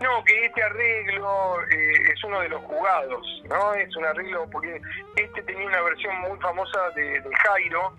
No, 0.00 0.24
que 0.24 0.46
este 0.46 0.62
arreglo 0.62 1.60
eh, 1.70 2.12
es 2.12 2.24
uno 2.24 2.40
de 2.40 2.48
los 2.48 2.62
jugados, 2.62 3.42
¿no? 3.48 3.74
Es 3.74 3.94
un 3.96 4.04
arreglo 4.06 4.48
porque 4.50 4.80
este 5.16 5.42
tenía 5.42 5.66
una 5.66 5.82
versión 5.82 6.18
muy 6.20 6.38
famosa 6.38 6.90
de, 6.96 7.22
Jairo 7.44 7.92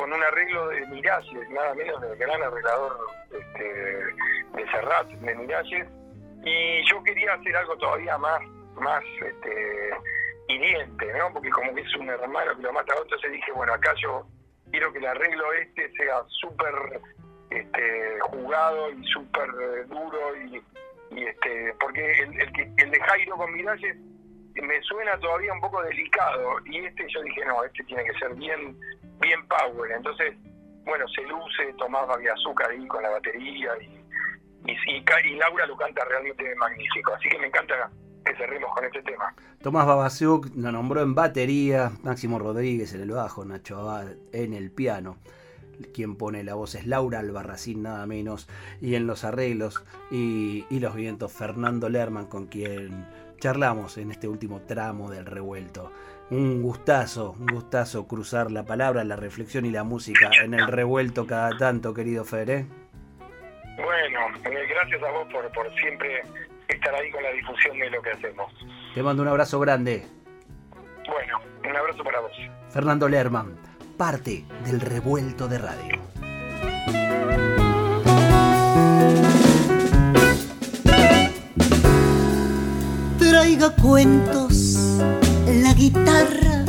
con 0.00 0.10
un 0.14 0.22
arreglo 0.22 0.68
de 0.68 0.86
Miralles, 0.86 1.50
nada 1.50 1.74
menos 1.74 2.00
del 2.00 2.16
gran 2.16 2.42
arreglador 2.42 2.96
este, 3.38 3.64
de 3.64 4.70
Serrat, 4.70 5.06
de 5.08 5.34
Miralles, 5.34 5.86
y 6.42 6.90
yo 6.90 7.02
quería 7.02 7.34
hacer 7.34 7.54
algo 7.54 7.76
todavía 7.76 8.16
más, 8.16 8.40
más 8.76 9.04
este, 9.20 9.90
hiriente, 10.48 11.06
¿no? 11.18 11.30
Porque 11.34 11.50
como 11.50 11.74
que 11.74 11.82
es 11.82 11.96
un 11.96 12.08
hermano 12.08 12.56
que 12.56 12.62
lo 12.62 12.72
mata 12.72 12.94
a 12.94 12.96
otro, 12.96 13.04
entonces 13.04 13.32
dije, 13.32 13.52
bueno, 13.52 13.74
acá 13.74 13.92
yo 14.02 14.26
quiero 14.70 14.90
que 14.90 15.00
el 15.00 15.06
arreglo 15.06 15.52
este 15.52 15.92
sea 15.92 16.22
súper 16.28 16.74
este, 17.50 18.20
jugado 18.20 18.90
y 18.92 19.04
súper 19.08 19.50
duro 19.88 20.34
y, 20.46 20.62
este 21.14 21.74
porque 21.78 22.12
el, 22.22 22.40
el, 22.40 22.72
el 22.78 22.90
de 22.90 23.00
Jairo 23.00 23.36
con 23.36 23.52
Miralles 23.52 23.96
me 24.54 24.80
suena 24.82 25.18
todavía 25.18 25.52
un 25.52 25.60
poco 25.60 25.82
delicado 25.82 26.54
y 26.64 26.86
este 26.86 27.06
yo 27.08 27.20
dije, 27.22 27.44
no, 27.44 27.64
este 27.64 27.84
tiene 27.84 28.04
que 28.04 28.18
ser 28.18 28.34
bien 28.36 28.78
bien 29.20 29.46
power, 29.48 29.92
entonces 29.92 30.36
bueno, 30.84 31.06
se 31.08 31.22
luce 31.22 31.72
Tomás 31.78 32.08
Azúcar 32.34 32.70
ahí 32.70 32.86
con 32.86 33.02
la 33.02 33.10
batería 33.10 33.70
y, 33.80 34.72
y, 34.72 35.36
Laura 35.36 35.66
lo 35.66 35.76
canta 35.76 36.04
realmente 36.04 36.54
magnífico, 36.56 37.14
así 37.14 37.28
que 37.28 37.38
me 37.38 37.46
encanta 37.46 37.90
que 38.24 38.34
cerremos 38.36 38.74
con 38.74 38.84
este 38.84 39.02
tema. 39.02 39.34
Tomás 39.62 39.86
Babasiuk 39.86 40.48
lo 40.56 40.72
nombró 40.72 41.02
en 41.02 41.14
batería, 41.14 41.92
Máximo 42.02 42.38
Rodríguez 42.38 42.92
en 42.94 43.02
el 43.02 43.10
bajo, 43.10 43.44
Nacho 43.44 43.78
Abad 43.78 44.08
en 44.32 44.52
el 44.52 44.70
piano. 44.70 45.16
Quien 45.94 46.16
pone 46.16 46.44
la 46.44 46.54
voz 46.54 46.74
es 46.74 46.86
Laura 46.86 47.20
Albarracín, 47.20 47.82
nada 47.82 48.06
menos. 48.06 48.48
Y 48.82 48.96
en 48.96 49.06
los 49.06 49.24
arreglos 49.24 49.82
y 50.10 50.66
los 50.68 50.94
vientos, 50.94 51.32
Fernando 51.32 51.88
Lerman, 51.88 52.26
con 52.26 52.48
quien 52.48 53.06
charlamos 53.38 53.96
en 53.96 54.10
este 54.10 54.28
último 54.28 54.60
tramo 54.60 55.10
del 55.10 55.24
revuelto. 55.24 55.90
Un 56.30 56.62
gustazo, 56.62 57.34
un 57.40 57.46
gustazo 57.46 58.06
cruzar 58.06 58.52
la 58.52 58.64
palabra, 58.64 59.02
la 59.02 59.16
reflexión 59.16 59.66
y 59.66 59.70
la 59.70 59.82
música 59.82 60.30
en 60.40 60.54
el 60.54 60.68
revuelto 60.68 61.26
cada 61.26 61.58
tanto, 61.58 61.92
querido 61.92 62.24
Fer. 62.24 62.50
¿eh? 62.50 62.66
Bueno, 63.76 64.20
eh, 64.44 64.66
gracias 64.70 65.02
a 65.02 65.10
vos 65.10 65.26
por, 65.32 65.50
por 65.50 65.74
siempre 65.74 66.22
estar 66.68 66.94
ahí 66.94 67.10
con 67.10 67.20
la 67.24 67.32
difusión 67.32 67.76
de 67.80 67.90
lo 67.90 68.00
que 68.00 68.10
hacemos. 68.10 68.52
Te 68.94 69.02
mando 69.02 69.22
un 69.22 69.28
abrazo 69.28 69.58
grande. 69.58 70.06
Bueno, 71.08 71.40
un 71.68 71.76
abrazo 71.76 72.04
para 72.04 72.20
vos. 72.20 72.32
Fernando 72.68 73.08
Lerman, 73.08 73.56
parte 73.96 74.44
del 74.64 74.80
revuelto 74.80 75.48
de 75.48 75.58
radio. 75.58 76.00
Traiga 83.18 83.74
cuentos 83.74 84.69
guitarra 85.80 86.62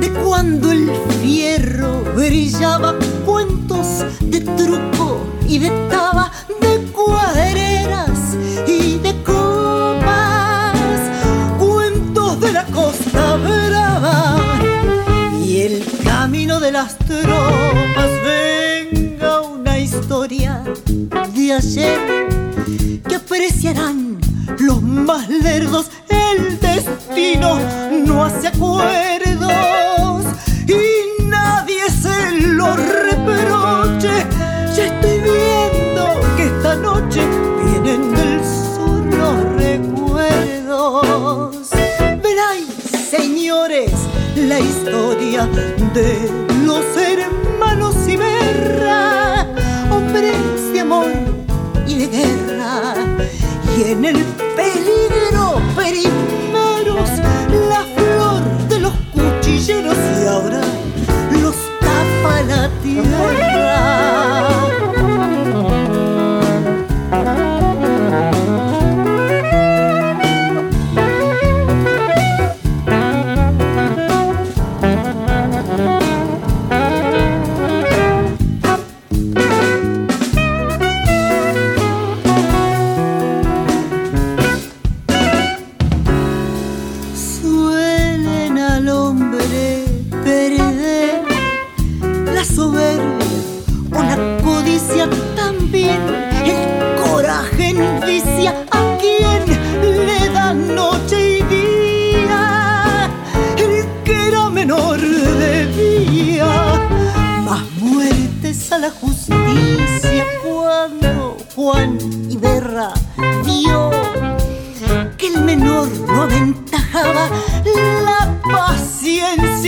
de 0.00 0.10
cuando 0.24 0.72
el 0.72 0.90
fierro 1.20 2.02
brillaba, 2.16 2.94
cuentos 3.26 4.06
de 4.22 4.40
truco 4.40 5.20
y 5.46 5.58
de 5.58 5.68
taba, 5.90 6.32
de 6.62 6.78
cuadreras 6.92 8.38
y 8.66 8.96
de 9.00 9.14
copas, 9.22 10.78
cuentos 11.58 12.40
de 12.40 12.52
la 12.52 12.64
costa 12.68 13.36
brava 13.36 14.38
y 15.44 15.60
el 15.60 15.84
camino 16.02 16.60
de 16.60 16.72
las 16.72 16.96
tropas. 16.96 18.10
Venga 18.24 19.42
una 19.42 19.78
historia 19.78 20.64
de 21.34 21.52
ayer 21.52 22.00
que 23.06 23.14
apreciarán 23.16 24.18
los 24.58 24.80
más 24.80 25.28
lerdos. 25.28 25.90
No 27.44 28.24
hace 28.24 28.48
acuerdos 28.48 30.24
y 30.66 31.22
nadie 31.24 31.90
se 31.90 32.30
lo 32.40 32.74
reproche. 32.74 34.24
Ya 34.74 34.86
estoy 34.86 35.20
viendo 35.20 36.20
que 36.36 36.46
esta 36.46 36.74
noche 36.76 37.20
vienen 37.64 38.14
del 38.14 38.40
sur 38.42 39.04
los 39.04 39.36
recuerdos. 39.62 41.56
Veráis, 42.22 42.66
señores, 43.10 43.92
la 44.36 44.58
historia 44.58 45.46
de 45.92 46.30
los 46.64 46.84
hermanos 46.96 47.94
Iberra, 48.08 49.46
hombres 49.90 50.72
de 50.72 50.80
amor 50.80 51.12
y 51.86 51.94
de 51.98 52.06
guerra. 52.06 52.94
Y 53.76 53.82
en 53.92 54.04
el 54.06 54.43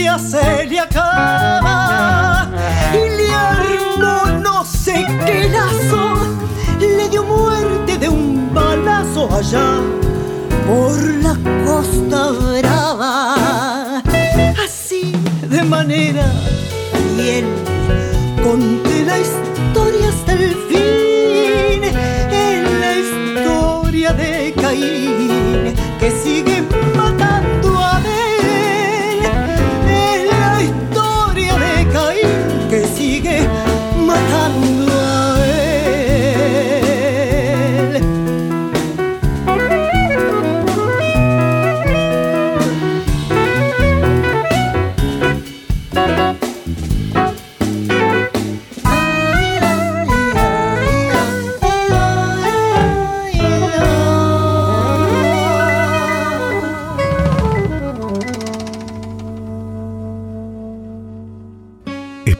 paciencia 0.07 0.19
se 0.19 0.79
acaba 0.79 2.49
y 2.93 3.09
le 3.17 3.33
armó 3.33 4.39
no 4.41 4.65
sé 4.65 5.05
qué 5.25 5.49
lazo, 5.49 6.15
le 6.79 7.09
dio 7.09 7.23
muerte 7.23 7.97
de 7.97 8.09
un 8.09 8.53
balazo 8.53 9.29
allá 9.33 9.79
por 10.67 10.97
la 11.23 11.35
costa 11.65 12.31
brava. 12.31 14.03
Así 14.63 15.13
de 15.49 15.63
manera 15.63 16.31
fiel 17.15 17.45
conté 18.43 19.03
la 19.05 19.19
historia 19.19 20.09
hasta 20.09 20.33
el 20.33 20.55
fin, 20.69 21.83
en 21.83 22.79
la 22.79 22.91
historia 22.97 24.13
de 24.13 24.53
Caín 24.61 25.75
que 25.99 26.11
sigue 26.11 26.56